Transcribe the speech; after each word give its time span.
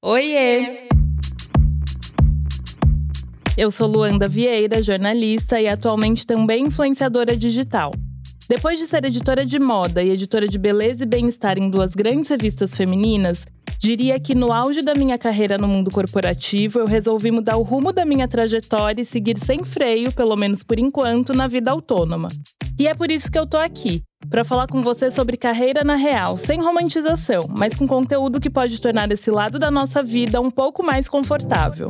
Oiê! 0.00 0.86
Eu 3.56 3.68
sou 3.68 3.88
Luanda 3.88 4.28
Vieira, 4.28 4.80
jornalista 4.80 5.60
e 5.60 5.66
atualmente 5.66 6.24
também 6.24 6.66
influenciadora 6.66 7.36
digital. 7.36 7.90
Depois 8.48 8.78
de 8.78 8.86
ser 8.86 9.04
editora 9.04 9.44
de 9.44 9.58
moda 9.58 10.00
e 10.00 10.10
editora 10.10 10.46
de 10.46 10.56
beleza 10.56 11.02
e 11.02 11.06
bem-estar 11.06 11.58
em 11.58 11.68
duas 11.68 11.96
grandes 11.96 12.30
revistas 12.30 12.76
femininas, 12.76 13.44
diria 13.78 14.18
que 14.18 14.34
no 14.34 14.52
auge 14.52 14.82
da 14.82 14.94
minha 14.94 15.16
carreira 15.16 15.56
no 15.56 15.68
mundo 15.68 15.90
corporativo, 15.90 16.80
eu 16.80 16.86
resolvi 16.86 17.30
mudar 17.30 17.56
o 17.56 17.62
rumo 17.62 17.92
da 17.92 18.04
minha 18.04 18.26
trajetória 18.26 19.02
e 19.02 19.06
seguir 19.06 19.38
sem 19.38 19.64
freio, 19.64 20.12
pelo 20.12 20.36
menos 20.36 20.62
por 20.62 20.78
enquanto, 20.78 21.32
na 21.32 21.46
vida 21.46 21.70
autônoma. 21.70 22.28
E 22.78 22.86
é 22.86 22.94
por 22.94 23.10
isso 23.10 23.30
que 23.30 23.38
eu 23.38 23.46
tô 23.46 23.56
aqui, 23.56 24.02
para 24.28 24.44
falar 24.44 24.66
com 24.66 24.82
você 24.82 25.10
sobre 25.10 25.36
carreira 25.36 25.82
na 25.84 25.94
real, 25.94 26.36
sem 26.36 26.60
romantização, 26.60 27.46
mas 27.48 27.76
com 27.76 27.86
conteúdo 27.86 28.40
que 28.40 28.50
pode 28.50 28.80
tornar 28.80 29.10
esse 29.10 29.30
lado 29.30 29.58
da 29.58 29.70
nossa 29.70 30.02
vida 30.02 30.40
um 30.40 30.50
pouco 30.50 30.82
mais 30.82 31.08
confortável. 31.08 31.88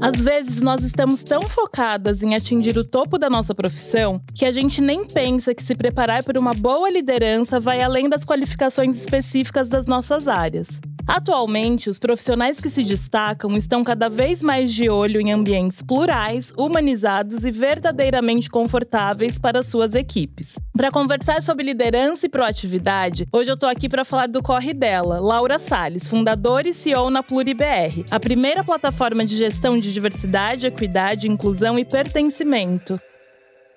Às 0.00 0.20
vezes 0.20 0.60
nós 0.60 0.82
estamos 0.82 1.22
tão 1.22 1.42
focadas 1.42 2.22
em 2.22 2.34
atingir 2.34 2.76
o 2.76 2.84
topo 2.84 3.18
da 3.18 3.30
nossa 3.30 3.54
profissão 3.54 4.20
que 4.34 4.44
a 4.44 4.52
gente 4.52 4.80
nem 4.80 5.04
pensa 5.04 5.54
que 5.54 5.62
se 5.62 5.74
preparar 5.74 6.24
para 6.24 6.40
uma 6.40 6.54
boa 6.54 6.90
liderança 6.90 7.60
vai 7.60 7.80
além 7.80 8.08
das 8.08 8.24
qualificações 8.24 8.96
específicas 8.96 9.68
das 9.68 9.86
nossas 9.86 10.26
áreas. 10.26 10.80
Atualmente, 11.06 11.90
os 11.90 11.98
profissionais 11.98 12.60
que 12.60 12.70
se 12.70 12.82
destacam 12.84 13.56
estão 13.56 13.82
cada 13.82 14.08
vez 14.08 14.42
mais 14.42 14.72
de 14.72 14.88
olho 14.88 15.20
em 15.20 15.32
ambientes 15.32 15.82
plurais, 15.82 16.52
humanizados 16.56 17.44
e 17.44 17.50
verdadeiramente 17.50 18.48
confortáveis 18.48 19.38
para 19.38 19.62
suas 19.62 19.94
equipes. 19.94 20.58
Para 20.76 20.90
conversar 20.90 21.42
sobre 21.42 21.64
liderança 21.64 22.26
e 22.26 22.28
proatividade, 22.28 23.26
hoje 23.32 23.50
eu 23.50 23.54
estou 23.54 23.68
aqui 23.68 23.88
para 23.88 24.04
falar 24.04 24.28
do 24.28 24.42
corre 24.42 24.72
dela, 24.72 25.20
Laura 25.20 25.58
Sales, 25.58 26.06
fundadora 26.06 26.68
e 26.68 26.74
CEO 26.74 27.10
na 27.10 27.22
PluriBR, 27.22 28.04
a 28.10 28.20
primeira 28.20 28.62
plataforma 28.62 29.24
de 29.24 29.36
gestão 29.36 29.78
de 29.78 29.92
diversidade, 29.92 30.66
equidade, 30.66 31.28
inclusão 31.28 31.78
e 31.78 31.84
pertencimento. 31.84 33.00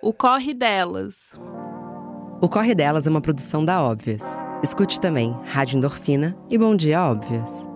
O 0.01 0.13
corre 0.13 0.53
delas. 0.53 1.13
O 2.41 2.49
Corre 2.49 2.75
Delas 2.75 3.07
é 3.07 3.09
uma 3.09 3.21
produção 3.21 3.63
da 3.63 3.81
Óbvias. 3.81 4.37
Escute 4.65 4.99
também 4.99 5.37
Rádio 5.45 5.77
Endorfina 5.77 6.35
e 6.49 6.57
Bom 6.57 6.75
Dia 6.75 7.05
Óbvias. 7.05 7.74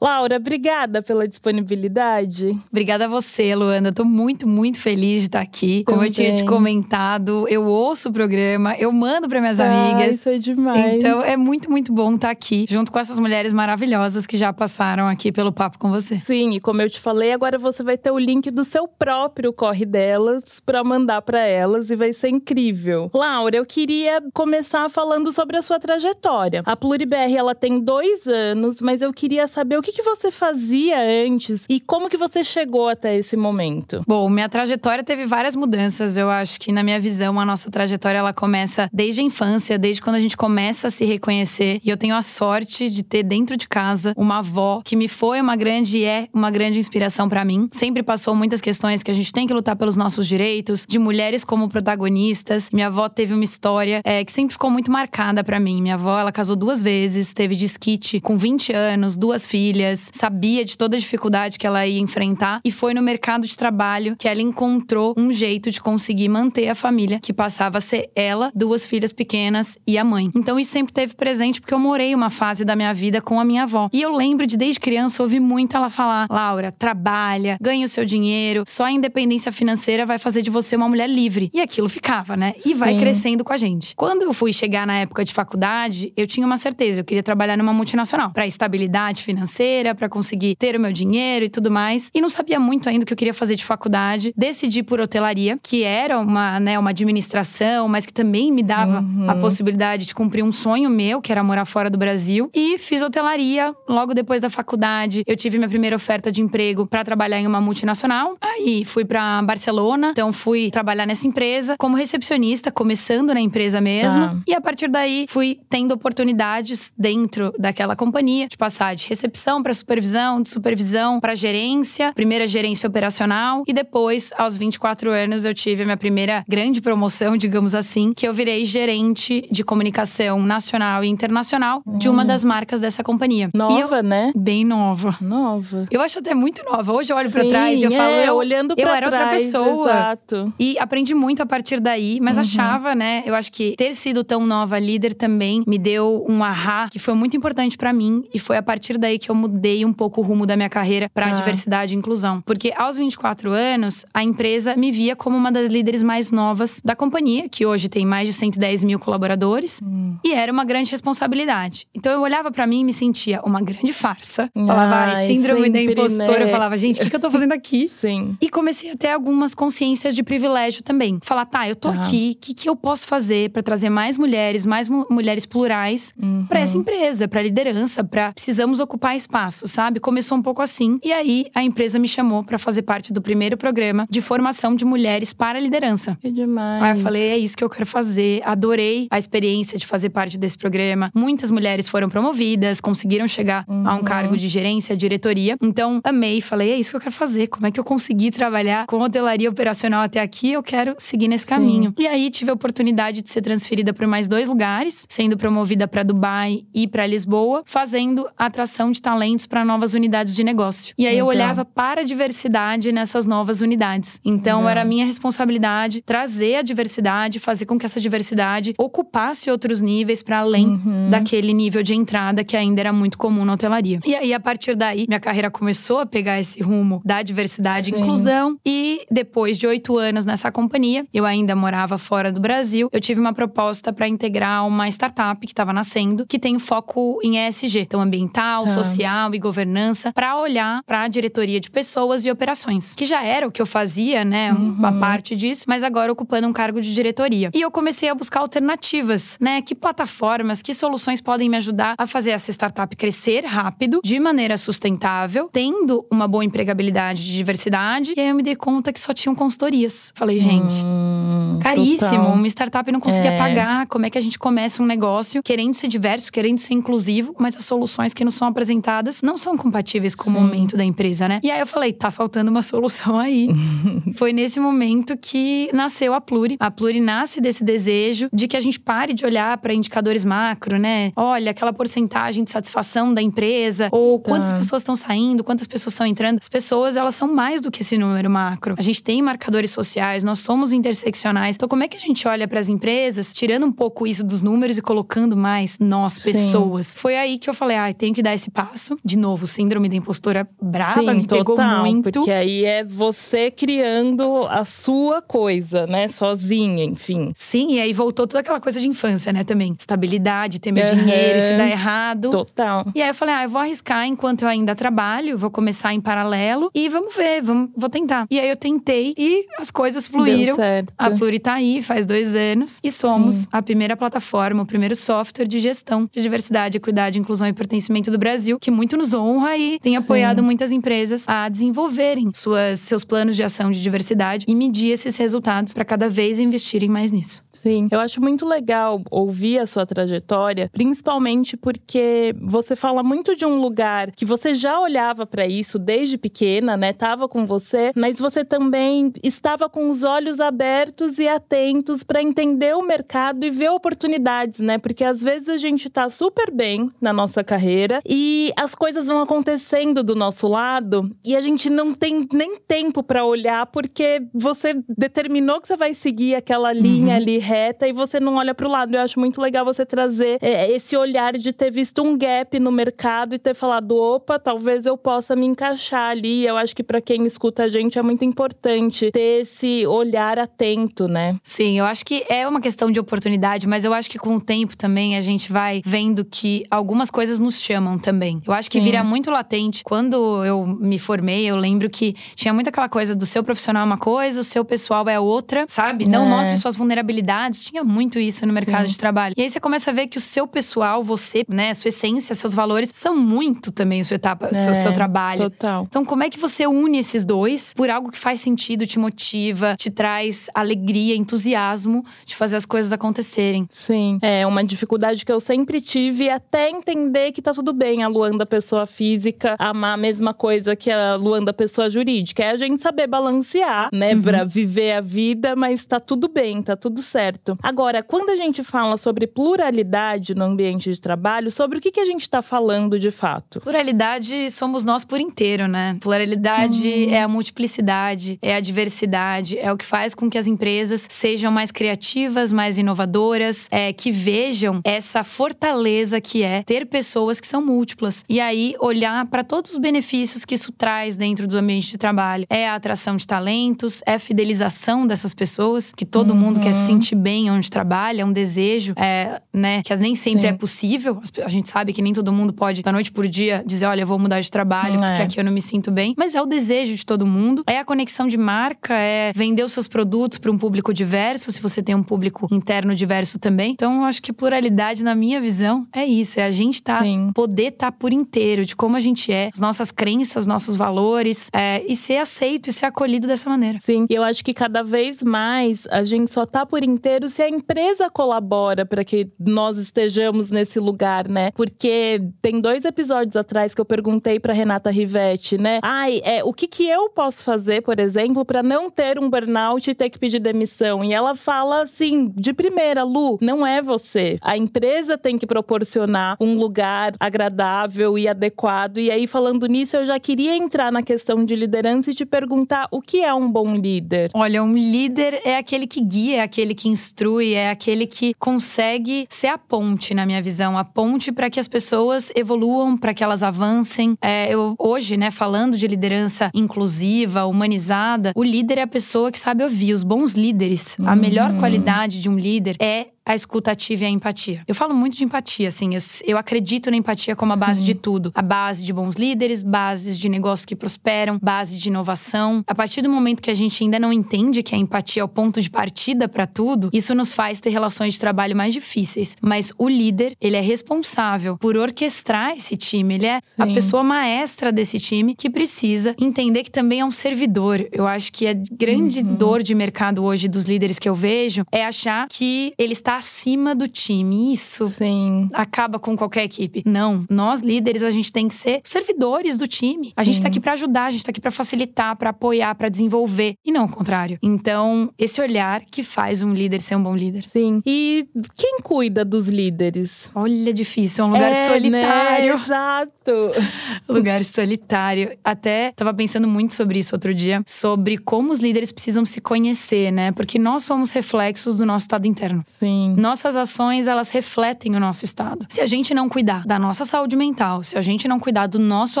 Laura, 0.00 0.36
obrigada 0.36 1.00
pela 1.02 1.26
disponibilidade. 1.26 2.58
Obrigada 2.70 3.06
a 3.06 3.08
você, 3.08 3.54
Luana. 3.54 3.92
Tô 3.92 4.04
muito, 4.04 4.46
muito 4.46 4.80
feliz 4.80 5.20
de 5.22 5.26
estar 5.28 5.40
aqui. 5.40 5.84
Como 5.84 5.98
Também. 5.98 6.08
eu 6.10 6.14
tinha 6.14 6.34
te 6.34 6.44
comentado, 6.44 7.46
eu 7.48 7.64
ouço 7.66 8.08
o 8.08 8.12
programa, 8.12 8.74
eu 8.78 8.90
mando 8.92 9.28
para 9.28 9.40
minhas 9.40 9.60
Ah, 9.60 9.92
amigas. 9.92 10.14
isso 10.16 10.28
é 10.28 10.38
demais. 10.38 10.94
Então 10.96 11.22
é 11.22 11.36
muito, 11.36 11.70
muito 11.70 11.92
bom 11.92 12.14
estar 12.14 12.30
aqui, 12.30 12.66
junto 12.68 12.92
com 12.92 12.98
essas 12.98 13.18
mulheres 13.18 13.52
maravilhosas 13.52 14.26
que 14.26 14.36
já 14.36 14.52
passaram 14.52 15.08
aqui 15.08 15.32
pelo 15.32 15.52
papo 15.52 15.78
com 15.78 15.90
você. 15.90 16.16
Sim, 16.18 16.54
e 16.56 16.60
como 16.60 16.82
eu 16.82 16.90
te 16.90 17.00
falei, 17.00 17.32
agora 17.32 17.58
você 17.58 17.82
vai 17.82 17.96
ter 17.96 18.10
o 18.10 18.18
link 18.18 18.50
do 18.50 18.64
seu 18.64 18.86
próprio 18.86 19.52
corre 19.52 19.84
delas 19.84 20.60
para 20.64 20.82
mandar 20.84 21.22
para 21.22 21.40
elas 21.40 21.90
e 21.90 21.96
vai 21.96 22.12
ser 22.12 22.28
incrível. 22.28 23.10
Laura, 23.14 23.56
eu 23.56 23.64
queria 23.66 24.22
começar 24.34 24.88
falando 24.90 25.32
sobre 25.32 25.56
a 25.56 25.62
sua 25.62 25.78
trajetória. 25.78 26.62
A 26.66 26.76
PluriBR 26.76 27.34
ela 27.36 27.54
tem 27.54 27.80
dois 27.80 28.26
anos, 28.26 28.80
mas 28.80 29.00
eu 29.02 29.12
queria 29.12 29.48
saber 29.48 29.78
o 29.78 29.82
que, 29.86 29.92
que 29.92 30.02
você 30.02 30.32
fazia 30.32 30.98
antes 31.00 31.64
e 31.68 31.78
como 31.78 32.08
que 32.08 32.16
você 32.16 32.42
chegou 32.42 32.88
até 32.88 33.16
esse 33.16 33.36
momento. 33.36 34.02
Bom, 34.06 34.28
minha 34.28 34.48
trajetória 34.48 35.04
teve 35.04 35.26
várias 35.26 35.54
mudanças. 35.54 36.16
Eu 36.16 36.28
acho 36.28 36.58
que, 36.58 36.72
na 36.72 36.82
minha 36.82 36.98
visão, 36.98 37.38
a 37.38 37.44
nossa 37.44 37.70
trajetória 37.70 38.18
ela 38.18 38.32
começa 38.32 38.90
desde 38.92 39.20
a 39.20 39.24
infância, 39.24 39.78
desde 39.78 40.02
quando 40.02 40.16
a 40.16 40.20
gente 40.20 40.36
começa 40.36 40.88
a 40.88 40.90
se 40.90 41.04
reconhecer. 41.04 41.80
E 41.84 41.90
eu 41.90 41.96
tenho 41.96 42.16
a 42.16 42.22
sorte 42.22 42.90
de 42.90 43.04
ter 43.04 43.22
dentro 43.22 43.56
de 43.56 43.68
casa 43.68 44.12
uma 44.16 44.38
avó 44.38 44.82
que 44.84 44.96
me 44.96 45.06
foi 45.06 45.40
uma 45.40 45.54
grande 45.54 45.98
e 45.98 46.04
é 46.04 46.28
uma 46.34 46.50
grande 46.50 46.80
inspiração 46.80 47.28
para 47.28 47.44
mim. 47.44 47.68
Sempre 47.70 48.02
passou 48.02 48.34
muitas 48.34 48.60
questões 48.60 49.04
que 49.04 49.10
a 49.10 49.14
gente 49.14 49.32
tem 49.32 49.46
que 49.46 49.54
lutar 49.54 49.76
pelos 49.76 49.96
nossos 49.96 50.26
direitos, 50.26 50.84
de 50.88 50.98
mulheres 50.98 51.44
como 51.44 51.68
protagonistas. 51.68 52.70
Minha 52.72 52.88
avó 52.88 53.08
teve 53.08 53.34
uma 53.34 53.44
história 53.44 54.00
é, 54.04 54.24
que 54.24 54.32
sempre 54.32 54.52
ficou 54.52 54.68
muito 54.68 54.90
marcada 54.90 55.44
para 55.44 55.60
mim. 55.60 55.80
Minha 55.80 55.94
avó, 55.94 56.18
ela 56.18 56.32
casou 56.32 56.56
duas 56.56 56.82
vezes, 56.82 57.32
teve 57.32 57.54
disquite 57.54 58.20
com 58.20 58.36
20 58.36 58.72
anos, 58.72 59.16
duas 59.16 59.46
filhas, 59.46 59.75
sabia 60.12 60.64
de 60.64 60.76
toda 60.76 60.96
a 60.96 61.00
dificuldade 61.00 61.58
que 61.58 61.66
ela 61.66 61.86
ia 61.86 62.00
enfrentar 62.00 62.60
e 62.64 62.70
foi 62.70 62.94
no 62.94 63.02
mercado 63.02 63.46
de 63.46 63.56
trabalho 63.56 64.16
que 64.18 64.28
ela 64.28 64.40
encontrou 64.40 65.14
um 65.16 65.32
jeito 65.32 65.70
de 65.70 65.80
conseguir 65.80 66.28
manter 66.28 66.68
a 66.68 66.74
família, 66.74 67.20
que 67.20 67.32
passava 67.32 67.78
a 67.78 67.80
ser 67.80 68.10
ela, 68.14 68.50
duas 68.54 68.86
filhas 68.86 69.12
pequenas 69.12 69.78
e 69.86 69.98
a 69.98 70.04
mãe. 70.04 70.30
Então 70.34 70.58
isso 70.58 70.70
sempre 70.72 70.92
teve 70.92 71.14
presente 71.14 71.60
porque 71.60 71.74
eu 71.74 71.78
morei 71.78 72.14
uma 72.14 72.30
fase 72.30 72.64
da 72.64 72.76
minha 72.76 72.92
vida 72.94 73.20
com 73.20 73.40
a 73.40 73.44
minha 73.44 73.64
avó. 73.64 73.88
E 73.92 74.02
eu 74.02 74.14
lembro 74.14 74.46
de 74.46 74.56
desde 74.56 74.80
criança 74.80 75.22
ouvir 75.22 75.40
muito 75.40 75.76
ela 75.76 75.90
falar: 75.90 76.26
"Laura, 76.30 76.72
trabalha, 76.72 77.58
ganha 77.60 77.84
o 77.84 77.88
seu 77.88 78.04
dinheiro, 78.04 78.64
só 78.66 78.84
a 78.84 78.92
independência 78.92 79.52
financeira 79.52 80.06
vai 80.06 80.18
fazer 80.18 80.42
de 80.42 80.50
você 80.50 80.76
uma 80.76 80.88
mulher 80.88 81.08
livre". 81.08 81.50
E 81.52 81.60
aquilo 81.60 81.88
ficava, 81.88 82.36
né? 82.36 82.54
E 82.64 82.74
vai 82.74 82.94
Sim. 82.94 82.98
crescendo 82.98 83.44
com 83.44 83.52
a 83.52 83.56
gente. 83.56 83.94
Quando 83.96 84.22
eu 84.22 84.32
fui 84.32 84.52
chegar 84.52 84.86
na 84.86 84.98
época 84.98 85.24
de 85.24 85.32
faculdade, 85.32 86.12
eu 86.16 86.26
tinha 86.26 86.46
uma 86.46 86.58
certeza, 86.58 87.00
eu 87.00 87.04
queria 87.04 87.22
trabalhar 87.22 87.56
numa 87.56 87.72
multinacional, 87.72 88.30
para 88.32 88.46
estabilidade 88.46 89.22
financeira, 89.22 89.65
para 89.94 90.08
conseguir 90.08 90.54
ter 90.56 90.76
o 90.76 90.80
meu 90.80 90.92
dinheiro 90.92 91.44
e 91.44 91.48
tudo 91.48 91.70
mais. 91.70 92.10
E 92.14 92.20
não 92.20 92.28
sabia 92.28 92.58
muito 92.58 92.88
ainda 92.88 93.04
o 93.04 93.06
que 93.06 93.12
eu 93.12 93.16
queria 93.16 93.34
fazer 93.34 93.56
de 93.56 93.64
faculdade. 93.64 94.32
Decidi 94.36 94.82
por 94.82 95.00
hotelaria, 95.00 95.58
que 95.62 95.82
era 95.82 96.18
uma, 96.18 96.60
né, 96.60 96.78
uma 96.78 96.90
administração, 96.90 97.88
mas 97.88 98.06
que 98.06 98.12
também 98.12 98.52
me 98.52 98.62
dava 98.62 99.04
a 99.28 99.34
possibilidade 99.34 100.06
de 100.06 100.14
cumprir 100.14 100.42
um 100.42 100.52
sonho 100.52 100.88
meu, 100.88 101.20
que 101.20 101.32
era 101.32 101.42
morar 101.42 101.64
fora 101.64 101.90
do 101.90 101.98
Brasil. 101.98 102.50
E 102.54 102.78
fiz 102.78 103.02
hotelaria 103.02 103.74
logo 103.88 104.14
depois 104.14 104.40
da 104.40 104.50
faculdade. 104.50 105.22
Eu 105.26 105.36
tive 105.36 105.58
minha 105.58 105.68
primeira 105.68 105.96
oferta 105.96 106.30
de 106.30 106.40
emprego 106.40 106.86
para 106.86 107.04
trabalhar 107.04 107.40
em 107.40 107.46
uma 107.46 107.60
multinacional. 107.60 108.36
Aí 108.40 108.84
fui 108.84 109.04
para 109.04 109.42
Barcelona, 109.42 110.10
então 110.10 110.32
fui 110.32 110.70
trabalhar 110.70 111.06
nessa 111.06 111.26
empresa 111.26 111.76
como 111.78 111.96
recepcionista, 111.96 112.70
começando 112.70 113.32
na 113.32 113.40
empresa 113.40 113.80
mesmo. 113.80 114.22
Tá. 114.22 114.36
E 114.46 114.54
a 114.54 114.60
partir 114.60 114.88
daí 114.88 115.26
fui 115.28 115.58
tendo 115.68 115.92
oportunidades 115.92 116.92
dentro 116.96 117.52
daquela 117.58 117.96
companhia 117.96 118.48
de 118.48 118.56
passar 118.56 118.94
de 118.94 119.08
recepção 119.08 119.55
para 119.62 119.72
supervisão, 119.74 120.40
de 120.42 120.48
supervisão 120.48 121.20
para 121.20 121.34
gerência, 121.34 122.12
primeira 122.14 122.46
gerência 122.46 122.88
operacional 122.88 123.62
e 123.66 123.72
depois 123.72 124.32
aos 124.36 124.56
24 124.56 125.10
anos 125.10 125.44
eu 125.44 125.54
tive 125.54 125.82
a 125.82 125.84
minha 125.84 125.96
primeira 125.96 126.44
grande 126.48 126.80
promoção, 126.80 127.36
digamos 127.36 127.74
assim, 127.74 128.12
que 128.12 128.26
eu 128.26 128.34
virei 128.34 128.64
gerente 128.64 129.46
de 129.50 129.64
comunicação 129.64 130.42
nacional 130.42 131.04
e 131.04 131.08
internacional 131.08 131.82
de 131.98 132.08
uma 132.08 132.24
das 132.24 132.44
marcas 132.44 132.80
dessa 132.80 133.02
companhia. 133.02 133.50
E 133.54 133.58
eu- 133.58 133.68
Nova, 133.80 134.02
né? 134.02 134.32
bem 134.36 134.64
nova. 134.64 135.16
Nova. 135.20 135.86
Eu 135.90 136.00
acho 136.00 136.18
até 136.18 136.34
muito 136.34 136.62
nova. 136.64 136.92
Hoje 136.92 137.12
eu 137.12 137.16
olho 137.16 137.30
pra 137.30 137.42
Sim, 137.42 137.48
trás 137.48 137.80
e 137.80 137.84
eu 137.84 137.90
falo, 137.90 138.14
é, 138.14 138.28
eu, 138.28 138.34
olhando 138.34 138.74
eu 138.76 138.88
era 138.88 139.06
outra 139.06 139.20
trás, 139.28 139.42
pessoa. 139.44 139.90
Exato. 139.90 140.52
E 140.58 140.78
aprendi 140.78 141.14
muito 141.14 141.42
a 141.42 141.46
partir 141.46 141.80
daí, 141.80 142.18
mas 142.20 142.38
achava, 142.38 142.94
né? 142.94 143.22
Eu 143.26 143.34
acho 143.34 143.52
que 143.52 143.74
ter 143.76 143.94
sido 143.94 144.22
tão 144.24 144.46
nova 144.46 144.78
líder 144.78 145.14
também 145.14 145.62
me 145.66 145.78
deu 145.78 146.24
um 146.28 146.42
ahá 146.42 146.88
que 146.90 146.98
foi 146.98 147.14
muito 147.14 147.36
importante 147.36 147.76
pra 147.76 147.92
mim. 147.92 148.24
E 148.32 148.38
foi 148.38 148.56
a 148.56 148.62
partir 148.62 148.98
daí 148.98 149.18
que 149.18 149.30
eu 149.30 149.34
mudei 149.34 149.45
um 149.84 149.92
pouco 149.92 150.20
o 150.20 150.24
rumo 150.24 150.46
da 150.46 150.56
minha 150.56 150.68
carreira 150.68 151.10
pra 151.12 151.26
Tá. 151.28 151.32
diversidade 151.32 151.94
e 151.94 151.96
inclusão. 151.96 152.40
Porque 152.42 152.72
aos 152.76 152.96
24 152.96 153.50
anos, 153.50 154.04
a 154.12 154.22
empresa 154.22 154.76
me 154.76 154.90
via 154.92 155.14
como 155.16 155.36
uma 155.36 155.50
das 155.52 155.68
líderes 155.68 156.02
mais 156.02 156.30
novas 156.30 156.80
da 156.84 156.94
companhia, 156.96 157.48
que 157.48 157.64
hoje 157.66 157.88
tem 157.88 158.04
mais 158.06 158.28
de 158.28 158.32
110 158.34 158.84
mil 158.84 158.98
colaboradores. 158.98 159.80
E 160.24 160.32
era 160.32 160.52
uma 160.52 160.64
grande 160.64 160.90
responsabilidade. 160.90 161.86
Então 161.94 162.12
eu 162.12 162.20
olhava 162.20 162.50
pra 162.50 162.66
mim 162.66 162.80
e 162.80 162.84
me 162.84 162.92
sentia 162.92 163.40
uma 163.44 163.60
grande 163.60 163.92
farsa. 163.92 164.50
Falava, 164.54 164.94
ai, 165.16 165.26
síndrome 165.26 165.68
da 165.70 165.80
impostora. 165.82 166.38
né? 166.38 166.44
Eu 166.44 166.48
falava, 166.48 166.76
gente, 166.76 167.00
o 167.00 167.04
que, 167.04 167.10
que 167.10 167.16
eu 167.16 167.20
tô 167.20 167.30
fazendo 167.30 167.52
aqui? 167.52 167.88
Sim. 167.88 168.36
E 168.40 168.48
comecei 168.48 168.90
a 168.90 168.96
ter 168.96 169.08
algumas 169.10 169.54
consciências 169.54 170.14
de 170.14 170.22
privilégio 170.22 170.82
também. 170.82 171.18
Falar, 171.22 171.46
tá, 171.46 171.68
eu 171.68 171.74
tô 171.76 171.90
Tá. 171.90 171.96
aqui, 172.00 172.32
o 172.36 172.40
que, 172.40 172.54
que 172.54 172.68
eu 172.68 172.76
posso 172.76 173.06
fazer 173.06 173.50
pra 173.50 173.62
trazer 173.62 173.88
mais 173.90 174.16
mulheres, 174.18 174.66
mais 174.66 174.88
mu- 174.88 175.06
mulheres 175.10 175.46
plurais 175.46 176.12
pra 176.48 176.60
essa 176.60 176.76
empresa, 176.76 177.26
pra 177.28 177.42
liderança, 177.42 178.02
pra 178.04 178.32
precisamos 178.32 178.80
ocupar 178.80 179.16
espaço, 179.16 179.35
sabe? 179.66 180.00
Começou 180.00 180.38
um 180.38 180.42
pouco 180.42 180.62
assim. 180.62 180.98
E 181.04 181.12
aí 181.12 181.46
a 181.54 181.62
empresa 181.62 181.98
me 181.98 182.08
chamou 182.08 182.42
pra 182.42 182.58
fazer 182.58 182.82
parte 182.82 183.12
do 183.12 183.20
primeiro 183.20 183.56
programa 183.56 184.06
de 184.08 184.20
formação 184.20 184.74
de 184.74 184.84
mulheres 184.84 185.32
para 185.32 185.58
a 185.58 185.60
liderança. 185.60 186.16
Que 186.20 186.30
demais. 186.30 186.82
Aí 186.82 186.96
eu 186.96 187.02
falei, 187.02 187.22
é 187.30 187.36
isso 187.36 187.56
que 187.56 187.62
eu 187.62 187.68
quero 187.68 187.86
fazer. 187.86 188.40
Adorei 188.44 189.06
a 189.10 189.18
experiência 189.18 189.76
de 189.78 189.86
fazer 189.86 190.08
parte 190.08 190.38
desse 190.38 190.56
programa. 190.56 191.10
Muitas 191.14 191.50
mulheres 191.50 191.88
foram 191.88 192.08
promovidas, 192.08 192.80
conseguiram 192.80 193.28
chegar 193.28 193.64
a 193.68 193.94
um 193.94 194.02
cargo 194.02 194.36
de 194.36 194.48
gerência, 194.48 194.96
diretoria. 194.96 195.56
Então, 195.60 196.00
amei, 196.02 196.40
falei, 196.40 196.72
é 196.72 196.76
isso 196.76 196.90
que 196.90 196.96
eu 196.96 197.00
quero 197.00 197.14
fazer. 197.14 197.48
Como 197.48 197.66
é 197.66 197.70
que 197.70 197.78
eu 197.78 197.84
consegui 197.84 198.30
trabalhar 198.30 198.86
com 198.86 199.00
hotelaria 199.00 199.50
operacional 199.50 200.02
até 200.02 200.20
aqui? 200.20 200.52
Eu 200.52 200.62
quero 200.62 200.94
seguir 200.98 201.28
nesse 201.28 201.46
caminho. 201.46 201.92
E 201.98 202.06
aí 202.06 202.30
tive 202.30 202.50
a 202.50 202.54
oportunidade 202.54 203.20
de 203.20 203.28
ser 203.28 203.42
transferida 203.42 203.92
por 203.92 204.06
mais 204.06 204.28
dois 204.28 204.48
lugares, 204.48 205.04
sendo 205.08 205.36
promovida 205.36 205.86
para 205.86 206.02
Dubai 206.02 206.62
e 206.74 206.88
para 206.88 207.06
Lisboa, 207.06 207.62
fazendo 207.66 208.26
atração 208.38 208.90
de 208.90 209.02
talento 209.02 209.25
talentos 209.26 209.46
para 209.46 209.64
novas 209.64 209.92
unidades 209.94 210.34
de 210.34 210.44
negócio. 210.44 210.94
E 210.96 211.06
aí 211.06 211.14
Legal. 211.14 211.26
eu 211.28 211.34
olhava 211.34 211.64
para 211.64 212.02
a 212.02 212.04
diversidade 212.04 212.92
nessas 212.92 213.26
novas 213.26 213.60
unidades. 213.60 214.20
Então 214.24 214.58
Legal. 214.58 214.70
era 214.70 214.84
minha 214.84 215.04
responsabilidade 215.04 216.02
trazer 216.02 216.56
a 216.56 216.62
diversidade, 216.62 217.38
fazer 217.40 217.66
com 217.66 217.78
que 217.78 217.84
essa 217.84 218.00
diversidade 218.00 218.74
ocupasse 218.78 219.50
outros 219.50 219.82
níveis 219.82 220.22
para 220.22 220.38
além 220.40 220.66
Uhum. 220.66 221.10
daquele 221.10 221.52
nível 221.52 221.82
de 221.82 221.94
entrada 221.94 222.42
que 222.44 222.56
ainda 222.56 222.80
era 222.80 222.92
muito 222.92 223.18
comum 223.18 223.44
na 223.44 223.54
hotelaria. 223.54 224.00
E 224.04 224.14
aí 224.14 224.32
a 224.32 224.40
partir 224.40 224.74
daí 224.76 225.06
minha 225.08 225.20
carreira 225.20 225.50
começou 225.50 225.98
a 226.00 226.06
pegar 226.06 226.40
esse 226.40 226.62
rumo 226.62 227.00
da 227.04 227.22
diversidade 227.22 227.90
e 227.92 227.98
inclusão 227.98 228.56
e 228.64 229.02
depois 229.10 229.58
de 229.58 229.66
oito 229.66 229.96
anos 229.98 230.24
nessa 230.24 230.50
companhia, 230.52 231.06
eu 231.12 231.24
ainda 231.24 231.54
morava 231.56 231.98
fora 231.98 232.30
do 232.30 232.40
Brasil, 232.40 232.88
eu 232.92 233.00
tive 233.00 233.20
uma 233.20 233.32
proposta 233.32 233.92
para 233.92 234.08
integrar 234.08 234.66
uma 234.66 234.88
startup 234.88 235.40
que 235.40 235.52
estava 235.52 235.72
nascendo, 235.72 236.26
que 236.26 236.38
tem 236.38 236.58
foco 236.58 237.18
em 237.22 237.38
ESG, 237.38 237.80
então 237.80 238.00
ambiental, 238.00 238.64
Tá. 238.64 238.70
social 238.70 239.15
e 239.34 239.38
governança, 239.38 240.12
para 240.12 240.38
olhar 240.38 240.82
para 240.86 241.02
a 241.02 241.08
diretoria 241.08 241.58
de 241.60 241.70
pessoas 241.70 242.24
e 242.26 242.30
operações, 242.30 242.94
que 242.94 243.04
já 243.04 243.22
era 243.24 243.46
o 243.46 243.50
que 243.50 243.60
eu 243.62 243.66
fazia, 243.66 244.24
né, 244.24 244.52
uma 244.52 244.90
Uhum. 244.92 244.98
parte 245.00 245.34
disso, 245.34 245.64
mas 245.66 245.82
agora 245.82 246.12
ocupando 246.12 246.46
um 246.46 246.52
cargo 246.52 246.80
de 246.80 246.92
diretoria. 246.94 247.50
E 247.54 247.60
eu 247.60 247.70
comecei 247.70 248.08
a 248.08 248.14
buscar 248.14 248.40
alternativas, 248.40 249.36
né, 249.40 249.62
que 249.62 249.74
plataformas, 249.74 250.60
que 250.62 250.74
soluções 250.74 251.20
podem 251.20 251.48
me 251.48 251.56
ajudar 251.56 251.94
a 251.98 252.06
fazer 252.06 252.30
essa 252.30 252.50
startup 252.50 252.94
crescer 252.96 253.44
rápido, 253.44 254.00
de 254.04 254.18
maneira 254.20 254.56
sustentável, 254.58 255.48
tendo 255.52 256.04
uma 256.10 256.26
boa 256.28 256.44
empregabilidade 256.44 257.24
de 257.24 257.36
diversidade. 257.36 258.12
E 258.16 258.20
aí 258.20 258.28
eu 258.28 258.34
me 258.34 258.42
dei 258.42 258.56
conta 258.56 258.92
que 258.92 259.00
só 259.00 259.12
tinham 259.14 259.34
consultorias. 259.34 260.12
Falei, 260.14 260.38
gente, 260.38 260.74
Hum, 260.84 261.58
Caríssimo, 261.62 262.10
total. 262.10 262.32
uma 262.34 262.46
startup 262.48 262.92
não 262.92 263.00
conseguia 263.00 263.30
É. 263.32 263.38
pagar. 263.38 263.86
Como 263.86 264.04
é 264.06 264.10
que 264.10 264.18
a 264.18 264.20
gente 264.20 264.38
começa 264.38 264.82
um 264.82 264.86
negócio 264.86 265.42
querendo 265.42 265.74
ser 265.74 265.88
diverso, 265.88 266.32
querendo 266.32 266.58
ser 266.58 266.74
inclusivo, 266.74 267.34
mas 267.38 267.56
as 267.56 267.64
soluções 267.64 268.12
que 268.14 268.24
nos 268.24 268.34
são 268.34 268.48
apresentadas 268.48 269.05
não 269.22 269.36
são 269.36 269.56
compatíveis 269.56 270.14
com 270.14 270.24
Sim. 270.24 270.30
o 270.30 270.32
momento 270.40 270.76
da 270.76 270.84
empresa, 270.84 271.28
né? 271.28 271.40
E 271.42 271.50
aí 271.50 271.60
eu 271.60 271.66
falei, 271.66 271.92
tá 271.92 272.10
faltando 272.10 272.50
uma 272.50 272.62
solução 272.62 273.18
aí. 273.18 273.48
Foi 274.16 274.32
nesse 274.32 274.60
momento 274.60 275.16
que 275.16 275.68
nasceu 275.72 276.14
a 276.14 276.20
Pluri. 276.20 276.56
A 276.60 276.70
Pluri 276.70 277.00
nasce 277.00 277.40
desse 277.40 277.64
desejo 277.64 278.28
de 278.32 278.48
que 278.48 278.56
a 278.56 278.60
gente 278.60 278.78
pare 278.78 279.14
de 279.14 279.24
olhar 279.24 279.56
para 279.58 279.72
indicadores 279.74 280.24
macro, 280.24 280.78
né? 280.78 281.12
Olha, 281.16 281.50
aquela 281.50 281.72
porcentagem 281.72 282.44
de 282.44 282.50
satisfação 282.50 283.12
da 283.12 283.22
empresa, 283.22 283.88
ou 283.92 284.18
quantas 284.20 284.52
pessoas 284.52 284.82
estão 284.82 284.96
saindo, 284.96 285.42
quantas 285.44 285.66
pessoas 285.66 285.92
estão 285.92 286.06
entrando. 286.06 286.38
As 286.40 286.48
pessoas, 286.48 286.96
elas 286.96 287.14
são 287.14 287.32
mais 287.32 287.60
do 287.60 287.70
que 287.70 287.82
esse 287.82 287.96
número 287.98 288.30
macro. 288.30 288.74
A 288.78 288.82
gente 288.82 289.02
tem 289.02 289.20
marcadores 289.22 289.70
sociais, 289.70 290.24
nós 290.24 290.38
somos 290.38 290.72
interseccionais. 290.72 291.56
Então, 291.56 291.68
como 291.68 291.82
é 291.82 291.88
que 291.88 291.96
a 291.96 292.00
gente 292.00 292.26
olha 292.26 292.46
para 292.46 292.60
as 292.60 292.68
empresas, 292.68 293.32
tirando 293.32 293.66
um 293.66 293.72
pouco 293.72 294.06
isso 294.06 294.24
dos 294.24 294.42
números 294.42 294.78
e 294.78 294.82
colocando 294.82 295.36
mais 295.36 295.78
nós, 295.78 296.14
Sim. 296.14 296.32
pessoas? 296.32 296.94
Foi 296.94 297.16
aí 297.16 297.38
que 297.38 297.48
eu 297.48 297.54
falei, 297.54 297.76
ah, 297.76 297.92
tenho 297.92 298.14
que 298.14 298.22
dar 298.22 298.34
esse 298.34 298.50
passo. 298.50 298.85
De 299.04 299.16
novo, 299.16 299.46
síndrome 299.46 299.88
da 299.88 299.96
impostora 299.96 300.48
braba, 300.60 301.00
Sim, 301.00 301.14
me 301.14 301.26
pegou 301.26 301.56
total, 301.56 301.84
muito. 301.84 302.12
Porque 302.12 302.30
aí 302.30 302.64
é 302.64 302.84
você 302.84 303.50
criando 303.50 304.46
a 304.48 304.64
sua 304.64 305.22
coisa, 305.22 305.86
né? 305.86 306.08
Sozinha, 306.08 306.84
enfim. 306.84 307.32
Sim, 307.34 307.74
e 307.74 307.80
aí 307.80 307.92
voltou 307.92 308.26
toda 308.26 308.40
aquela 308.40 308.60
coisa 308.60 308.80
de 308.80 308.88
infância, 308.88 309.32
né, 309.32 309.44
também. 309.44 309.74
Estabilidade, 309.78 310.60
ter 310.60 310.72
meu 310.72 310.84
Aham. 310.84 310.94
dinheiro, 310.94 311.40
se 311.40 311.56
dá 311.56 311.68
errado. 311.68 312.30
Total. 312.30 312.86
E 312.94 313.02
aí 313.02 313.08
eu 313.08 313.14
falei, 313.14 313.34
ah, 313.34 313.44
eu 313.44 313.48
vou 313.48 313.60
arriscar 313.60 314.06
enquanto 314.06 314.42
eu 314.42 314.48
ainda 314.48 314.74
trabalho, 314.74 315.38
vou 315.38 315.50
começar 315.50 315.92
em 315.92 316.00
paralelo 316.00 316.70
e 316.74 316.88
vamos 316.88 317.14
ver, 317.14 317.42
vamos, 317.42 317.70
vou 317.76 317.88
tentar. 317.88 318.26
E 318.30 318.38
aí 318.38 318.48
eu 318.48 318.56
tentei 318.56 319.14
e 319.16 319.46
as 319.58 319.70
coisas 319.70 320.06
fluíram. 320.06 320.56
A 320.98 321.10
Pluri 321.10 321.38
tá 321.38 321.54
aí 321.54 321.82
faz 321.82 322.06
dois 322.06 322.34
anos 322.34 322.80
e 322.82 322.90
somos 322.90 323.48
a 323.52 323.62
primeira 323.62 323.96
plataforma, 323.96 324.62
o 324.62 324.66
primeiro 324.66 324.94
software 324.94 325.46
de 325.46 325.58
gestão 325.58 326.08
de 326.12 326.22
diversidade, 326.22 326.76
equidade, 326.76 327.18
inclusão 327.18 327.48
e 327.48 327.52
pertencimento 327.52 328.10
do 328.10 328.18
Brasil, 328.18 328.58
que 328.58 328.70
muito 328.76 328.96
nos 328.96 329.14
honra 329.14 329.56
e 329.56 329.78
tem 329.80 329.92
Sim. 329.94 329.98
apoiado 329.98 330.42
muitas 330.42 330.70
empresas 330.70 331.24
a 331.26 331.48
desenvolverem 331.48 332.30
suas, 332.34 332.80
seus 332.80 333.04
planos 333.04 333.34
de 333.34 333.42
ação 333.42 333.70
de 333.70 333.80
diversidade 333.80 334.44
e 334.46 334.54
medir 334.54 334.90
esses 334.90 335.16
resultados 335.16 335.72
para 335.72 335.84
cada 335.84 336.08
vez 336.08 336.38
investirem 336.38 336.88
mais 336.88 337.10
nisso. 337.10 337.46
Sim, 337.66 337.88
eu 337.90 337.98
acho 337.98 338.20
muito 338.20 338.46
legal 338.46 339.02
ouvir 339.10 339.58
a 339.58 339.66
sua 339.66 339.86
trajetória, 339.86 340.70
principalmente 340.72 341.56
porque 341.56 342.34
você 342.40 342.76
fala 342.76 343.02
muito 343.02 343.34
de 343.34 343.44
um 343.44 343.60
lugar 343.60 344.12
que 344.12 344.24
você 344.24 344.54
já 344.54 344.78
olhava 344.78 345.26
para 345.26 345.46
isso 345.46 345.78
desde 345.78 346.18
pequena, 346.18 346.76
né? 346.76 346.92
Tava 346.92 347.28
com 347.28 347.44
você, 347.44 347.92
mas 347.96 348.20
você 348.20 348.44
também 348.44 349.12
estava 349.22 349.68
com 349.68 349.90
os 349.90 350.04
olhos 350.04 350.38
abertos 350.38 351.18
e 351.18 351.26
atentos 351.26 352.04
para 352.04 352.22
entender 352.22 352.76
o 352.76 352.86
mercado 352.86 353.44
e 353.44 353.50
ver 353.50 353.70
oportunidades, 353.70 354.60
né? 354.60 354.78
Porque 354.78 355.02
às 355.02 355.22
vezes 355.22 355.48
a 355.48 355.56
gente 355.56 355.88
tá 355.88 356.08
super 356.08 356.50
bem 356.50 356.90
na 357.00 357.12
nossa 357.12 357.42
carreira 357.42 358.00
e 358.06 358.52
as 358.66 358.74
coisas 358.74 359.06
vão 359.06 359.20
acontecendo 359.20 360.02
do 360.02 360.16
nosso 360.16 360.48
lado 360.48 361.08
e 361.24 361.36
a 361.36 361.40
gente 361.40 361.70
não 361.70 361.94
tem 361.94 362.26
nem 362.32 362.56
tempo 362.58 363.00
para 363.00 363.24
olhar 363.24 363.64
porque 363.66 364.22
você 364.34 364.74
determinou 364.88 365.60
que 365.60 365.68
você 365.68 365.76
vai 365.76 365.94
seguir 365.94 366.34
aquela 366.34 366.72
linha 366.72 366.96
Uhum. 367.14 367.16
ali 367.16 367.38
reta 367.38 367.86
e 367.86 367.92
você 367.92 368.18
não 368.18 368.34
olha 368.36 368.52
para 368.54 368.66
o 368.66 368.70
lado. 368.70 368.94
Eu 368.96 369.00
acho 369.00 369.20
muito 369.20 369.40
legal 369.40 369.64
você 369.64 369.86
trazer 369.86 370.38
é, 370.42 370.68
esse 370.72 370.96
olhar 370.96 371.34
de 371.34 371.52
ter 371.52 371.70
visto 371.70 372.02
um 372.02 372.18
gap 372.18 372.58
no 372.58 372.72
mercado 372.72 373.34
e 373.36 373.38
ter 373.38 373.54
falado, 373.54 373.94
opa, 373.96 374.36
talvez 374.38 374.84
eu 374.84 374.96
possa 374.96 375.36
me 375.36 375.46
encaixar 375.46 376.10
ali. 376.10 376.44
Eu 376.44 376.56
acho 376.56 376.74
que 376.74 376.82
para 376.82 377.00
quem 377.00 377.24
escuta 377.24 377.62
a 377.64 377.68
gente 377.68 377.98
é 377.98 378.02
muito 378.02 378.24
importante 378.24 379.10
ter 379.12 379.42
esse 379.42 379.86
olhar 379.86 380.38
atento, 380.38 381.06
né? 381.06 381.36
Sim, 381.44 381.78
eu 381.78 381.84
acho 381.84 382.04
que 382.04 382.24
é 382.28 382.48
uma 382.48 382.60
questão 382.60 382.90
de 382.90 382.98
oportunidade, 382.98 383.68
mas 383.68 383.84
eu 383.84 383.92
acho 383.94 384.10
que 384.10 384.18
com 384.18 384.34
o 384.36 384.40
tempo 384.40 384.76
também 384.76 385.16
a 385.16 385.20
gente 385.20 385.52
vai 385.52 385.82
vendo 385.84 386.24
que 386.24 386.64
algumas 386.70 387.10
coisas 387.10 387.38
nos 387.38 387.60
chamam 387.62 387.98
também. 387.98 388.40
Eu 388.46 388.52
acho 388.56 388.70
que 388.70 388.78
Sim. 388.78 388.84
vira 388.84 389.04
muito 389.04 389.30
latente. 389.30 389.82
Quando 389.84 390.44
eu 390.44 390.66
me 390.66 390.98
formei, 390.98 391.44
eu 391.46 391.56
lembro 391.56 391.88
que 391.88 392.14
tinha 392.34 392.52
muita 392.52 392.70
aquela 392.70 392.88
coisa 392.88 393.14
do 393.14 393.24
seu 393.26 393.42
profissional 393.44 393.82
é 393.82 393.86
uma 393.86 393.98
coisa, 393.98 394.40
o 394.40 394.44
seu 394.44 394.64
pessoal 394.64 395.08
é 395.08 395.18
outra, 395.20 395.64
sabe? 395.68 396.06
Não 396.06 396.24
É. 396.26 396.28
mostre 396.28 396.56
suas 396.58 396.74
vulnerabilidades. 396.76 397.60
Tinha 397.60 397.84
muito 397.84 398.18
isso 398.18 398.44
no 398.46 398.52
mercado 398.52 398.86
Sim. 398.86 398.92
de 398.92 398.98
trabalho. 398.98 399.34
E 399.36 399.42
aí 399.42 399.48
você 399.50 399.60
começa 399.60 399.90
a 399.90 399.94
ver 399.94 400.06
que 400.08 400.18
o 400.18 400.20
seu 400.20 400.46
pessoal, 400.46 401.02
você, 401.04 401.44
né, 401.48 401.72
sua 401.74 401.88
essência, 401.88 402.34
seus 402.34 402.54
valores 402.54 402.90
são 402.94 403.16
muito 403.16 403.70
também 403.70 404.02
sua 404.02 404.14
etapa, 404.16 404.52
seu, 404.54 404.70
É, 404.72 404.74
seu 404.74 404.92
trabalho. 404.92 405.50
Total. 405.50 405.84
Então, 405.88 406.04
como 406.04 406.22
é 406.22 406.30
que 406.30 406.38
você 406.38 406.66
une 406.66 406.98
esses 406.98 407.24
dois 407.24 407.72
por 407.74 407.90
algo 407.90 408.10
que 408.10 408.18
faz 408.18 408.40
sentido, 408.40 408.86
te 408.86 408.98
motiva, 408.98 409.76
te 409.76 409.90
traz 409.90 410.48
alegria, 410.54 411.14
entusiasmo 411.16 412.04
de 412.24 412.34
fazer 412.34 412.56
as 412.56 412.66
coisas 412.66 412.92
acontecerem? 412.92 413.66
Sim, 413.70 414.18
é 414.22 414.46
uma 414.46 414.64
dificuldade 414.64 415.24
que 415.24 415.32
eu 415.32 415.40
sempre 415.40 415.80
tive 415.80 416.28
até 416.30 416.70
entender 416.70 417.32
que 417.32 417.40
tá 417.42 417.52
tudo 417.52 417.72
bem 417.72 418.02
a 418.02 418.08
Luan 418.08 418.36
da 418.46 418.48
pessoa 418.48 418.86
física 418.86 419.56
amar 419.58 419.94
a 419.94 419.96
mesma 419.96 420.32
coisa 420.32 420.76
que 420.76 420.88
a 420.90 421.16
Luan 421.16 421.42
da 421.42 421.52
pessoa 421.52 421.90
jurídica. 421.90 422.44
É 422.44 422.50
a 422.50 422.56
gente 422.56 422.80
saber 422.80 423.08
balancear, 423.08 423.88
né, 423.92 424.14
Uhum. 424.14 424.22
pra 424.22 424.44
viver 424.44 424.92
a 424.92 425.00
vida, 425.00 425.56
mas 425.56 425.84
tá 425.84 425.98
tudo 425.98 426.28
bem, 426.28 426.62
tá 426.62 426.76
tudo 426.76 427.02
certo. 427.02 427.58
Agora, 427.62 428.02
quando 428.04 428.30
a 428.30 428.36
gente 428.36 428.62
fala 428.62 428.96
sobre 428.96 429.26
pluralidade 429.26 430.34
no 430.34 430.44
ambiente 430.44 430.90
de 430.92 431.00
trabalho, 431.00 431.50
sobre 431.50 431.78
o 431.78 431.80
que, 431.80 431.90
que 431.90 431.98
a 432.00 432.04
gente 432.04 432.28
tá 432.30 432.40
falando 432.40 432.98
de 433.00 433.10
fato? 433.10 433.60
Pluralidade 433.60 434.48
somos 434.50 434.84
nós 434.84 435.04
por 435.04 435.20
inteiro, 435.20 435.66
né? 435.66 435.96
Pluralidade 436.00 437.12
é 437.12 437.20
a 437.22 437.28
multiplicidade, 437.28 438.38
é 438.40 438.54
a 438.54 438.60
diversidade, 438.60 439.58
é 439.58 439.72
o 439.72 439.76
que 439.76 439.84
faz 439.84 440.14
com 440.14 440.30
que 440.30 440.38
as 440.38 440.46
empresas 440.46 441.06
sejam 441.10 441.50
mais 441.50 441.72
criativas, 441.72 442.52
mais 442.52 442.78
inovadoras, 442.78 443.66
é, 443.72 443.92
que 443.92 444.10
vejam 444.12 444.80
essa 444.84 445.24
fortaleza 445.24 446.20
que 446.20 446.42
é 446.44 446.62
ter 446.62 446.86
pessoas 446.86 447.40
que 447.40 447.46
são 447.46 447.60
múltiplas. 447.64 448.24
E 448.28 448.35
aí, 448.40 448.74
olhar 448.80 449.26
para 449.26 449.42
todos 449.44 449.72
os 449.72 449.78
benefícios 449.78 450.44
que 450.44 450.54
isso 450.54 450.72
traz 450.72 451.16
dentro 451.16 451.46
do 451.46 451.56
ambiente 451.56 451.90
de 451.90 451.98
trabalho. 451.98 452.46
É 452.50 452.68
a 452.68 452.74
atração 452.74 453.16
de 453.16 453.26
talentos, 453.26 454.02
é 454.06 454.14
a 454.14 454.18
fidelização 454.18 455.06
dessas 455.06 455.34
pessoas, 455.34 455.92
que 455.92 456.04
todo 456.04 456.34
mundo 456.34 456.60
quer 456.60 456.72
se 456.72 456.86
sentir 456.86 457.14
bem 457.14 457.50
onde 457.50 457.70
trabalha, 457.70 458.22
é 458.22 458.24
um 458.24 458.32
desejo, 458.32 458.92
é, 458.96 459.40
né? 459.52 459.82
Que 459.82 459.94
nem 459.96 460.14
sempre 460.14 460.42
Sim. 460.42 460.48
é 460.48 460.52
possível. 460.52 461.20
A 461.44 461.48
gente 461.48 461.68
sabe 461.68 461.92
que 461.92 462.02
nem 462.02 462.12
todo 462.12 462.32
mundo 462.32 462.52
pode, 462.52 462.82
da 462.82 462.92
noite 462.92 463.10
por 463.12 463.26
dia, 463.26 463.62
dizer: 463.66 463.86
olha, 463.86 464.02
eu 464.02 464.06
vou 464.06 464.18
mudar 464.18 464.40
de 464.40 464.50
trabalho, 464.50 464.98
porque 464.98 465.22
É. 465.22 465.24
aqui 465.24 465.40
eu 465.40 465.44
não 465.44 465.52
me 465.52 465.62
sinto 465.62 465.90
bem. 465.90 466.14
Mas 466.16 466.34
é 466.34 466.42
o 466.42 466.46
desejo 466.46 466.94
de 466.94 467.04
todo 467.04 467.26
mundo. 467.26 467.62
É 467.66 467.78
a 467.78 467.84
conexão 467.84 468.28
de 468.28 468.36
marca, 468.36 468.94
é 468.94 469.32
vender 469.34 469.62
os 469.64 469.72
seus 469.72 469.88
produtos 469.88 470.38
para 470.38 470.50
um 470.50 470.58
público 470.58 470.92
diverso, 470.92 471.50
se 471.50 471.60
você 471.60 471.82
tem 471.82 471.94
um 471.94 472.02
público 472.02 472.46
interno 472.52 472.94
diverso 472.94 473.38
também. 473.38 473.72
Então, 473.72 474.00
eu 474.00 474.04
acho 474.04 474.22
que 474.22 474.32
pluralidade, 474.32 475.02
na 475.02 475.14
minha 475.14 475.40
visão, 475.40 475.86
é 475.92 476.04
isso. 476.04 476.38
É 476.40 476.44
a 476.44 476.50
gente 476.50 476.82
tá, 476.82 477.02
Sim. 477.02 477.30
poder 477.34 477.68
estar 477.68 477.92
por 477.92 478.12
inteiro 478.12 478.25
de 478.64 478.74
como 478.74 478.96
a 478.96 479.00
gente 479.00 479.32
é, 479.32 479.50
as 479.52 479.60
nossas 479.60 479.90
crenças, 479.90 480.46
nossos 480.46 480.76
valores, 480.76 481.50
é, 481.52 481.82
e 481.86 481.94
ser 481.94 482.18
aceito 482.18 482.68
e 482.68 482.72
ser 482.72 482.86
acolhido 482.86 483.26
dessa 483.26 483.48
maneira. 483.48 483.78
Sim, 483.84 484.06
e 484.08 484.14
eu 484.14 484.22
acho 484.22 484.44
que 484.44 484.52
cada 484.52 484.82
vez 484.82 485.22
mais 485.22 485.86
a 485.90 486.04
gente 486.04 486.30
só 486.30 486.44
tá 486.44 486.64
por 486.66 486.82
inteiro 486.82 487.28
se 487.28 487.42
a 487.42 487.48
empresa 487.48 488.10
colabora 488.10 488.84
para 488.84 489.04
que 489.04 489.30
nós 489.38 489.78
estejamos 489.78 490.50
nesse 490.50 490.78
lugar, 490.78 491.28
né? 491.28 491.50
Porque 491.52 492.20
tem 492.42 492.60
dois 492.60 492.84
episódios 492.84 493.36
atrás 493.36 493.74
que 493.74 493.80
eu 493.80 493.84
perguntei 493.84 494.40
para 494.40 494.52
Renata 494.52 494.90
Rivetti, 494.90 495.58
né? 495.58 495.80
Ai, 495.82 496.20
é, 496.24 496.42
o 496.44 496.52
que 496.52 496.66
que 496.66 496.88
eu 496.88 497.10
posso 497.10 497.44
fazer, 497.44 497.82
por 497.82 497.98
exemplo, 497.98 498.44
para 498.44 498.62
não 498.62 498.90
ter 498.90 499.18
um 499.18 499.28
burnout 499.28 499.90
e 499.90 499.94
ter 499.94 500.10
que 500.10 500.18
pedir 500.18 500.40
missão. 500.52 501.04
E 501.04 501.12
ela 501.12 501.34
fala 501.34 501.82
assim, 501.82 502.32
de 502.34 502.52
primeira, 502.52 503.04
Lu, 503.04 503.38
não 503.40 503.66
é 503.66 503.80
você. 503.80 504.38
A 504.40 504.56
empresa 504.56 505.16
tem 505.16 505.38
que 505.38 505.46
proporcionar 505.46 506.36
um 506.40 506.54
lugar 506.54 507.12
agradável 507.20 508.15
e 508.18 508.28
adequado. 508.28 508.98
E 508.98 509.10
aí, 509.10 509.26
falando 509.26 509.66
nisso, 509.66 509.96
eu 509.96 510.06
já 510.06 510.18
queria 510.18 510.56
entrar 510.56 510.92
na 510.92 511.02
questão 511.02 511.44
de 511.44 511.54
liderança 511.54 512.10
e 512.10 512.14
te 512.14 512.24
perguntar 512.24 512.88
o 512.90 513.00
que 513.00 513.22
é 513.22 513.32
um 513.32 513.50
bom 513.50 513.74
líder? 513.74 514.30
Olha, 514.34 514.62
um 514.62 514.74
líder 514.74 515.40
é 515.44 515.56
aquele 515.56 515.86
que 515.86 516.00
guia, 516.00 516.36
é 516.36 516.40
aquele 516.42 516.74
que 516.74 516.88
instrui, 516.88 517.54
é 517.54 517.70
aquele 517.70 518.06
que 518.06 518.34
consegue 518.34 519.26
ser 519.30 519.48
a 519.48 519.58
ponte, 519.58 520.14
na 520.14 520.26
minha 520.26 520.42
visão, 520.42 520.76
a 520.76 520.84
ponte 520.84 521.32
para 521.32 521.50
que 521.50 521.60
as 521.60 521.68
pessoas 521.68 522.32
evoluam, 522.34 522.96
para 522.96 523.14
que 523.14 523.22
elas 523.22 523.42
avancem. 523.42 524.16
É, 524.22 524.52
eu 524.52 524.74
hoje, 524.78 525.16
né, 525.16 525.30
falando 525.30 525.76
de 525.76 525.86
liderança 525.86 526.50
inclusiva, 526.54 527.46
humanizada, 527.46 528.32
o 528.34 528.42
líder 528.42 528.78
é 528.78 528.82
a 528.82 528.86
pessoa 528.86 529.30
que 529.30 529.38
sabe 529.38 529.64
ouvir. 529.64 529.92
Os 529.92 530.02
bons 530.02 530.34
líderes, 530.34 530.96
a 531.04 531.14
melhor 531.16 531.50
uhum. 531.50 531.58
qualidade 531.58 532.20
de 532.20 532.28
um 532.28 532.38
líder 532.38 532.76
é 532.80 533.08
a 533.26 533.34
escutativa 533.34 534.04
e 534.04 534.06
a 534.06 534.10
empatia. 534.10 534.62
Eu 534.68 534.74
falo 534.74 534.94
muito 534.94 535.16
de 535.16 535.24
empatia, 535.24 535.66
assim. 535.66 535.94
Eu, 535.94 536.00
eu 536.24 536.38
acredito 536.38 536.90
na 536.90 536.96
empatia 536.96 537.34
como 537.34 537.52
a 537.52 537.56
base 537.56 537.80
Sim. 537.80 537.86
de 537.86 537.94
tudo. 537.94 538.30
A 538.34 538.40
base 538.40 538.84
de 538.84 538.92
bons 538.92 539.16
líderes, 539.16 539.64
bases 539.64 540.16
de 540.16 540.28
negócios 540.28 540.64
que 540.64 540.76
prosperam, 540.76 541.38
base 541.42 541.76
de 541.76 541.88
inovação. 541.88 542.62
A 542.66 542.74
partir 542.74 543.02
do 543.02 543.10
momento 543.10 543.42
que 543.42 543.50
a 543.50 543.54
gente 543.54 543.82
ainda 543.82 543.98
não 543.98 544.12
entende 544.12 544.62
que 544.62 544.74
a 544.76 544.78
empatia 544.78 545.22
é 545.22 545.24
o 545.24 545.28
ponto 545.28 545.60
de 545.60 545.68
partida 545.68 546.28
para 546.28 546.46
tudo, 546.46 546.88
isso 546.92 547.14
nos 547.14 547.34
faz 547.34 547.58
ter 547.58 547.70
relações 547.70 548.14
de 548.14 548.20
trabalho 548.20 548.54
mais 548.54 548.72
difíceis. 548.72 549.36
Mas 549.42 549.72
o 549.76 549.88
líder, 549.88 550.36
ele 550.40 550.56
é 550.56 550.60
responsável 550.60 551.56
por 551.58 551.76
orquestrar 551.76 552.52
esse 552.52 552.76
time. 552.76 553.16
Ele 553.16 553.26
é 553.26 553.40
Sim. 553.42 553.62
a 553.62 553.66
pessoa 553.66 554.04
maestra 554.04 554.70
desse 554.70 555.00
time 555.00 555.34
que 555.34 555.50
precisa 555.50 556.14
entender 556.20 556.62
que 556.62 556.70
também 556.70 557.00
é 557.00 557.04
um 557.04 557.10
servidor. 557.10 557.88
Eu 557.90 558.06
acho 558.06 558.32
que 558.32 558.46
a 558.46 558.54
grande 558.54 559.20
uhum. 559.20 559.34
dor 559.34 559.62
de 559.62 559.74
mercado 559.74 560.22
hoje 560.22 560.46
dos 560.46 560.64
líderes 560.64 560.98
que 560.98 561.08
eu 561.08 561.14
vejo 561.14 561.64
é 561.72 561.84
achar 561.84 562.28
que 562.28 562.72
ele 562.78 562.92
está 562.92 563.15
acima 563.16 563.74
do 563.74 563.88
time. 563.88 564.52
Isso 564.52 564.84
Sim. 564.84 565.48
acaba 565.52 565.98
com 565.98 566.16
qualquer 566.16 566.44
equipe. 566.44 566.82
Não, 566.84 567.24
nós 567.30 567.60
líderes 567.60 568.02
a 568.02 568.10
gente 568.10 568.32
tem 568.32 568.48
que 568.48 568.54
ser 568.54 568.80
servidores 568.84 569.58
do 569.58 569.66
time. 569.66 570.12
A 570.16 570.22
gente 570.22 570.40
tá 570.40 570.48
aqui 570.48 570.60
para 570.60 570.72
ajudar, 570.72 571.06
a 571.06 571.10
gente 571.10 571.24
tá 571.24 571.30
aqui 571.30 571.40
para 571.40 571.50
facilitar, 571.50 572.16
para 572.16 572.30
apoiar, 572.30 572.74
para 572.74 572.88
desenvolver 572.88 573.54
e 573.64 573.72
não 573.72 573.84
o 573.84 573.88
contrário. 573.88 574.38
Então, 574.42 575.10
esse 575.18 575.40
olhar 575.40 575.82
que 575.84 576.02
faz 576.02 576.42
um 576.42 576.52
líder 576.52 576.80
ser 576.80 576.96
um 576.96 577.02
bom 577.02 577.16
líder. 577.16 577.44
Sim. 577.48 577.82
E 577.84 578.26
quem 578.54 578.78
cuida 578.82 579.24
dos 579.24 579.48
líderes? 579.48 580.30
Olha, 580.34 580.72
difícil, 580.72 581.24
é 581.24 581.28
um 581.28 581.30
lugar 581.32 581.52
é, 581.52 581.54
né? 581.54 581.74
solitário. 581.74 582.56
Né? 582.56 582.62
Exato. 582.62 583.32
lugar 584.08 584.44
solitário. 584.44 585.36
Até 585.44 585.92
tava 585.92 586.12
pensando 586.14 586.48
muito 586.48 586.72
sobre 586.74 586.98
isso 586.98 587.14
outro 587.14 587.34
dia, 587.34 587.62
sobre 587.66 588.18
como 588.18 588.52
os 588.52 588.60
líderes 588.60 588.92
precisam 588.92 589.24
se 589.24 589.40
conhecer, 589.40 590.10
né? 590.10 590.32
Porque 590.32 590.58
nós 590.58 590.84
somos 590.84 591.12
reflexos 591.12 591.78
do 591.78 591.86
nosso 591.86 592.04
estado 592.04 592.26
interno. 592.26 592.62
Sim. 592.66 593.05
Nossas 593.14 593.56
ações, 593.56 594.06
elas 594.06 594.30
refletem 594.30 594.94
o 594.96 595.00
nosso 595.00 595.24
estado. 595.24 595.66
Se 595.68 595.80
a 595.80 595.86
gente 595.86 596.14
não 596.14 596.28
cuidar 596.28 596.64
da 596.66 596.78
nossa 596.78 597.04
saúde 597.04 597.36
mental, 597.36 597.82
se 597.82 597.96
a 597.96 598.00
gente 598.00 598.26
não 598.26 598.38
cuidar 598.38 598.66
do 598.66 598.78
nosso 598.78 599.20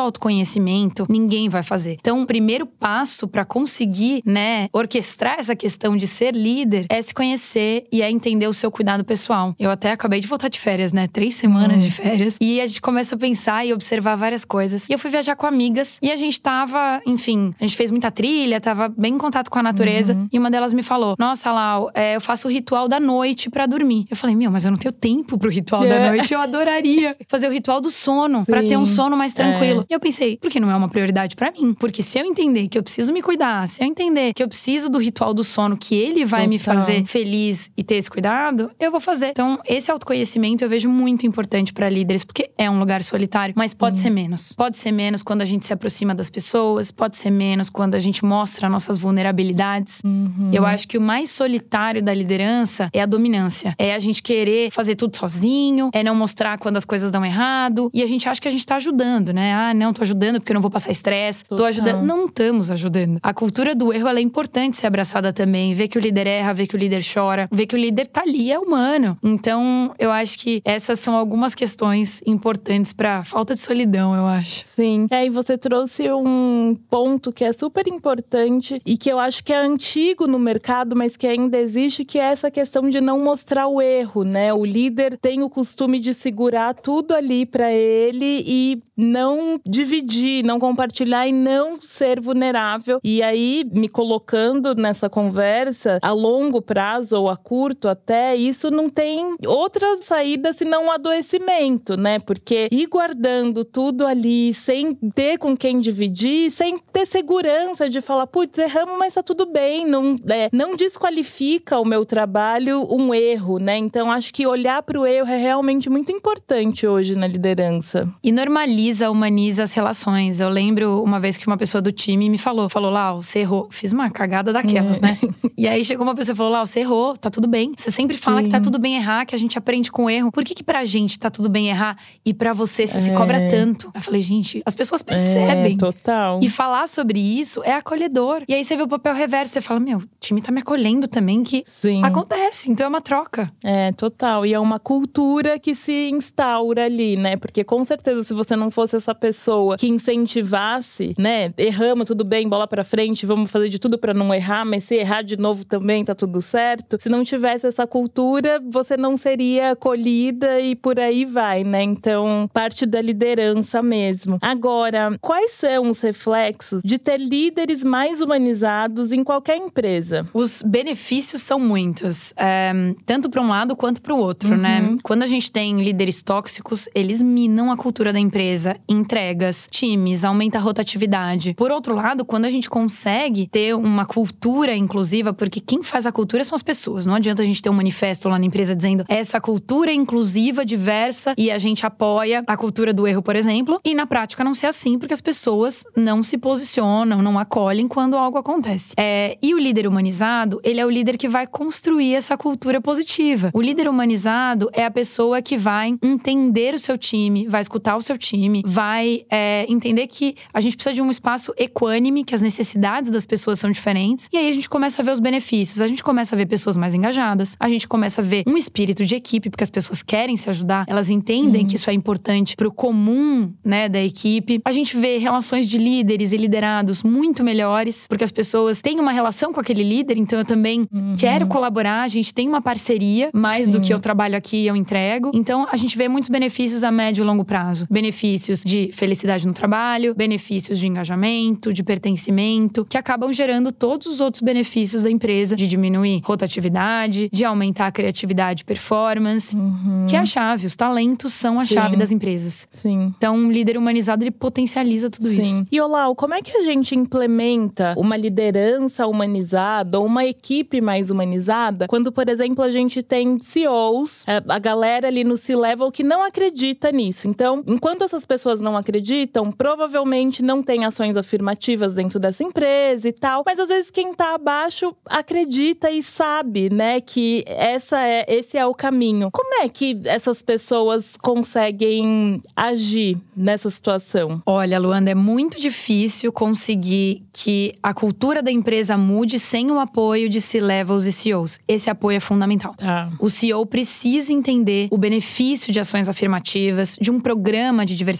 autoconhecimento, 0.00 1.06
ninguém 1.08 1.48
vai 1.48 1.62
fazer. 1.62 1.96
Então, 2.00 2.22
o 2.22 2.26
primeiro 2.26 2.66
passo 2.66 3.28
para 3.28 3.44
conseguir, 3.44 4.22
né, 4.24 4.68
orquestrar 4.72 5.36
essa 5.38 5.54
questão 5.54 5.96
de 5.96 6.06
ser 6.06 6.34
líder 6.34 6.86
é 6.88 7.00
se 7.00 7.14
conhecer 7.14 7.86
e 7.92 8.02
é 8.02 8.10
entender 8.10 8.46
o 8.48 8.52
seu 8.52 8.70
cuidado 8.70 9.04
pessoal. 9.04 9.54
Eu 9.58 9.70
até 9.70 9.92
acabei 9.92 10.20
de 10.20 10.26
voltar 10.26 10.48
de 10.48 10.58
férias, 10.58 10.92
né? 10.92 11.06
Três 11.06 11.34
semanas 11.36 11.82
hum. 11.82 11.86
de 11.86 11.90
férias. 11.90 12.36
E 12.40 12.60
a 12.60 12.66
gente 12.66 12.80
começa 12.80 13.14
a 13.14 13.18
pensar 13.18 13.64
e 13.64 13.72
observar 13.72 14.16
várias 14.16 14.44
coisas. 14.44 14.88
E 14.88 14.92
eu 14.92 14.98
fui 14.98 15.10
viajar 15.10 15.36
com 15.36 15.46
amigas 15.46 15.98
e 16.02 16.10
a 16.10 16.16
gente 16.16 16.40
tava, 16.40 17.00
enfim, 17.06 17.52
a 17.60 17.66
gente 17.66 17.76
fez 17.76 17.90
muita 17.90 18.10
trilha, 18.10 18.60
tava 18.60 18.88
bem 18.88 19.14
em 19.14 19.18
contato 19.18 19.50
com 19.50 19.58
a 19.58 19.62
natureza. 19.62 20.14
Uhum. 20.14 20.28
E 20.32 20.38
uma 20.38 20.50
delas 20.50 20.72
me 20.72 20.82
falou: 20.82 21.14
Nossa, 21.18 21.52
Lau, 21.52 21.90
é, 21.94 22.16
eu 22.16 22.20
faço 22.20 22.48
o 22.48 22.50
ritual 22.50 22.88
da 22.88 23.00
noite 23.00 23.48
para 23.48 23.66
dormir 23.66 23.75
dormir. 23.76 24.06
Eu 24.10 24.16
falei, 24.16 24.34
meu, 24.34 24.50
mas 24.50 24.64
eu 24.64 24.70
não 24.70 24.78
tenho 24.78 24.92
tempo 24.92 25.38
pro 25.38 25.50
ritual 25.50 25.84
é. 25.84 25.88
da 25.88 26.10
noite. 26.10 26.32
Eu 26.32 26.40
adoraria 26.40 27.16
fazer 27.28 27.48
o 27.48 27.52
ritual 27.52 27.80
do 27.80 27.90
sono, 27.90 28.44
para 28.44 28.62
ter 28.62 28.76
um 28.76 28.86
sono 28.86 29.16
mais 29.16 29.32
tranquilo. 29.32 29.82
É. 29.82 29.86
E 29.90 29.94
eu 29.94 30.00
pensei, 30.00 30.36
por 30.36 30.50
que 30.50 30.58
não 30.58 30.70
é 30.70 30.76
uma 30.76 30.88
prioridade 30.88 31.36
para 31.36 31.50
mim? 31.50 31.74
Porque 31.74 32.02
se 32.02 32.18
eu 32.18 32.24
entender 32.24 32.68
que 32.68 32.78
eu 32.78 32.82
preciso 32.82 33.12
me 33.12 33.22
cuidar, 33.22 33.68
se 33.68 33.82
eu 33.82 33.86
entender 33.86 34.32
que 34.32 34.42
eu 34.42 34.48
preciso 34.48 34.88
do 34.88 34.98
ritual 34.98 35.34
do 35.34 35.44
sono, 35.44 35.76
que 35.76 35.94
ele 35.94 36.24
vai 36.24 36.40
Total. 36.40 36.48
me 36.48 36.58
fazer 36.58 37.04
feliz 37.06 37.70
e 37.76 37.82
ter 37.82 37.96
esse 37.96 38.10
cuidado, 38.10 38.70
eu 38.80 38.90
vou 38.90 39.00
fazer. 39.00 39.28
Então, 39.28 39.60
esse 39.66 39.90
autoconhecimento 39.90 40.64
eu 40.64 40.68
vejo 40.68 40.88
muito 40.88 41.26
importante 41.26 41.72
para 41.72 41.88
líderes, 41.88 42.24
porque 42.24 42.50
é 42.56 42.70
um 42.70 42.78
lugar 42.78 43.02
solitário, 43.02 43.54
mas 43.56 43.74
pode 43.74 43.98
ser 43.98 44.10
menos. 44.10 44.54
Pode 44.56 44.78
ser 44.78 44.92
menos 44.92 45.22
quando 45.22 45.42
a 45.42 45.44
gente 45.44 45.66
se 45.66 45.72
aproxima 45.72 46.14
das 46.14 46.30
pessoas, 46.30 46.90
pode 46.90 47.16
ser 47.16 47.30
menos 47.30 47.68
quando 47.68 47.94
a 47.94 48.00
gente 48.00 48.24
mostra 48.24 48.68
nossas 48.68 48.98
vulnerabilidades. 48.98 50.00
Uhum. 50.04 50.50
Eu 50.52 50.64
acho 50.64 50.88
que 50.88 50.96
o 50.96 51.00
mais 51.00 51.30
solitário 51.30 52.02
da 52.02 52.14
liderança 52.14 52.88
é 52.92 53.02
a 53.02 53.06
dominância 53.06 53.65
é 53.78 53.94
a 53.94 53.98
gente 53.98 54.22
querer 54.22 54.70
fazer 54.70 54.96
tudo 54.96 55.16
sozinho, 55.16 55.90
é 55.92 56.02
não 56.02 56.14
mostrar 56.14 56.58
quando 56.58 56.76
as 56.76 56.84
coisas 56.84 57.10
dão 57.10 57.24
errado. 57.24 57.90
E 57.92 58.02
a 58.02 58.06
gente 58.06 58.28
acha 58.28 58.40
que 58.40 58.48
a 58.48 58.50
gente 58.50 58.66
tá 58.66 58.76
ajudando, 58.76 59.32
né? 59.32 59.52
Ah, 59.52 59.74
não, 59.74 59.92
tô 59.92 60.02
ajudando 60.02 60.40
porque 60.40 60.52
eu 60.52 60.54
não 60.54 60.60
vou 60.60 60.70
passar 60.70 60.90
estresse. 60.90 61.44
Tô 61.44 61.64
ajudando. 61.64 62.02
Não 62.02 62.26
estamos 62.26 62.70
ajudando. 62.70 63.18
A 63.22 63.32
cultura 63.32 63.74
do 63.74 63.92
erro 63.92 64.08
ela 64.08 64.18
é 64.18 64.22
importante 64.22 64.76
ser 64.76 64.86
abraçada 64.86 65.32
também. 65.32 65.74
Ver 65.74 65.88
que 65.88 65.98
o 65.98 66.00
líder 66.00 66.26
erra, 66.26 66.52
ver 66.52 66.66
que 66.66 66.74
o 66.74 66.78
líder 66.78 67.02
chora, 67.02 67.48
ver 67.50 67.66
que 67.66 67.74
o 67.74 67.78
líder 67.78 68.06
tá 68.06 68.22
ali, 68.22 68.52
é 68.52 68.58
humano. 68.58 69.18
Então, 69.22 69.94
eu 69.98 70.10
acho 70.10 70.38
que 70.38 70.60
essas 70.64 71.00
são 71.00 71.16
algumas 71.16 71.54
questões 71.54 72.22
importantes 72.26 72.92
para 72.92 73.24
falta 73.24 73.54
de 73.54 73.60
solidão, 73.60 74.14
eu 74.14 74.26
acho. 74.26 74.64
Sim. 74.64 75.06
É, 75.10 75.26
e 75.26 75.30
você 75.30 75.56
trouxe 75.56 76.10
um 76.12 76.76
ponto 76.88 77.32
que 77.32 77.44
é 77.44 77.52
super 77.52 77.86
importante 77.88 78.80
e 78.84 78.96
que 78.96 79.10
eu 79.10 79.18
acho 79.18 79.42
que 79.42 79.52
é 79.52 79.58
antigo 79.58 80.26
no 80.26 80.38
mercado, 80.38 80.94
mas 80.94 81.16
que 81.16 81.26
ainda 81.26 81.58
existe, 81.58 82.04
que 82.04 82.18
é 82.18 82.24
essa 82.24 82.50
questão 82.50 82.88
de 82.88 83.00
não 83.00 83.18
mostrar 83.22 83.45
mostrar 83.46 83.68
o 83.68 83.80
erro, 83.80 84.24
né? 84.24 84.52
O 84.52 84.64
líder 84.64 85.16
tem 85.16 85.40
o 85.40 85.48
costume 85.48 86.00
de 86.00 86.12
segurar 86.12 86.74
tudo 86.74 87.14
ali 87.14 87.46
para 87.46 87.70
ele 87.70 88.42
e 88.44 88.82
não 88.96 89.60
dividir, 89.64 90.42
não 90.44 90.58
compartilhar 90.58 91.26
e 91.26 91.32
não 91.32 91.80
ser 91.80 92.20
vulnerável. 92.20 92.98
E 93.04 93.22
aí, 93.22 93.64
me 93.70 93.88
colocando 93.88 94.74
nessa 94.74 95.10
conversa, 95.10 95.98
a 96.00 96.12
longo 96.12 96.62
prazo 96.62 97.20
ou 97.20 97.28
a 97.28 97.36
curto 97.36 97.88
até, 97.88 98.34
isso 98.34 98.70
não 98.70 98.88
tem 98.88 99.36
outra 99.46 99.96
saída 99.98 100.52
senão 100.52 100.86
o 100.86 100.90
adoecimento, 100.90 101.96
né? 101.96 102.18
Porque 102.18 102.68
ir 102.70 102.86
guardando 102.86 103.64
tudo 103.64 104.06
ali 104.06 104.54
sem 104.54 104.94
ter 105.14 105.38
com 105.38 105.56
quem 105.56 105.80
dividir, 105.80 106.50
sem 106.50 106.78
ter 106.92 107.06
segurança 107.06 107.90
de 107.90 108.00
falar, 108.00 108.26
putz, 108.26 108.58
erramos, 108.58 108.98
mas 108.98 109.14
tá 109.14 109.22
tudo 109.22 109.46
bem, 109.46 109.86
não, 109.86 110.16
é, 110.28 110.48
não 110.52 110.74
desqualifica 110.76 111.78
o 111.78 111.84
meu 111.84 112.04
trabalho 112.04 112.86
um 112.90 113.14
erro, 113.14 113.58
né? 113.58 113.76
Então, 113.76 114.10
acho 114.10 114.32
que 114.32 114.46
olhar 114.46 114.82
para 114.82 114.98
o 114.98 115.06
erro 115.06 115.28
é 115.28 115.36
realmente 115.36 115.90
muito 115.90 116.12
importante 116.12 116.86
hoje 116.86 117.16
na 117.16 117.26
liderança. 117.26 118.08
E 118.22 118.32
normaliza 118.32 118.85
humaniza, 118.86 119.10
humaniza 119.10 119.62
as 119.64 119.74
relações. 119.74 120.40
Eu 120.40 120.48
lembro 120.48 121.02
uma 121.02 121.18
vez 121.18 121.36
que 121.36 121.46
uma 121.46 121.56
pessoa 121.56 121.80
do 121.80 121.90
time 121.90 122.28
me 122.30 122.38
falou: 122.38 122.68
falou, 122.68 122.90
lá, 122.90 123.12
você 123.12 123.40
errou. 123.40 123.68
Fiz 123.70 123.92
uma 123.92 124.10
cagada 124.10 124.52
daquelas, 124.52 124.98
é. 124.98 125.00
né? 125.00 125.18
E 125.56 125.66
aí 125.66 125.84
chegou 125.84 126.04
uma 126.04 126.14
pessoa 126.14 126.34
e 126.34 126.36
falou: 126.36 126.52
lá, 126.52 126.64
você 126.64 126.80
errou, 126.80 127.16
tá 127.16 127.30
tudo 127.30 127.48
bem. 127.48 127.72
Você 127.76 127.90
sempre 127.90 128.16
fala 128.16 128.38
Sim. 128.38 128.44
que 128.44 128.50
tá 128.50 128.60
tudo 128.60 128.78
bem 128.78 128.96
errar, 128.96 129.24
que 129.24 129.34
a 129.34 129.38
gente 129.38 129.56
aprende 129.58 129.90
com 129.90 130.08
erro. 130.08 130.30
Por 130.30 130.44
que, 130.44 130.54
que 130.54 130.62
pra 130.62 130.84
gente 130.84 131.18
tá 131.18 131.30
tudo 131.30 131.48
bem 131.48 131.68
errar 131.68 131.96
e 132.24 132.32
pra 132.32 132.52
você 132.52 132.86
você 132.86 132.98
é. 132.98 133.00
se 133.00 133.12
cobra 133.12 133.48
tanto? 133.48 133.90
Eu 133.94 134.00
falei, 134.00 134.20
gente, 134.20 134.62
as 134.64 134.74
pessoas 134.74 135.02
percebem. 135.02 135.74
É, 135.74 135.76
total. 135.76 136.40
E 136.42 136.48
falar 136.48 136.86
sobre 136.88 137.18
isso 137.18 137.62
é 137.64 137.72
acolhedor. 137.72 138.42
E 138.48 138.54
aí 138.54 138.64
você 138.64 138.76
vê 138.76 138.82
o 138.82 138.88
papel 138.88 139.14
reverso, 139.14 139.54
você 139.54 139.60
fala: 139.60 139.80
meu, 139.80 139.98
o 139.98 140.08
time 140.20 140.42
tá 140.42 140.52
me 140.52 140.60
acolhendo 140.60 141.08
também, 141.08 141.42
que 141.42 141.62
Sim. 141.66 142.04
acontece. 142.04 142.70
Então 142.70 142.86
é 142.86 142.88
uma 142.88 143.00
troca. 143.00 143.50
É, 143.64 143.92
total. 143.92 144.44
E 144.44 144.52
é 144.52 144.60
uma 144.60 144.78
cultura 144.78 145.58
que 145.58 145.74
se 145.74 146.10
instaura 146.10 146.84
ali, 146.84 147.16
né? 147.16 147.36
Porque 147.36 147.64
com 147.64 147.82
certeza, 147.84 148.22
se 148.24 148.34
você 148.34 148.54
não 148.54 148.70
fosse 148.76 148.94
essa 148.94 149.14
pessoa 149.14 149.78
que 149.78 149.88
incentivasse, 149.88 151.14
né? 151.16 151.50
Erramos, 151.56 152.04
tudo 152.04 152.22
bem, 152.24 152.46
bola 152.46 152.68
para 152.68 152.84
frente, 152.84 153.24
vamos 153.24 153.50
fazer 153.50 153.70
de 153.70 153.78
tudo 153.78 153.96
para 153.96 154.12
não 154.12 154.34
errar, 154.34 154.66
mas 154.66 154.84
se 154.84 154.96
errar 154.96 155.22
de 155.22 155.38
novo 155.38 155.64
também 155.64 156.04
tá 156.04 156.14
tudo 156.14 156.42
certo. 156.42 156.98
Se 157.00 157.08
não 157.08 157.24
tivesse 157.24 157.66
essa 157.66 157.86
cultura, 157.86 158.60
você 158.70 158.94
não 158.98 159.16
seria 159.16 159.70
acolhida 159.70 160.60
e 160.60 160.76
por 160.76 161.00
aí 161.00 161.24
vai, 161.24 161.64
né? 161.64 161.82
Então, 161.82 162.50
parte 162.52 162.84
da 162.84 163.00
liderança 163.00 163.82
mesmo. 163.82 164.36
Agora, 164.42 165.16
quais 165.22 165.52
são 165.52 165.88
os 165.88 166.02
reflexos 166.02 166.82
de 166.84 166.98
ter 166.98 167.18
líderes 167.18 167.82
mais 167.82 168.20
humanizados 168.20 169.10
em 169.10 169.24
qualquer 169.24 169.56
empresa? 169.56 170.28
Os 170.34 170.62
benefícios 170.62 171.40
são 171.40 171.58
muitos, 171.58 172.34
é, 172.36 172.72
tanto 173.06 173.30
para 173.30 173.40
um 173.40 173.48
lado 173.48 173.74
quanto 173.74 174.02
para 174.02 174.14
o 174.14 174.18
outro, 174.18 174.50
né? 174.54 174.80
uhum. 174.80 174.92
né? 174.92 174.98
Quando 175.02 175.22
a 175.22 175.26
gente 175.26 175.50
tem 175.50 175.82
líderes 175.82 176.22
tóxicos, 176.22 176.90
eles 176.94 177.22
minam 177.22 177.72
a 177.72 177.76
cultura 177.76 178.12
da 178.12 178.20
empresa, 178.20 178.65
entregas, 178.88 179.68
times, 179.70 180.24
aumenta 180.24 180.58
a 180.58 180.60
rotatividade. 180.60 181.54
Por 181.54 181.70
outro 181.70 181.94
lado, 181.94 182.24
quando 182.24 182.44
a 182.44 182.50
gente 182.50 182.68
consegue 182.68 183.46
ter 183.46 183.74
uma 183.74 184.04
cultura 184.06 184.74
inclusiva, 184.74 185.32
porque 185.32 185.60
quem 185.60 185.82
faz 185.82 186.06
a 186.06 186.12
cultura 186.12 186.44
são 186.44 186.56
as 186.56 186.62
pessoas. 186.62 187.06
Não 187.06 187.14
adianta 187.14 187.42
a 187.42 187.44
gente 187.44 187.62
ter 187.62 187.70
um 187.70 187.74
manifesto 187.74 188.28
lá 188.28 188.38
na 188.38 188.44
empresa 188.44 188.74
dizendo 188.74 189.04
essa 189.08 189.40
cultura 189.40 189.92
inclusiva, 189.92 190.64
diversa 190.64 191.34
e 191.36 191.50
a 191.50 191.58
gente 191.58 191.84
apoia 191.84 192.42
a 192.46 192.56
cultura 192.56 192.92
do 192.92 193.06
erro, 193.06 193.22
por 193.22 193.36
exemplo, 193.36 193.80
e 193.84 193.94
na 193.94 194.06
prática 194.06 194.42
não 194.42 194.54
ser 194.54 194.66
assim, 194.66 194.98
porque 194.98 195.14
as 195.14 195.20
pessoas 195.20 195.84
não 195.96 196.22
se 196.22 196.38
posicionam, 196.38 197.22
não 197.22 197.38
acolhem 197.38 197.88
quando 197.88 198.16
algo 198.16 198.38
acontece. 198.38 198.94
É, 198.96 199.36
e 199.42 199.54
o 199.54 199.58
líder 199.58 199.86
humanizado, 199.86 200.60
ele 200.62 200.80
é 200.80 200.86
o 200.86 200.90
líder 200.90 201.16
que 201.16 201.28
vai 201.28 201.46
construir 201.46 202.14
essa 202.14 202.36
cultura 202.36 202.80
positiva. 202.80 203.50
O 203.52 203.60
líder 203.60 203.88
humanizado 203.88 204.68
é 204.72 204.84
a 204.84 204.90
pessoa 204.90 205.42
que 205.42 205.56
vai 205.56 205.94
entender 206.02 206.74
o 206.74 206.78
seu 206.78 206.96
time, 206.96 207.46
vai 207.46 207.60
escutar 207.60 207.96
o 207.96 208.02
seu 208.02 208.16
time, 208.16 208.55
vai 208.64 209.24
é, 209.30 209.66
entender 209.68 210.06
que 210.06 210.34
a 210.52 210.60
gente 210.60 210.76
precisa 210.76 210.94
de 210.94 211.02
um 211.02 211.10
espaço 211.10 211.52
equânime, 211.58 212.24
que 212.24 212.34
as 212.34 212.42
necessidades 212.42 213.10
das 213.10 213.26
pessoas 213.26 213.58
são 213.58 213.70
diferentes. 213.70 214.28
E 214.32 214.36
aí 214.36 214.48
a 214.48 214.52
gente 214.52 214.68
começa 214.68 215.02
a 215.02 215.04
ver 215.04 215.12
os 215.12 215.20
benefícios. 215.20 215.80
A 215.80 215.88
gente 215.88 216.02
começa 216.02 216.34
a 216.34 216.38
ver 216.38 216.46
pessoas 216.46 216.76
mais 216.76 216.94
engajadas, 216.94 217.56
a 217.58 217.68
gente 217.68 217.86
começa 217.88 218.20
a 218.20 218.24
ver 218.24 218.44
um 218.46 218.56
espírito 218.56 219.04
de 219.04 219.14
equipe, 219.14 219.50
porque 219.50 219.64
as 219.64 219.70
pessoas 219.70 220.02
querem 220.02 220.36
se 220.36 220.48
ajudar, 220.50 220.84
elas 220.88 221.10
entendem 221.10 221.62
uhum. 221.62 221.66
que 221.66 221.76
isso 221.76 221.90
é 221.90 221.92
importante 221.92 222.56
para 222.56 222.68
o 222.68 222.72
comum, 222.72 223.52
né, 223.64 223.88
da 223.88 224.02
equipe. 224.02 224.60
A 224.64 224.72
gente 224.72 224.96
vê 224.96 225.18
relações 225.18 225.66
de 225.66 225.78
líderes 225.78 226.32
e 226.32 226.36
liderados 226.36 227.02
muito 227.02 227.42
melhores, 227.42 228.06
porque 228.08 228.24
as 228.24 228.32
pessoas 228.32 228.80
têm 228.80 229.00
uma 229.00 229.12
relação 229.12 229.52
com 229.52 229.60
aquele 229.60 229.82
líder, 229.82 230.18
então 230.18 230.38
eu 230.38 230.44
também 230.44 230.88
uhum. 230.92 231.14
quero 231.18 231.46
colaborar, 231.46 232.02
a 232.02 232.08
gente 232.08 232.32
tem 232.32 232.48
uma 232.48 232.60
parceria, 232.60 233.30
mais 233.32 233.66
Sim. 233.66 233.72
do 233.72 233.80
que 233.80 233.92
eu 233.92 233.98
trabalho 233.98 234.36
aqui 234.36 234.58
e 234.58 234.66
eu 234.66 234.76
entrego. 234.76 235.30
Então 235.34 235.66
a 235.70 235.76
gente 235.76 235.96
vê 235.96 236.08
muitos 236.08 236.30
benefícios 236.30 236.84
a 236.84 236.90
médio 236.90 237.22
e 237.22 237.26
longo 237.26 237.44
prazo. 237.44 237.86
Benefícios 237.90 238.45
de 238.64 238.90
felicidade 238.92 239.46
no 239.46 239.52
trabalho, 239.52 240.14
benefícios 240.14 240.78
de 240.78 240.86
engajamento, 240.86 241.72
de 241.72 241.82
pertencimento, 241.82 242.84
que 242.84 242.98
acabam 242.98 243.32
gerando 243.32 243.72
todos 243.72 244.06
os 244.06 244.20
outros 244.20 244.42
benefícios 244.42 245.02
da 245.02 245.10
empresa, 245.10 245.56
de 245.56 245.66
diminuir 245.66 246.20
rotatividade, 246.24 247.28
de 247.32 247.44
aumentar 247.44 247.86
a 247.86 247.92
criatividade 247.92 248.62
e 248.62 248.64
performance, 248.64 249.56
uhum. 249.56 250.06
que 250.08 250.16
é 250.16 250.18
a 250.18 250.24
chave. 250.24 250.66
Os 250.66 250.76
talentos 250.76 251.32
são 251.32 251.58
a 251.58 251.66
Sim. 251.66 251.74
chave 251.74 251.96
das 251.96 252.10
empresas. 252.10 252.68
Sim. 252.70 253.14
Então, 253.16 253.36
um 253.36 253.50
líder 253.50 253.76
humanizado, 253.76 254.22
ele 254.22 254.30
potencializa 254.30 255.10
tudo 255.10 255.28
Sim. 255.28 255.38
isso. 255.38 255.66
E 255.70 255.80
Olau, 255.80 256.14
como 256.14 256.34
é 256.34 256.42
que 256.42 256.56
a 256.56 256.62
gente 256.62 256.94
implementa 256.94 257.94
uma 257.96 258.16
liderança 258.16 259.06
humanizada 259.06 259.98
ou 259.98 260.06
uma 260.06 260.24
equipe 260.24 260.80
mais 260.80 261.10
humanizada 261.10 261.86
quando, 261.88 262.12
por 262.12 262.28
exemplo, 262.28 262.62
a 262.62 262.70
gente 262.70 263.02
tem 263.02 263.38
CEOs, 263.38 264.24
é, 264.26 264.42
a 264.48 264.58
galera 264.58 265.08
ali 265.08 265.24
no 265.24 265.36
C-level 265.36 265.90
que 265.90 266.02
não 266.02 266.22
acredita 266.22 266.90
nisso. 266.90 267.28
Então, 267.28 267.62
enquanto 267.66 268.04
essas 268.04 268.25
pessoas 268.26 268.60
não 268.60 268.76
acreditam, 268.76 269.50
provavelmente 269.50 270.42
não 270.42 270.62
tem 270.62 270.84
ações 270.84 271.16
afirmativas 271.16 271.94
dentro 271.94 272.18
dessa 272.18 272.42
empresa 272.42 273.08
e 273.08 273.12
tal, 273.12 273.42
mas 273.46 273.58
às 273.58 273.68
vezes 273.68 273.90
quem 273.90 274.12
tá 274.12 274.34
abaixo 274.34 274.94
acredita 275.06 275.90
e 275.90 276.02
sabe, 276.02 276.72
né, 276.72 277.00
que 277.00 277.44
essa 277.46 278.00
é 278.00 278.24
esse 278.28 278.58
é 278.58 278.66
o 278.66 278.74
caminho. 278.74 279.30
Como 279.30 279.62
é 279.62 279.68
que 279.68 280.00
essas 280.04 280.42
pessoas 280.42 281.16
conseguem 281.16 282.42
agir 282.54 283.16
nessa 283.36 283.70
situação? 283.70 284.42
Olha, 284.44 284.78
Luanda, 284.78 285.10
é 285.10 285.14
muito 285.14 285.60
difícil 285.60 286.32
conseguir 286.32 287.22
que 287.32 287.74
a 287.82 287.94
cultura 287.94 288.42
da 288.42 288.50
empresa 288.50 288.96
mude 288.96 289.38
sem 289.38 289.70
o 289.70 289.78
apoio 289.78 290.28
de 290.28 290.40
C-levels 290.40 291.04
e 291.04 291.12
CEOs. 291.12 291.58
Esse 291.68 291.88
apoio 291.88 292.16
é 292.16 292.20
fundamental. 292.20 292.74
Ah. 292.80 293.08
O 293.18 293.30
CEO 293.30 293.64
precisa 293.66 294.32
entender 294.32 294.88
o 294.90 294.98
benefício 294.98 295.72
de 295.72 295.80
ações 295.80 296.08
afirmativas, 296.08 296.96
de 297.00 297.10
um 297.10 297.20
programa 297.20 297.84
de 297.84 297.94
diversidade, 297.94 298.15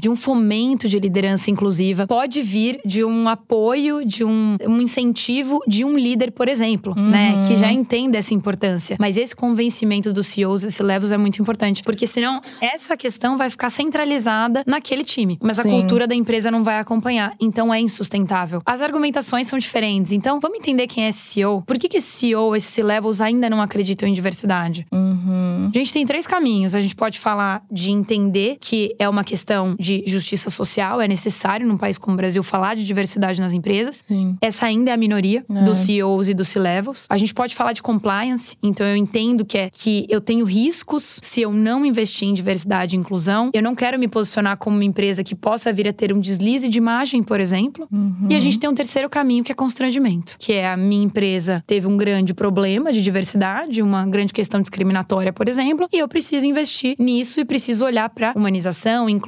de 0.00 0.08
um 0.08 0.16
fomento 0.16 0.88
de 0.88 0.98
liderança 0.98 1.50
inclusiva. 1.50 2.06
Pode 2.06 2.42
vir 2.42 2.80
de 2.84 3.04
um 3.04 3.28
apoio, 3.28 4.04
de 4.04 4.24
um, 4.24 4.56
um 4.66 4.80
incentivo 4.80 5.60
de 5.66 5.84
um 5.84 5.96
líder, 5.96 6.32
por 6.32 6.48
exemplo, 6.48 6.94
uhum. 6.96 7.10
né? 7.10 7.42
Que 7.46 7.56
já 7.56 7.70
entenda 7.70 8.18
essa 8.18 8.34
importância. 8.34 8.96
Mas 8.98 9.16
esse 9.16 9.34
convencimento 9.34 10.12
dos 10.12 10.26
CEOs 10.28 10.62
e 10.62 10.72
C-levels 10.72 11.12
é 11.12 11.16
muito 11.16 11.40
importante, 11.40 11.82
porque 11.82 12.06
senão 12.06 12.40
essa 12.60 12.96
questão 12.96 13.36
vai 13.36 13.50
ficar 13.50 13.70
centralizada 13.70 14.62
naquele 14.66 15.04
time. 15.04 15.38
Mas 15.42 15.56
Sim. 15.56 15.62
a 15.62 15.64
cultura 15.64 16.06
da 16.06 16.14
empresa 16.14 16.50
não 16.50 16.62
vai 16.62 16.78
acompanhar. 16.78 17.34
Então 17.40 17.72
é 17.72 17.80
insustentável. 17.80 18.62
As 18.64 18.80
argumentações 18.80 19.46
são 19.46 19.58
diferentes. 19.58 20.12
Então 20.12 20.40
vamos 20.40 20.58
entender 20.58 20.86
quem 20.86 21.04
é 21.04 21.08
esse 21.08 21.20
CEO. 21.20 21.62
Por 21.62 21.78
que, 21.78 21.88
que 21.88 21.98
esse 21.98 22.08
CEO, 22.08 22.54
esses 22.54 22.70
C-levels 22.70 23.20
ainda 23.20 23.48
não 23.48 23.60
acreditam 23.60 24.08
em 24.08 24.12
diversidade? 24.12 24.86
Uhum. 24.92 25.70
A 25.74 25.78
gente 25.78 25.92
tem 25.92 26.06
três 26.06 26.26
caminhos. 26.26 26.74
A 26.74 26.80
gente 26.80 26.94
pode 26.94 27.18
falar 27.18 27.62
de 27.70 27.90
entender 27.90 28.56
que 28.60 28.94
é 28.98 29.08
uma 29.08 29.24
questão 29.24 29.31
de 29.78 30.02
justiça 30.06 30.50
social, 30.50 31.00
é 31.00 31.08
necessário 31.08 31.66
num 31.66 31.76
país 31.76 31.98
como 31.98 32.14
o 32.14 32.16
Brasil 32.16 32.42
falar 32.42 32.74
de 32.74 32.84
diversidade 32.84 33.40
nas 33.40 33.52
empresas. 33.52 34.04
Sim. 34.06 34.36
Essa 34.40 34.66
ainda 34.66 34.90
é 34.90 34.94
a 34.94 34.96
minoria 34.96 35.44
é. 35.48 35.62
dos 35.62 35.78
CEOs 35.78 36.28
e 36.28 36.34
dos 36.34 36.48
C-levels. 36.48 37.06
A 37.10 37.16
gente 37.16 37.34
pode 37.34 37.54
falar 37.54 37.72
de 37.72 37.82
compliance, 37.82 38.56
então 38.62 38.86
eu 38.86 38.96
entendo 38.96 39.44
que 39.44 39.58
é 39.58 39.70
que 39.70 40.06
eu 40.08 40.20
tenho 40.20 40.44
riscos 40.44 41.18
se 41.22 41.40
eu 41.40 41.52
não 41.52 41.84
investir 41.84 42.28
em 42.28 42.34
diversidade 42.34 42.96
e 42.96 42.98
inclusão. 42.98 43.50
Eu 43.52 43.62
não 43.62 43.74
quero 43.74 43.98
me 43.98 44.08
posicionar 44.08 44.56
como 44.56 44.76
uma 44.76 44.84
empresa 44.84 45.24
que 45.24 45.34
possa 45.34 45.72
vir 45.72 45.88
a 45.88 45.92
ter 45.92 46.12
um 46.12 46.18
deslize 46.18 46.68
de 46.68 46.78
imagem, 46.78 47.22
por 47.22 47.40
exemplo. 47.40 47.88
Uhum. 47.90 48.28
E 48.30 48.34
a 48.34 48.40
gente 48.40 48.58
tem 48.58 48.68
um 48.68 48.74
terceiro 48.74 49.08
caminho 49.08 49.44
que 49.44 49.52
é 49.52 49.54
constrangimento, 49.54 50.36
que 50.38 50.52
é 50.52 50.68
a 50.68 50.76
minha 50.76 51.04
empresa 51.04 51.62
teve 51.66 51.86
um 51.86 51.96
grande 51.96 52.34
problema 52.34 52.92
de 52.92 53.02
diversidade, 53.02 53.82
uma 53.82 54.06
grande 54.06 54.32
questão 54.32 54.60
discriminatória, 54.60 55.32
por 55.32 55.48
exemplo, 55.48 55.88
e 55.92 55.98
eu 55.98 56.08
preciso 56.08 56.46
investir 56.46 56.96
nisso 56.98 57.40
e 57.40 57.44
preciso 57.44 57.84
olhar 57.84 58.08
para 58.10 58.32
humanização, 58.36 59.08
inclusão 59.08 59.21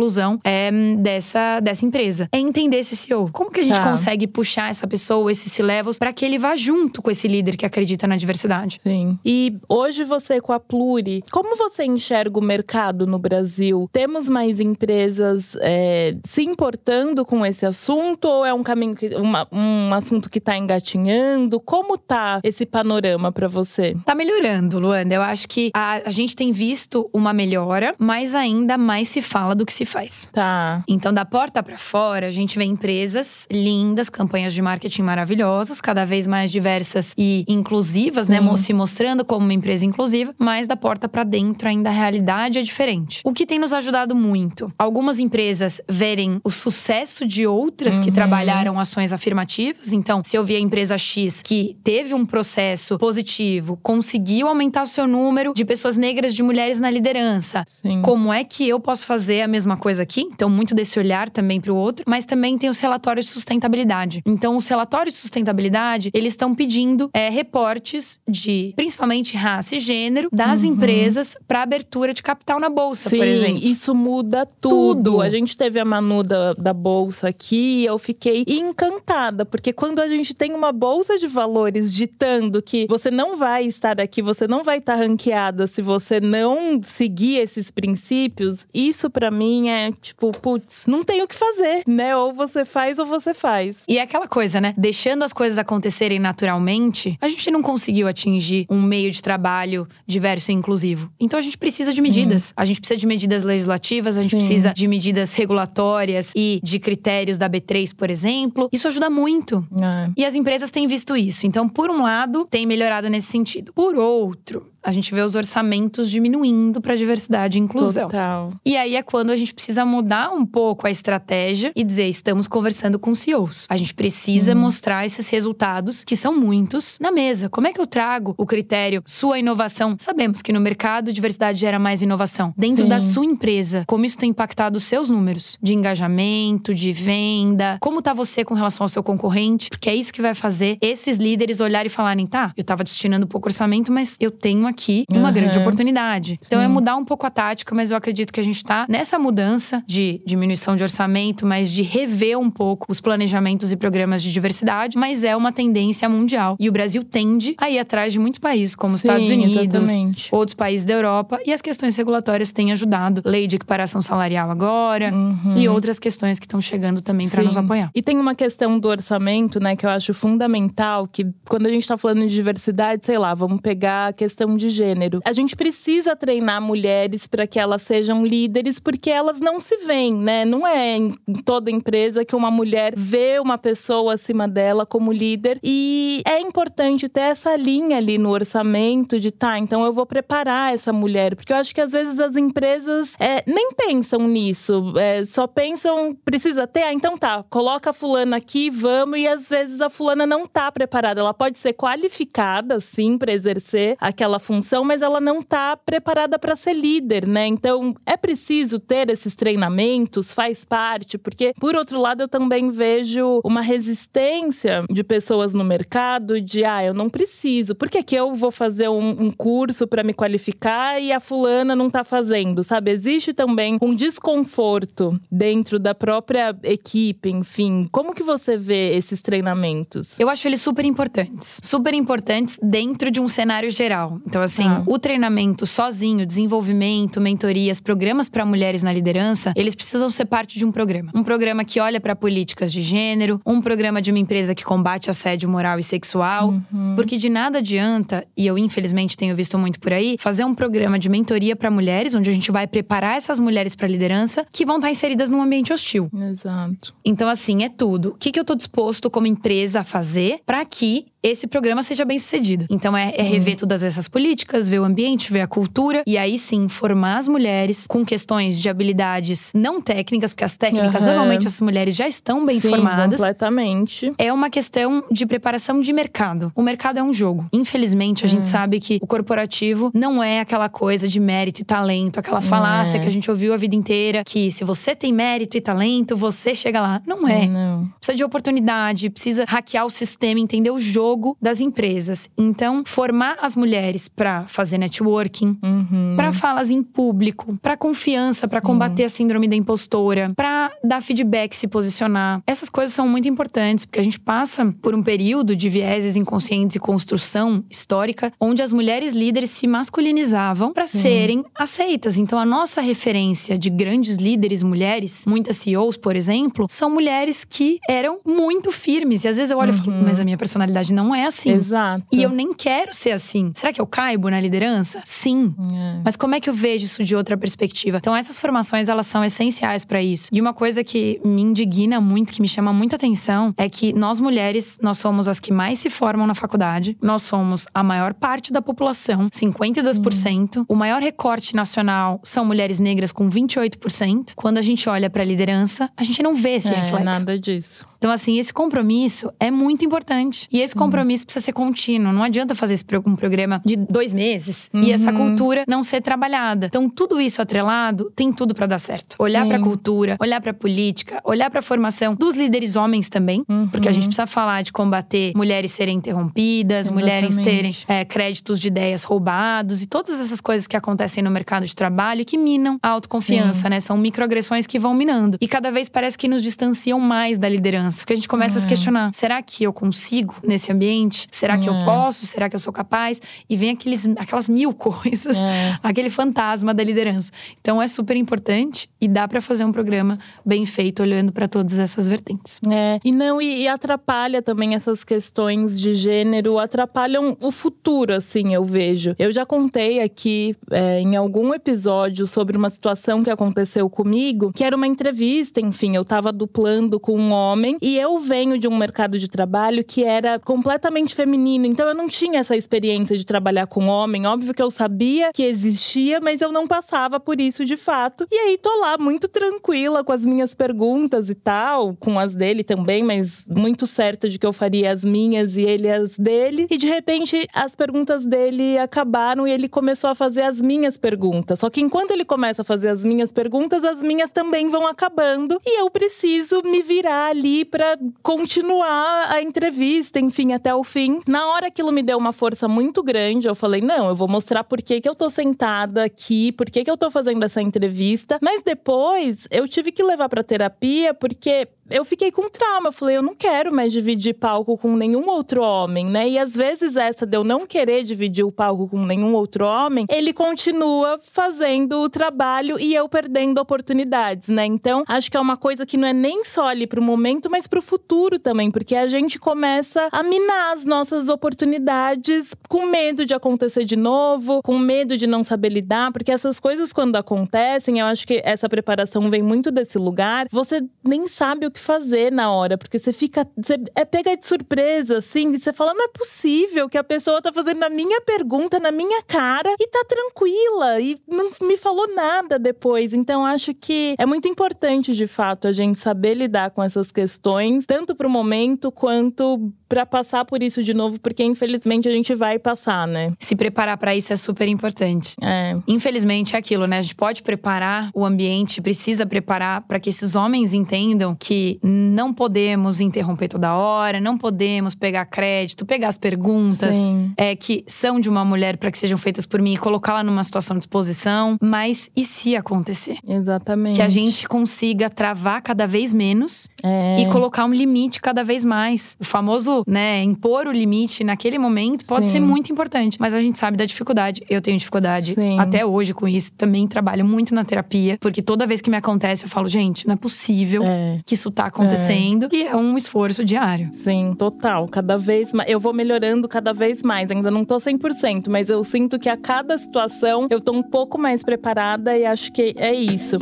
é, 0.45 0.71
dessa, 0.99 1.61
dessa 1.61 1.85
empresa. 1.85 2.29
É 2.33 2.39
entender 2.39 2.79
esse 2.79 2.97
CEO. 2.97 3.31
Como 3.33 3.51
que 3.51 3.61
a 3.61 3.63
gente 3.63 3.77
tá. 3.77 3.89
consegue 3.89 4.27
puxar 4.27 4.71
essa 4.71 4.87
pessoa, 4.87 5.31
esse 5.31 5.49
C-levels, 5.49 5.99
para 5.99 6.13
que 6.13 6.25
ele 6.25 6.39
vá 6.39 6.57
junto 6.57 7.03
com 7.03 7.11
esse 7.11 7.29
líder 7.29 7.57
que 7.57 7.67
acredita 7.67 8.07
na 8.07 8.17
diversidade? 8.17 8.81
Sim. 8.83 9.19
E 9.25 9.57
hoje 9.69 10.05
você 10.05 10.41
com 10.41 10.53
a 10.53 10.61
Pluri, 10.61 11.23
como 11.31 11.57
você 11.57 11.85
enxerga 11.85 12.39
o 12.39 12.43
mercado 12.43 13.07
no 13.07 13.19
Brasil? 13.19 13.89
Temos 13.93 14.29
mais 14.29 14.61
empresas 14.61 15.57
é, 15.61 16.17
se 16.25 16.43
importando 16.43 17.25
com 17.25 17.45
esse 17.45 17.67
assunto 17.67 18.27
ou 18.27 18.45
é 18.45 18.53
um 18.53 18.63
caminho 18.63 18.95
que 18.95 19.09
uma, 19.17 19.47
um 19.53 19.93
assunto 19.95 20.31
que 20.31 20.39
está 20.39 20.57
engatinhando? 20.57 21.61
Como 21.61 21.97
tá 21.97 22.41
esse 22.43 22.67
panorama 22.67 23.33
para 23.33 23.49
você? 23.49 23.97
Tá 24.05 24.15
melhorando, 24.15 24.79
Luanda. 24.79 25.15
Eu 25.15 25.23
acho 25.23 25.49
que 25.49 25.71
a, 25.75 26.03
a 26.07 26.11
gente 26.11 26.35
tem 26.37 26.53
visto 26.53 27.09
uma 27.13 27.33
melhora, 27.33 27.95
mas 27.99 28.35
ainda 28.35 28.77
mais 28.77 29.09
se 29.09 29.23
fala 29.23 29.55
do 29.55 29.67
que 29.67 29.73
se 29.73 29.84
faz. 29.85 30.31
Tá. 30.33 30.83
Então, 30.89 31.13
da 31.13 31.25
porta 31.25 31.63
para 31.63 31.79
fora, 31.79 32.29
a 32.29 32.31
gente 32.31 32.59
vê 32.59 32.65
empresas 32.65 33.47
lindas, 33.51 34.09
campanhas 34.09 34.53
de 34.55 34.63
marketing 34.63 35.03
maravilhosas, 35.03 35.81
cada 35.81 36.05
vez 36.05 36.27
mais 36.27 36.51
diversas 36.51 37.15
e 37.17 37.45
inclusivas, 37.49 38.29
né? 38.29 38.39
Sim. 38.39 38.47
né? 38.47 38.57
Se 38.57 38.73
mostrando 38.73 39.25
como 39.25 39.45
uma 39.45 39.53
empresa 39.53 39.85
inclusiva, 39.85 40.35
mas 40.39 40.67
da 40.67 40.77
porta 40.77 41.09
para 41.09 41.25
dentro 41.25 41.69
ainda 41.69 41.91
a 41.91 41.93
realidade 41.93 42.59
é 42.59 42.63
diferente. 42.63 43.21
O 43.25 43.33
que 43.33 43.47
tem 43.47 43.59
nos 43.59 43.73
ajudado 43.73 44.15
muito? 44.15 44.73
Algumas 44.79 45.19
empresas 45.19 45.81
verem 45.89 46.41
o 46.43 46.51
sucesso 46.51 47.27
de 47.27 47.47
outras 47.47 47.97
uhum. 47.97 48.01
que 48.03 48.11
trabalharam 48.11 48.79
ações 48.79 49.13
afirmativas. 49.13 49.93
Então, 49.93 50.23
se 50.25 50.37
eu 50.37 50.45
vi 50.45 50.57
a 50.57 50.61
empresa 50.61 50.97
X 50.97 51.43
que 51.43 51.77
teve 51.85 52.15
um 52.15 52.25
processo 52.25 52.99
positivo, 52.99 53.79
conseguiu 53.83 54.49
aumentar 54.49 54.83
o 54.83 54.87
seu 54.87 55.07
número 55.07 55.53
de 55.55 55.65
pessoas 55.65 55.97
negras, 55.97 56.35
de 56.35 56.43
mulheres 56.43 56.81
na 56.81 56.91
liderança, 56.91 57.65
Sim. 57.67 58.03
como 58.03 58.33
é 58.33 58.45
que 58.45 58.69
eu 58.69 58.81
posso 58.81 59.07
fazer 59.07 59.43
a 59.43 59.49
mesma 59.49 59.74
coisa 59.77 60.03
aqui? 60.03 60.23
Então, 60.23 60.49
muito 60.49 60.75
desse 60.75 60.99
olhar 60.99 61.29
também 61.31 61.61
para 61.61 61.73
o 61.73 61.77
outro, 61.77 62.05
mas 62.07 62.25
também 62.25 62.57
tem 62.59 62.71
os 62.71 62.81
relatórios 62.81 63.27
de 63.27 63.33
sustentabilidade. 63.33 64.23
Então, 64.27 64.57
os 64.57 64.67
relatórios 64.69 65.15
de 65.15 65.21
sustentabilidade, 65.21 66.11
eles 66.13 66.33
estão 66.33 66.55
pedindo 66.55 67.11
é, 67.13 67.29
reportes 67.29 68.21
de 68.29 68.73
principalmente 68.77 69.37
raça 69.37 69.77
e 69.77 69.79
gênero 69.79 70.29
das 70.33 70.63
uhum. 70.63 70.71
empresas 70.71 71.37
para 71.47 71.63
abertura 71.63 72.13
de 72.13 72.23
capital 72.23 72.59
na 72.59 72.69
bolsa, 72.69 73.11
Sim, 73.11 73.17
por 73.17 73.27
exemplo. 73.27 73.63
Isso 73.63 73.95
muda 73.95 74.47
tudo. 74.47 75.03
tudo. 75.03 75.21
A 75.21 75.29
gente 75.29 75.57
teve 75.57 75.79
a 75.79 75.85
Manu 75.85 76.23
da, 76.23 76.53
da 76.55 76.73
bolsa 76.73 77.29
aqui 77.29 77.83
e 77.83 77.87
eu 77.87 77.99
fiquei 77.99 78.45
encantada, 78.47 79.45
porque 79.45 79.73
quando 79.73 80.01
a 80.01 80.09
gente 80.09 80.35
tem 80.35 80.53
uma 80.53 80.73
bolsa 80.73 81.17
de 81.17 81.27
valores 81.27 81.93
ditando 81.93 82.63
que 82.63 82.87
você 82.89 83.11
não 83.11 83.37
vai 83.37 83.65
estar 83.67 84.01
aqui, 84.01 84.23
você 84.23 84.47
não 84.47 84.63
vai 84.63 84.79
estar 84.79 84.95
ranqueada 84.95 85.67
se 85.67 85.83
você 85.83 86.21
não 86.21 86.81
seguir 86.83 87.39
esses 87.39 87.71
princípios, 87.71 88.67
isso 88.73 89.11
para 89.11 89.31
mim 89.31 89.64
é 89.71 89.93
tipo, 89.93 90.33
putz, 90.33 90.87
não 90.87 91.05
tem 91.05 91.23
o 91.23 91.29
que 91.29 91.35
fazer, 91.35 91.83
né? 91.87 92.17
Ou 92.17 92.33
você 92.33 92.65
faz 92.65 92.99
ou 92.99 93.07
você 93.07 93.35
faz. 93.35 93.79
E 93.89 93.99
é 93.99 94.03
aquela 94.03 94.27
coisa, 94.27 94.61
né? 94.61 94.75
Deixando 94.77 95.23
as 95.23 95.33
coisas 95.33 95.59
acontecerem 95.59 96.19
naturalmente, 96.19 97.17
a 97.21 97.29
gente 97.29 97.51
não 97.51 97.63
conseguiu 97.63 98.09
atingir 98.09 98.67
um 98.71 98.81
meio 98.81 99.11
de 99.11 99.23
trabalho 99.23 99.87
diverso 100.07 100.51
e 100.51 100.55
inclusivo. 100.55 101.11
Então 101.19 101.39
a 101.39 101.43
gente 101.43 101.59
precisa 101.59 101.93
de 101.93 102.01
medidas. 102.01 102.51
Hum. 102.51 102.55
A 102.57 102.65
gente 102.65 102.81
precisa 102.81 102.99
de 102.99 103.07
medidas 103.07 103.45
legislativas, 103.45 104.19
a 104.19 104.23
gente 104.23 104.33
Sim. 104.33 104.39
precisa 104.39 104.75
de 104.75 104.89
medidas 104.89 105.35
regulatórias 105.35 106.33
e 106.35 106.61
de 106.63 106.79
critérios 106.79 107.39
da 107.39 107.49
B3, 107.49 107.95
por 107.95 108.11
exemplo. 108.11 108.69
Isso 108.73 108.89
ajuda 108.89 109.09
muito. 109.11 109.67
É. 109.83 110.11
E 110.17 110.25
as 110.25 110.35
empresas 110.35 110.71
têm 110.71 110.87
visto 110.87 111.17
isso. 111.17 111.47
Então, 111.47 111.69
por 111.69 111.91
um 111.91 112.03
lado, 112.03 112.47
tem 112.51 112.67
melhorado 112.67 113.09
nesse 113.09 113.29
sentido. 113.29 113.73
Por 113.73 113.97
outro, 113.97 114.74
a 114.85 114.93
gente 114.93 115.15
vê 115.15 115.23
os 115.23 115.35
orçamentos 115.35 116.11
diminuindo 116.11 116.81
para 116.81 116.95
diversidade 116.95 117.59
e 117.59 117.61
inclusão. 117.61 118.09
Total. 118.09 118.53
E 118.65 118.77
aí 118.77 118.97
é 118.97 119.03
quando 119.03 119.31
a 119.31 119.37
gente 119.37 119.55
precisa 119.55 119.85
mudar 119.85 120.31
um 120.31 120.45
pouco 120.45 120.87
a 120.87 120.91
estratégia 120.91 121.73
e 121.75 121.83
dizer: 121.83 122.07
estamos 122.09 122.47
conversando 122.47 122.99
com 122.99 123.15
CEOs. 123.15 123.67
A 123.71 123.77
gente 123.77 123.95
precisa 123.95 124.53
uhum. 124.53 124.61
mostrar 124.61 125.07
esses 125.07 125.29
resultados, 125.31 126.05
que 126.05 126.15
são 126.15 126.39
muitos, 126.39 126.99
na 127.01 127.11
mesa. 127.11 127.49
Como 127.49 127.67
é 127.67 127.73
que 127.73 127.81
eu 127.81 127.87
trago 127.87 128.35
o 128.37 128.45
critério 128.45 129.03
sua 129.07 129.39
inovação? 129.39 129.97
Sabemos 129.99 130.43
que 130.43 130.53
no 130.53 130.61
mercado 130.61 131.13
diversidade 131.13 131.61
gera 131.61 131.79
mais 131.79 132.03
inovação. 132.03 132.53
Dentro 132.57 132.85
Sim. 132.85 132.89
da 132.89 133.01
sua 133.01 133.25
empresa, 133.25 133.85
como 133.87 134.05
isso 134.05 134.19
tem 134.19 134.31
impactado 134.31 134.77
os 134.77 134.85
seus 134.85 135.09
números 135.09 135.59
de 135.63 135.75
engajamento, 135.75 136.75
de 136.75 136.93
venda? 136.93 137.79
Como 137.81 138.03
tá 138.03 138.13
você 138.13 138.45
com 138.45 138.55
relação 138.55 138.85
ao 138.85 138.89
seu 138.89 139.03
concorrente? 139.03 139.71
Porque 139.71 139.89
é 139.89 139.95
isso 139.95 140.13
que 140.13 140.21
vai 140.21 140.35
fazer 140.35 140.77
esses 140.81 141.19
líderes 141.19 141.61
olharem 141.61 141.87
e 141.87 141.91
falarem: 141.91 142.27
tá, 142.27 142.53
eu 142.57 142.65
tava 142.65 142.85
destinando 142.85 143.27
pouco 143.27 143.49
orçamento, 143.49 143.91
mas 143.91 144.17
eu 144.21 144.31
tenho 144.31 144.67
aqui 144.67 144.74
uma 145.11 145.29
uhum. 145.29 145.35
grande 145.35 145.59
oportunidade. 145.59 146.39
Então 146.45 146.61
é 146.61 146.69
mudar 146.69 146.97
um 146.97 147.05
pouco 147.05 147.27
a 147.27 147.31
tática, 147.31 147.75
mas 147.75 147.91
eu 147.91 147.97
acredito 147.97 148.33
que 148.33 148.41
a 148.41 148.43
gente 148.43 148.63
tá 148.65 148.87
nessa 148.89 149.19
mudança 149.19 149.83
de 149.87 150.21
diminuição 150.27 150.77
de 150.77 150.83
orçamento, 150.83 151.47
mas 151.47 151.71
de 151.71 151.83
rever 151.83 152.39
um 152.39 152.51
pouco 152.51 152.87
os 152.89 153.01
planejamentos 153.01 153.73
e 153.73 153.77
programas 153.77 154.23
de 154.23 154.33
diversidade, 154.33 154.97
mas 154.97 155.25
é 155.25 155.37
uma 155.37 155.53
tendência 155.53 156.09
mundial. 156.09 156.57
E 156.59 156.69
o 156.69 156.73
Brasil 156.73 157.03
tende 157.03 157.55
a 157.59 157.69
ir 157.69 157.79
atrás 157.79 158.13
de 158.13 158.19
muitos 158.19 158.39
países, 158.39 158.75
como 158.75 158.95
os 158.95 159.01
Estados 159.01 159.29
Unidos, 159.29 159.85
exatamente. 159.85 160.29
outros 160.31 160.55
países 160.55 160.87
da 160.87 160.95
Europa, 160.95 161.39
e 161.47 161.53
as 161.53 161.61
questões 161.63 161.97
regulatórias 161.97 162.53
têm 162.53 162.73
ajudado. 162.73 163.23
Lei 163.25 163.47
de 163.47 163.57
equiparação 163.57 164.03
salarial 164.03 164.51
agora 164.51 165.13
uhum. 165.13 165.57
e 165.57 165.69
outras 165.69 165.99
questões 165.99 166.39
que 166.39 166.47
estão 166.47 166.61
chegando 166.61 167.01
também 167.01 167.29
para 167.29 167.43
nos 167.43 167.57
apoiar. 167.57 167.91
E 167.95 168.03
tem 168.03 168.19
uma 168.19 168.35
questão 168.35 168.79
do 168.79 168.89
orçamento, 168.89 169.61
né, 169.61 169.77
que 169.77 169.87
eu 169.87 169.91
acho 169.91 170.15
fundamental, 170.15 171.07
que 171.07 171.27
quando 171.49 171.67
a 171.67 171.71
gente 171.71 171.83
está 171.83 171.97
falando 171.97 172.27
de 172.27 172.35
diversidade, 172.35 173.05
sei 173.05 173.19
lá, 173.19 173.35
vamos 173.35 173.61
pegar 173.61 174.09
a 174.09 174.13
questão 174.13 174.57
de 174.57 174.64
gênero. 174.69 175.21
A 175.25 175.33
gente 175.33 175.57
precisa 175.57 176.17
treinar 176.17 176.61
mulheres 176.61 177.27
para 177.27 177.47
que 177.47 177.59
elas 177.59 177.83
sejam 177.83 178.25
líderes, 178.25 178.79
porque 178.79 179.11
elas 179.11 179.41
não 179.41 179.61
se 179.61 179.77
veem, 179.79 180.15
né? 180.15 180.45
Não 180.45 180.67
é 180.67 180.97
em 180.97 181.13
toda 181.45 181.71
empresa 181.71 182.25
que 182.25 182.37
uma 182.37 182.51
mulher 182.51 182.95
vê 182.97 183.39
uma 183.39 183.59
pessoa 183.59 184.15
acima 184.15 184.49
dela 184.49 184.87
como 184.87 185.13
líder. 185.13 185.59
E 185.63 186.23
é 186.27 186.41
importante 186.41 187.09
ter 187.09 187.21
essa 187.21 187.57
linha 187.57 187.99
ali 187.99 188.19
no 188.19 188.31
orçamento 188.31 189.19
de 189.19 189.31
tá, 189.31 189.59
então 189.59 189.85
eu 189.85 189.93
vou 189.93 190.07
preparar 190.07 190.75
essa 190.75 190.93
mulher. 190.93 191.35
Porque 191.35 191.53
eu 191.53 191.57
acho 191.57 191.75
que 191.75 191.81
às 191.81 191.93
vezes 191.93 192.19
as 192.19 192.37
empresas 192.37 193.15
é, 193.19 193.43
nem 193.47 193.73
pensam 193.73 194.27
nisso, 194.27 194.93
é, 194.97 195.25
só 195.25 195.47
pensam, 195.47 196.17
precisa 196.25 196.67
ter, 196.67 196.83
ah, 196.83 196.93
então 196.93 197.17
tá, 197.17 197.45
coloca 197.51 197.91
a 197.91 197.93
fulana 197.93 198.37
aqui, 198.37 198.71
vamos, 198.71 199.19
e 199.19 199.27
às 199.27 199.49
vezes 199.49 199.81
a 199.81 199.91
fulana 199.91 200.27
não 200.27 200.47
tá 200.47 200.71
preparada. 200.71 201.21
Ela 201.21 201.35
pode 201.35 201.59
ser 201.59 201.73
qualificada, 201.73 202.81
sim, 202.81 203.19
para 203.19 203.33
exercer 203.33 203.97
aquela 204.01 204.39
função, 204.39 204.54
mas 204.85 205.03
ela 205.03 205.21
não 205.21 205.43
tá 205.43 205.77
preparada 205.77 206.39
para 206.39 206.57
ser 206.57 206.75
líder, 206.75 207.27
né? 207.27 207.47
Então 207.47 207.95
é 208.07 208.17
preciso 208.17 208.79
ter 208.79 209.11
esses 209.11 209.35
treinamentos, 209.35 210.33
faz 210.33 210.65
parte, 210.65 211.19
porque 211.19 211.53
por 211.59 211.75
outro 211.75 212.01
lado 212.01 212.23
eu 212.23 212.29
também 212.29 212.71
vejo 212.71 213.41
uma 213.45 213.61
resistência 213.61 214.85
de 214.91 215.05
pessoas 215.05 215.55
no 215.55 215.65
mercado 215.65 216.41
de 216.41 216.65
ah, 216.65 216.85
eu 216.85 216.95
não 216.95 217.09
preciso, 217.09 217.75
por 217.75 217.89
que, 217.89 218.03
que 218.03 218.15
eu 218.15 218.35
vou 218.35 218.51
fazer 218.51 218.89
um, 218.89 219.25
um 219.27 219.31
curso 219.31 219.87
para 219.87 220.03
me 220.03 220.13
qualificar 220.15 221.01
e 221.01 221.13
a 221.13 221.21
fulana 221.21 221.77
não 221.77 221.91
tá 221.91 222.05
fazendo, 222.05 222.63
sabe? 222.63 222.91
Existe 222.91 223.33
também 223.33 223.79
um 223.81 223.95
desconforto 223.95 225.19
dentro 225.31 225.79
da 225.79 225.95
própria 225.95 226.57
equipe, 226.63 227.31
enfim. 227.31 227.87
Como 227.91 228.15
que 228.15 228.23
você 228.23 228.57
vê 228.57 228.97
esses 228.97 229.23
treinamentos? 229.23 230.19
Eu 230.19 230.29
acho 230.29 230.47
eles 230.47 230.61
super 230.61 230.85
importantes. 230.85 231.61
Super 231.63 231.95
importantes 231.95 232.59
dentro 232.63 233.11
de 233.11 233.21
um 233.21 233.29
cenário 233.29 233.71
geral. 233.71 234.21
Então, 234.35 234.43
assim, 234.43 234.67
ah. 234.67 234.83
o 234.85 234.99
treinamento 234.99 235.65
sozinho, 235.65 236.27
desenvolvimento, 236.27 237.21
mentorias, 237.21 237.79
programas 237.79 238.29
para 238.29 238.45
mulheres 238.45 238.83
na 238.83 238.93
liderança, 238.93 239.53
eles 239.55 239.77
precisam 239.77 240.11
ser 240.11 240.25
parte 240.25 240.59
de 240.59 240.65
um 240.65 240.73
programa. 240.73 241.13
Um 241.15 241.23
programa 241.23 241.65
que 241.65 241.79
olha 241.79 242.01
para 242.01 242.17
políticas 242.17 242.73
de 242.73 242.83
gênero, 242.83 243.41
um 243.47 243.61
programa 243.61 244.03
de 244.03 244.11
uma 244.11 244.19
empresa 244.19 244.53
que 244.53 244.65
combate 244.65 245.09
assédio 245.09 245.49
moral 245.49 245.79
e 245.79 245.85
sexual, 245.85 246.49
uhum. 246.49 246.95
porque 246.97 247.17
de 247.17 247.29
nada 247.29 247.59
adianta, 247.59 248.27
e 248.37 248.45
eu 248.45 248.59
infelizmente 248.59 249.17
tenho 249.17 249.37
visto 249.37 249.57
muito 249.57 249.79
por 249.79 249.93
aí, 249.93 250.17
fazer 250.19 250.45
um 250.45 250.53
programa 250.53 250.99
de 250.99 251.09
mentoria 251.09 251.55
para 251.55 251.71
mulheres, 251.71 252.13
onde 252.13 252.29
a 252.29 252.33
gente 252.33 252.51
vai 252.51 252.67
preparar 252.67 253.17
essas 253.17 253.39
mulheres 253.39 253.77
para 253.77 253.87
liderança 253.87 254.45
que 254.51 254.67
vão 254.67 254.77
estar 254.79 254.91
inseridas 254.91 255.31
num 255.31 255.41
ambiente 255.41 255.73
hostil. 255.73 256.11
Exato. 256.29 256.93
Então, 257.05 257.29
assim, 257.29 257.63
é 257.63 257.69
tudo. 257.69 258.09
O 258.09 258.15
que, 258.15 258.33
que 258.33 258.41
eu 258.41 258.45
tô 258.45 258.57
disposto 258.57 259.09
como 259.09 259.29
empresa 259.29 259.83
a 259.83 259.85
fazer 259.85 260.41
para 260.45 260.65
que 260.65 261.07
esse 261.25 261.47
programa 261.47 261.83
seja 261.83 262.05
bem 262.05 262.19
sucedido. 262.19 262.67
Então 262.69 262.95
é, 262.95 263.15
é, 263.17 263.23
rever 263.23 263.57
todas 263.57 263.83
essas 263.83 264.07
políticas, 264.07 264.69
ver 264.69 264.79
o 264.79 264.85
ambiente, 264.85 265.33
ver 265.33 265.41
a 265.41 265.47
cultura 265.47 266.03
e 266.07 266.19
aí 266.19 266.39
sim 266.39 266.69
formar 266.69 267.19
as 267.19 267.29
mulheres 267.29 267.87
com 267.89 268.05
questões 268.05 268.61
de 268.61 268.69
habilidades 268.69 269.51
não 269.55 269.81
técnicas, 269.81 270.33
porque 270.33 270.45
as 270.45 270.57
técnicas 270.57 271.03
uhum. 271.03 271.09
normalmente 271.09 271.47
essas 271.47 271.63
mulheres 271.63 271.97
já 271.97 272.07
estão 272.07 272.45
bem 272.45 272.61
sim, 272.61 272.69
formadas. 272.69 273.19
Completamente. 273.19 274.13
É 274.19 274.31
uma 274.33 274.51
questão 274.51 275.03
de 275.11 275.25
preparação 275.25 275.81
de 275.81 275.93
mercado. 275.95 276.53
O 276.55 276.63
mercado 276.63 276.99
é 276.99 277.03
um 277.03 277.13
jogo. 277.13 277.47
Infelizmente, 277.53 278.25
a 278.25 278.29
gente 278.29 278.43
é. 278.43 278.47
sabe 278.47 278.79
que 278.79 278.99
o 279.01 279.07
corporativo 279.07 279.91
não 279.95 280.23
é 280.23 280.41
aquela 280.41 280.69
coisa 280.69 281.09
de 281.09 281.19
mérito 281.19 281.63
e 281.63 281.65
talento, 281.65 282.21
aquela 282.21 282.43
falácia 282.43 282.99
é. 282.99 283.01
que 283.01 283.07
a 283.07 283.11
gente 283.11 283.31
ouviu 283.31 283.55
a 283.55 283.57
vida 283.57 283.75
inteira, 283.75 284.23
que 284.25 284.51
se 284.51 284.63
você 284.63 284.95
tem 284.95 285.13
mérito 285.13 285.57
e 285.57 285.61
talento, 285.61 286.17
você 286.17 286.55
chega 286.55 286.83
lá. 286.83 287.01
Não 287.07 287.27
é. 287.27 287.47
Não. 287.47 287.89
Precisa 287.99 288.17
de 288.17 288.25
oportunidade, 288.25 289.09
precisa 289.09 289.45
hackear 289.49 289.87
o 289.87 289.91
sistema, 289.91 290.39
entender 290.39 290.71
o 290.71 290.79
jogo 290.79 291.14
jogo 291.15 291.37
das 291.41 291.61
empresas. 291.61 292.29
Então, 292.37 292.83
formar 292.85 293.37
as 293.41 293.55
mulheres 293.55 294.09
para 294.09 294.47
fazer 294.49 294.79
networking, 294.79 295.57
uhum. 295.63 296.15
para 296.17 296.33
falas 296.33 296.71
em 296.71 296.83
público, 296.83 297.57
para 297.63 297.77
confiança, 297.77 298.49
para 298.49 298.61
combater 298.61 299.05
a 299.05 299.09
síndrome 299.09 299.47
da 299.47 299.55
impostora, 299.55 300.33
para 300.37 300.73
dar 300.83 301.01
feedback, 301.03 301.55
se 301.55 301.69
posicionar. 301.69 302.43
Essas 302.47 302.69
coisas 302.69 302.95
são 302.95 303.09
muito 303.09 303.29
importantes, 303.29 303.85
porque 303.85 304.01
a 304.01 304.03
gente 304.03 304.19
passa 304.19 304.75
por 304.83 304.95
um 304.95 305.03
período 305.03 305.55
de 305.55 305.69
vieses 305.69 306.17
inconscientes 306.17 306.77
e 306.77 306.81
construção 306.81 307.65
histórica, 307.71 308.33
onde 308.41 308.63
as 308.63 308.73
mulheres 308.73 309.13
líderes 309.13 309.51
se 309.51 309.67
masculinizavam 309.67 310.73
para 310.73 310.87
serem 310.87 311.45
aceitas. 311.55 312.19
Então, 312.19 312.39
a 312.39 312.45
nossa 312.45 312.81
referência 312.81 313.57
de 313.57 313.71
grandes 313.71 314.17
líderes 314.17 314.63
mulheres, 314.63 315.25
muitas 315.27 315.59
CEOs, 315.59 315.97
por 315.97 316.17
exemplo, 316.17 316.67
são 316.69 316.91
mulheres 316.91 317.45
que 317.45 317.79
eram 317.89 318.19
muito 318.25 318.73
firmes. 318.73 319.25
E 319.25 319.29
às 319.29 319.37
vezes 319.37 319.53
eu 319.53 319.59
olho 319.59 319.73
uhum. 319.73 319.79
e 319.79 319.85
falo, 319.85 320.03
mas 320.03 320.19
a 320.19 320.25
minha 320.25 320.37
personalidade 320.37 320.93
não 320.93 321.04
não 321.05 321.15
é 321.15 321.27
assim. 321.27 321.53
Exato. 321.53 322.05
E 322.11 322.23
eu 322.23 322.31
nem 322.31 322.55
quero 322.55 322.95
ser 322.95 323.13
assim. 323.13 323.53
Será 323.55 323.73
que 323.73 323.81
eu 323.81 323.87
caibo 323.87 324.31
na 324.31 324.41
liderança? 324.41 325.03
Sim. 325.05 325.55
É. 325.59 326.01
Mas 326.05 326.17
como 326.17 326.35
é 326.35 326.41
que 326.41 326.49
eu 326.49 326.55
vejo 326.55 326.85
isso 326.85 327.05
de 327.05 327.15
outra 327.15 327.37
perspectiva? 327.37 327.99
Então 327.99 328.17
essas 328.17 328.39
formações 328.39 328.89
elas 328.89 329.07
são 329.07 329.25
essenciais 329.25 329.85
para 329.85 330.01
isso. 330.03 330.29
E 330.33 330.41
uma 330.41 330.55
coisa 330.55 330.83
que 330.83 331.21
me 331.25 331.43
indigna 331.43 332.01
muito, 332.01 332.33
que 332.33 332.41
me 332.41 332.49
chama 332.49 332.73
muita 332.73 332.97
atenção, 332.97 333.53
é 333.57 333.69
que 333.69 333.93
nós 333.93 334.19
mulheres, 334.19 334.79
nós 334.83 334.99
somos 334.99 335.29
as 335.29 335.39
que 335.39 335.53
mais 335.53 335.79
se 335.79 335.91
formam 335.91 336.27
na 336.27 336.35
faculdade. 336.35 336.97
Nós 337.03 337.23
somos 337.23 337.67
a 337.75 337.83
maior 337.83 338.15
parte 338.15 338.53
da 338.53 338.63
população, 338.63 339.29
52%. 339.31 340.57
Uhum. 340.57 340.65
O 340.69 340.75
maior 340.75 341.03
recorte 341.03 341.55
nacional 341.55 342.21
são 342.23 342.45
mulheres 342.45 342.79
negras 342.79 343.13
com 343.13 343.29
28%. 343.29 344.33
Quando 344.35 344.59
a 344.59 344.63
gente 344.63 344.89
olha 344.89 345.11
para 345.11 345.25
liderança, 345.25 345.91
a 345.97 346.03
gente 346.03 346.23
não 346.23 346.35
vê 346.35 346.57
esse 346.57 346.69
é, 346.69 346.77
reflexo. 346.77 347.05
nada 347.05 347.39
disso. 347.39 347.87
Então, 348.05 348.13
assim, 348.13 348.39
esse 348.39 348.53
compromisso 348.53 349.33
é 349.41 349.51
muito 349.51 349.83
importante. 349.83 350.47
E 350.53 350.61
esse 350.61 350.75
compromisso 350.75 351.23
uhum. 351.23 351.25
precisa 351.25 351.43
ser 351.47 351.53
contínuo. 351.55 352.13
Não 352.13 352.23
adianta 352.23 352.55
fazer 352.55 352.75
esse 352.75 352.85
um 353.07 353.17
programa 353.17 353.63
de 353.65 353.77
dois 353.77 354.13
meses 354.13 354.71
uhum. 354.75 354.83
e 354.83 354.93
essa 354.93 355.11
uhum. 355.11 355.29
cultura 355.29 355.65
não 355.67 355.83
ser 355.83 356.03
trabalhada. 356.03 356.67
Então, 356.67 356.87
tudo 356.87 357.19
isso 357.19 357.41
atrelado 357.41 358.13
tem 358.15 358.31
tudo 358.31 358.55
para 358.55 358.67
dar 358.67 358.79
certo. 358.79 359.17
Olhar 359.19 359.47
para 359.47 359.57
a 359.57 359.61
cultura, 359.61 360.19
olhar 360.21 360.39
para 360.43 360.51
a 360.51 360.55
política, 360.55 361.19
olhar 361.25 361.51
para 361.51 361.61
a 361.61 361.63
formação 361.63 362.15
dos 362.15 362.37
líderes 362.37 362.77
homens 362.77 363.09
também, 363.09 363.43
uhum. 363.49 363.69
porque 363.69 363.89
a 363.89 363.93
gente 363.93 364.05
precisa 364.05 364.27
falar 364.27 364.61
de 364.61 364.71
combater 364.71 365.33
mulheres 365.35 365.71
serem 365.71 365.97
interrompidas, 365.97 366.89
Exatamente. 366.89 367.03
mulheres 367.03 367.37
terem 367.39 367.75
é, 367.89 368.05
créditos 368.05 368.61
de 368.61 368.69
ideias 368.69 369.03
roubados 369.03 369.83
e 369.83 369.87
todas 369.87 370.21
essas 370.21 370.43
coisas 370.43 370.67
que 370.67 370.77
acontecem 370.77 371.25
no 371.25 371.31
mercado 371.31 371.65
de 371.65 371.75
trabalho 371.75 372.23
que 372.23 372.37
minam 372.37 372.79
a 372.83 372.89
autoconfiança, 372.91 373.63
Sim. 373.63 373.69
né? 373.71 373.81
São 373.81 373.97
microagressões 373.97 374.67
que 374.67 374.79
vão 374.79 374.93
minando. 374.93 375.39
E 375.41 375.49
cada 375.49 375.71
vez 375.71 375.89
parece 375.89 376.19
que 376.19 376.29
nos 376.29 376.43
distanciam 376.43 377.01
mais 377.01 377.39
da 377.39 377.49
liderança 377.49 377.94
Porque 377.99 378.13
a 378.13 378.17
gente 378.17 378.29
começa 378.29 378.59
a 378.59 378.61
se 378.61 378.67
é. 378.67 378.69
questionar: 378.69 379.13
será 379.13 379.43
que 379.43 379.65
eu 379.65 379.73
consigo 379.73 380.35
nesse 380.43 380.73
ambiente? 380.73 381.29
Será 381.31 381.59
que 381.59 381.69
eu 381.69 381.75
é. 381.75 381.85
posso? 381.85 382.27
Será 382.27 382.49
que 382.49 382.57
eu 382.57 382.61
sou 382.61 382.73
capaz? 382.73 383.21
E 383.49 383.57
vem 383.57 383.71
aqueles, 383.71 384.07
aquelas 384.17 384.49
mil 384.49 384.73
coisas, 384.75 385.37
é. 385.37 385.79
aquele 385.83 386.11
fantasma 386.11 386.73
da 386.73 386.83
liderança. 386.83 387.31
Então 387.61 387.81
é 387.81 387.87
super 387.87 388.17
importante 388.17 388.89
e 389.01 389.09
dá 389.09 389.29
para 389.29 389.41
fazer 389.41 389.65
um 389.65 389.73
programa 389.73 390.19
bem 390.45 390.65
feito 390.67 391.03
olhando 391.03 391.33
para 391.33 391.47
todas 391.47 391.79
essas 391.79 392.09
vertentes. 392.09 392.61
É, 392.71 392.99
e 393.05 393.13
não, 393.13 393.41
e, 393.41 393.63
e, 393.63 393.69
atrapalha 393.69 394.41
também 394.41 394.75
essas 394.75 395.05
questões 395.05 395.79
de 395.81 395.95
gênero, 395.95 396.59
atrapalham 396.59 397.37
o 397.41 397.51
futuro, 397.51 398.15
assim, 398.15 398.55
eu 398.55 398.65
vejo. 398.65 399.15
Eu 399.19 399.33
já 399.33 399.45
contei 399.45 400.01
aqui 400.01 400.57
é, 400.71 401.01
em 401.01 401.17
algum 401.17 401.53
episódio 401.55 402.27
sobre 402.27 402.57
uma 402.57 402.71
situação 402.71 403.23
que 403.23 403.31
aconteceu 403.31 403.89
comigo, 403.91 404.53
que 404.53 404.65
era 404.65 404.77
uma 404.77 404.87
entrevista, 404.87 405.61
enfim, 405.61 405.95
eu 405.97 406.05
tava 406.05 406.33
duplando 406.33 406.99
com 406.99 407.19
um 407.19 407.33
homem 407.33 407.77
E 407.85 407.99
eu 407.99 408.19
venho 408.19 408.57
de 408.57 408.67
um 408.67 408.75
mercado 408.75 409.19
de 409.19 409.29
trabalho 409.29 409.85
que 409.85 410.03
era 410.03 410.39
completamente 410.39 411.15
feminino, 411.15 411.67
então 411.67 411.87
eu 411.87 411.95
não 411.95 412.09
tinha 412.09 412.41
essa 412.41 412.57
experiência 412.57 413.15
de 413.15 413.27
trabalhar 413.27 413.67
com 413.67 413.89
homem. 413.89 414.27
Óbvio 414.27 414.55
que 414.55 414.63
eu 414.63 414.71
sabia 414.71 415.31
que 415.35 415.43
existia, 415.43 416.19
mas 416.19 416.41
eu 416.41 416.51
não 416.51 416.67
passava 416.67 417.21
por 417.21 417.39
isso 417.39 417.63
de 417.63 417.77
fato. 417.77 418.27
E 418.33 418.39
aí 418.39 418.57
tô 418.57 418.75
lá 418.81 418.97
muito 418.97 419.29
tranquila 419.29 420.03
com 420.03 420.13
as 420.13 420.25
minhas 420.25 420.55
perguntas 420.55 421.29
e 421.29 421.35
tal, 421.35 421.95
com 421.97 422.19
as 422.19 422.35
dele 422.35 422.65
também, 422.65 423.03
mas 423.03 423.45
muito 423.47 423.87
certa 423.87 424.31
de 424.31 424.39
que 424.39 424.47
eu 424.47 424.53
faria 424.55 424.91
as 424.91 425.05
minhas 425.05 425.55
e 425.59 425.63
ele 425.67 425.91
as 425.91 426.17
dele. 426.17 426.67
E 426.71 426.79
de 426.79 426.87
repente 426.87 427.47
as 427.53 427.77
perguntas 427.77 428.25
dele 428.25 428.79
acabaram 428.79 429.47
e 429.47 429.51
ele 429.51 429.69
começou 429.69 430.09
a 430.09 430.15
fazer 430.15 430.41
as 430.41 430.59
minhas 430.59 430.97
perguntas. 430.97 431.59
Só 431.59 431.69
que 431.69 431.83
enquanto 431.83 432.13
ele 432.13 432.25
começa 432.25 432.63
a 432.63 432.65
fazer 432.65 432.89
as 432.89 433.05
minhas 433.05 433.31
perguntas, 433.31 433.85
as 433.85 434.01
minhas 434.01 434.33
também 434.33 434.71
vão 434.71 434.87
acabando 434.87 435.61
e 435.67 435.81
eu 435.83 435.91
preciso 435.91 436.63
me 436.65 436.83
virar 436.83 437.27
ali 437.27 437.64
para 437.65 437.99
continuar 438.23 439.33
a 439.33 439.43
entrevista, 439.43 440.21
enfim, 440.21 440.53
até 440.53 440.75
o 440.75 440.85
fim. 440.85 441.21
Na 441.27 441.49
hora 441.49 441.69
aquilo 441.69 441.93
me 441.93 442.03
deu 442.03 442.19
uma 442.19 442.33
força 442.33 442.69
muito 442.69 443.03
grande, 443.03 443.49
eu 443.49 443.55
falei: 443.55 443.81
"Não, 443.81 444.09
eu 444.09 444.15
vou 444.15 444.29
mostrar 444.29 444.65
por 444.65 444.83
que 444.83 445.01
que 445.01 445.09
eu 445.09 445.15
tô 445.15 445.31
sentada 445.31 446.05
aqui, 446.05 446.53
por 446.53 446.71
que 446.71 446.85
que 446.85 446.91
eu 446.91 446.97
tô 446.97 447.11
fazendo 447.11 447.45
essa 447.45 447.61
entrevista". 447.63 448.39
Mas 448.41 448.63
depois 448.63 449.47
eu 449.51 449.67
tive 449.69 449.93
que 449.93 450.03
levar 450.03 450.29
para 450.29 450.45
terapia 450.45 451.15
porque 451.15 451.69
eu 451.91 452.05
fiquei 452.05 452.31
com 452.31 452.49
trauma. 452.49 452.89
Eu 452.89 452.93
falei, 452.93 453.17
eu 453.17 453.23
não 453.23 453.35
quero 453.35 453.73
mais 453.73 453.93
dividir 453.93 454.35
palco 454.35 454.77
com 454.77 454.97
nenhum 454.97 455.29
outro 455.29 455.63
homem, 455.63 456.07
né? 456.07 456.29
E 456.29 456.39
às 456.39 456.55
vezes 456.55 456.97
essa 456.97 457.27
de 457.27 457.37
eu 457.37 457.45
não 457.45 457.67
querer 457.67 458.05
dividir 458.05 458.45
o 458.45 458.53
palco 458.53 458.89
com 458.89 459.05
nenhum 459.05 459.35
outro 459.35 459.67
homem, 459.67 460.07
ele 460.09 460.33
continua 460.33 461.21
fazendo 461.33 462.01
o 462.01 462.09
trabalho 462.09 462.79
e 462.79 462.95
eu 462.95 463.09
perdendo 463.09 463.59
oportunidades, 463.59 464.49
né? 464.49 464.65
Então, 464.65 465.05
acho 465.09 465.31
que 465.31 465.37
é 465.37 465.41
uma 465.41 465.57
coisa 465.57 465.85
que 465.85 465.97
não 465.97 466.09
é 466.09 466.13
nem 466.13 466.45
só 466.45 466.69
ali 466.69 466.87
pro 466.87 467.03
momento, 467.03 467.51
mas 467.51 467.67
pro 467.67 467.83
futuro 467.83 468.39
também, 468.39 468.71
porque 468.71 468.97
a 468.97 469.07
gente 469.07 469.39
começa 469.39 470.09
a 470.11 470.23
minar 470.23 470.73
as 470.73 470.85
nossas 470.85 471.29
oportunidades 471.29 472.55
com 472.69 472.87
medo 472.87 473.27
de 473.27 473.35
acontecer 473.35 473.85
de 473.85 473.97
novo, 473.97 474.63
com 474.63 474.79
medo 474.79 475.17
de 475.17 475.27
não 475.27 475.45
saber 475.45 475.69
lidar, 475.69 476.13
porque 476.13 476.33
essas 476.33 476.59
coisas 476.59 476.93
quando 476.93 477.17
acontecem, 477.17 477.99
eu 477.99 478.07
acho 478.07 478.27
que 478.27 478.41
essa 478.45 478.69
preparação 478.69 479.29
vem 479.29 479.43
muito 479.43 479.71
desse 479.71 479.99
lugar, 479.99 480.47
você 480.51 480.81
nem 481.05 481.29
sabe 481.29 481.67
o 481.67 481.71
que 481.75 481.81
fazer 481.81 482.33
na 482.33 482.51
hora, 482.53 482.79
porque 482.79 482.99
você 482.99 483.13
fica. 483.13 483.47
Você 483.57 483.77
é 483.95 484.05
pega 484.05 484.37
de 484.37 484.47
surpresa, 484.47 485.19
assim, 485.19 485.53
e 485.53 485.59
você 485.59 485.73
fala: 485.73 485.93
não 485.93 486.05
é 486.05 486.09
possível 486.09 486.89
que 486.89 486.97
a 486.97 487.05
pessoa 487.05 487.43
tá 487.43 487.53
fazendo 487.53 487.83
a 487.83 487.91
minha 487.91 488.21
pergunta 488.21 488.79
na 488.79 488.91
minha 488.91 489.23
cara 489.23 489.75
e 489.79 489.89
tá 489.89 490.05
tranquila 490.09 491.01
e 491.01 491.21
não 491.29 491.51
me 491.63 491.77
falou 491.77 492.15
nada 492.15 492.59
depois. 492.59 493.13
Então, 493.13 493.45
acho 493.45 493.75
que 493.75 494.15
é 494.19 494.25
muito 494.25 494.49
importante, 494.49 495.13
de 495.13 495.27
fato, 495.27 495.67
a 495.67 495.73
gente 495.73 495.99
saber 495.99 496.35
lidar 496.35 496.71
com 496.71 496.83
essas 496.83 497.11
questões, 497.11 497.85
tanto 497.85 498.15
pro 498.15 498.31
momento 498.31 498.93
quanto 498.93 499.73
para 499.89 500.07
passar 500.07 500.45
por 500.45 500.63
isso 500.63 500.83
de 500.83 500.95
novo, 500.95 501.21
porque 501.21 501.45
infelizmente 501.45 502.09
a 502.09 502.13
gente 502.13 502.35
vai 502.35 502.59
passar, 502.59 503.07
né? 503.07 503.33
Se 503.39 503.55
preparar 503.55 503.97
para 503.97 504.15
isso 504.15 504.33
é 504.33 504.37
super 504.37 504.67
importante. 504.67 505.37
É. 505.41 505.77
Infelizmente 505.87 506.57
é 506.57 506.59
aquilo, 506.59 506.87
né? 506.87 506.99
A 506.99 507.03
gente 507.03 507.15
pode 507.15 507.43
preparar 507.43 508.11
o 508.15 508.25
ambiente, 508.25 508.81
precisa 508.81 509.25
preparar 509.25 509.83
para 509.83 510.01
que 510.01 510.11
esses 510.11 510.35
homens 510.35 510.75
entendam 510.75 511.35
que 511.35 511.64
não 511.83 512.33
podemos 512.33 513.01
interromper 513.01 513.49
toda 513.49 513.75
hora, 513.75 514.21
não 514.21 514.37
podemos 514.37 514.95
pegar 514.95 515.25
crédito, 515.27 515.85
pegar 515.87 516.09
as 516.09 516.19
perguntas 516.19 516.97
é, 517.37 517.55
que 517.57 517.85
são 517.87 518.21
de 518.21 518.29
uma 518.29 518.45
mulher 518.45 518.77
para 518.77 518.91
que 518.91 518.99
sejam 518.99 519.19
feitas 519.19 519.47
por 519.47 519.61
mim 519.61 519.75
e 519.75 519.77
colocá-la 519.77 520.23
numa 520.23 520.43
situação 520.45 520.77
de 520.77 520.83
exposição. 520.83 521.57
Mas 521.61 522.11
e 522.17 522.25
se 522.25 522.57
acontecer? 522.57 523.19
Exatamente. 523.27 523.97
Que 523.97 524.03
a 524.03 524.09
gente 524.09 524.49
consiga 524.49 525.09
travar 525.11 525.63
cada 525.63 525.87
vez 525.87 526.13
menos 526.13 526.69
é. 526.83 527.21
e 527.21 527.27
colocar 527.29 527.65
um 527.65 527.73
limite 527.73 528.21
cada 528.21 528.43
vez 528.45 528.65
mais. 528.65 529.17
O 529.21 529.25
famoso, 529.25 529.83
né, 529.87 530.23
impor 530.23 530.67
o 530.67 530.73
limite 530.73 531.25
naquele 531.25 531.59
momento 531.59 532.05
pode 532.07 532.27
Sim. 532.27 532.35
ser 532.35 532.41
muito 532.41 532.73
importante, 532.73 533.19
mas 533.21 533.35
a 533.35 533.41
gente 533.41 533.59
sabe 533.59 533.77
da 533.77 533.85
dificuldade. 533.85 534.43
Eu 534.49 534.61
tenho 534.61 534.79
dificuldade 534.79 535.35
Sim. 535.35 535.59
até 535.59 535.85
hoje 535.85 536.13
com 536.15 536.27
isso. 536.29 536.53
Também 536.53 536.87
trabalho 536.87 537.25
muito 537.25 537.55
na 537.55 537.65
terapia, 537.65 538.19
porque 538.21 538.43
toda 538.43 538.67
vez 538.67 538.81
que 538.81 538.91
me 538.91 538.97
acontece 538.97 539.45
eu 539.45 539.49
falo, 539.49 539.69
gente, 539.69 540.07
não 540.07 540.15
é 540.15 540.17
possível 540.17 540.85
É. 540.85 541.21
que 541.25 541.35
isso 541.35 541.51
tá 541.55 541.67
acontecendo 541.67 542.49
e 542.53 542.65
é 542.65 542.77
um 542.77 542.97
esforço 542.97 543.45
diário. 543.45 543.89
Sim, 543.93 544.35
total. 544.37 544.87
Cada 544.89 545.17
vez 545.17 545.53
mais. 545.53 545.71
Eu 545.71 545.81
vou 545.81 545.93
melhorando 545.93 546.49
cada 546.49 546.73
vez 546.73 547.03
mais. 547.03 547.31
Ainda 547.31 547.51
não 547.51 547.65
tô 547.65 547.77
100%, 547.77 548.49
mas 548.49 548.69
eu 548.69 548.83
sinto 548.85 549.19
que 549.19 549.29
a 549.29 549.37
cada 549.37 549.79
situação 549.79 550.47
eu 550.51 550.61
tô 550.61 550.73
um 550.73 550.83
pouco 550.83 551.19
mais 551.19 551.43
preparada 551.43 552.17
e 552.17 552.27
acho 552.27 552.53
que 552.53 552.75
é 552.77 552.93
isso. 552.93 553.39